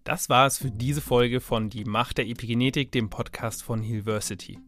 Das 0.03 0.29
war 0.29 0.47
es 0.47 0.57
für 0.57 0.71
diese 0.71 0.99
Folge 0.99 1.41
von 1.41 1.69
Die 1.69 1.85
Macht 1.85 2.17
der 2.17 2.27
Epigenetik, 2.27 2.91
dem 2.91 3.11
Podcast 3.11 3.61
von 3.61 3.83
Hillversity. 3.83 4.59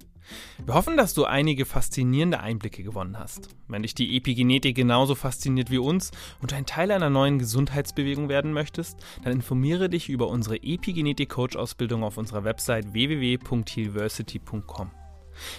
Wir 0.63 0.75
hoffen, 0.75 0.95
dass 0.95 1.15
du 1.15 1.25
einige 1.25 1.65
faszinierende 1.65 2.39
Einblicke 2.39 2.83
gewonnen 2.83 3.17
hast. 3.17 3.49
Wenn 3.67 3.81
dich 3.81 3.95
die 3.95 4.15
Epigenetik 4.15 4.75
genauso 4.75 5.15
fasziniert 5.15 5.71
wie 5.71 5.79
uns 5.79 6.11
und 6.39 6.51
du 6.51 6.55
ein 6.55 6.67
Teil 6.67 6.91
einer 6.91 7.09
neuen 7.09 7.39
Gesundheitsbewegung 7.39 8.29
werden 8.29 8.53
möchtest, 8.53 8.99
dann 9.23 9.33
informiere 9.33 9.89
dich 9.89 10.07
über 10.07 10.27
unsere 10.27 10.57
Epigenetik-Coach-Ausbildung 10.57 12.03
auf 12.03 12.17
unserer 12.17 12.43
Website 12.43 12.93
www.hillversity.com. 12.93 14.91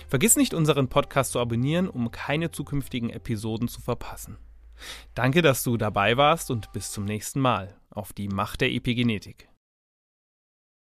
Vergiss 0.07 0.37
nicht, 0.37 0.55
unseren 0.55 0.89
Podcast 0.89 1.33
zu 1.33 1.41
abonnieren, 1.41 1.89
um 1.89 2.12
keine 2.12 2.53
zukünftigen 2.53 3.11
Episoden 3.11 3.66
zu 3.66 3.81
verpassen. 3.81 4.39
Danke, 5.14 5.43
dass 5.43 5.64
du 5.64 5.77
dabei 5.77 6.16
warst 6.16 6.53
und 6.53 6.72
bis 6.72 6.93
zum 6.93 7.05
nächsten 7.05 7.41
Mal 7.41 7.77
auf 7.91 8.12
die 8.12 8.29
Macht 8.29 8.61
der 8.61 8.72
Epigenetik. 8.72 9.49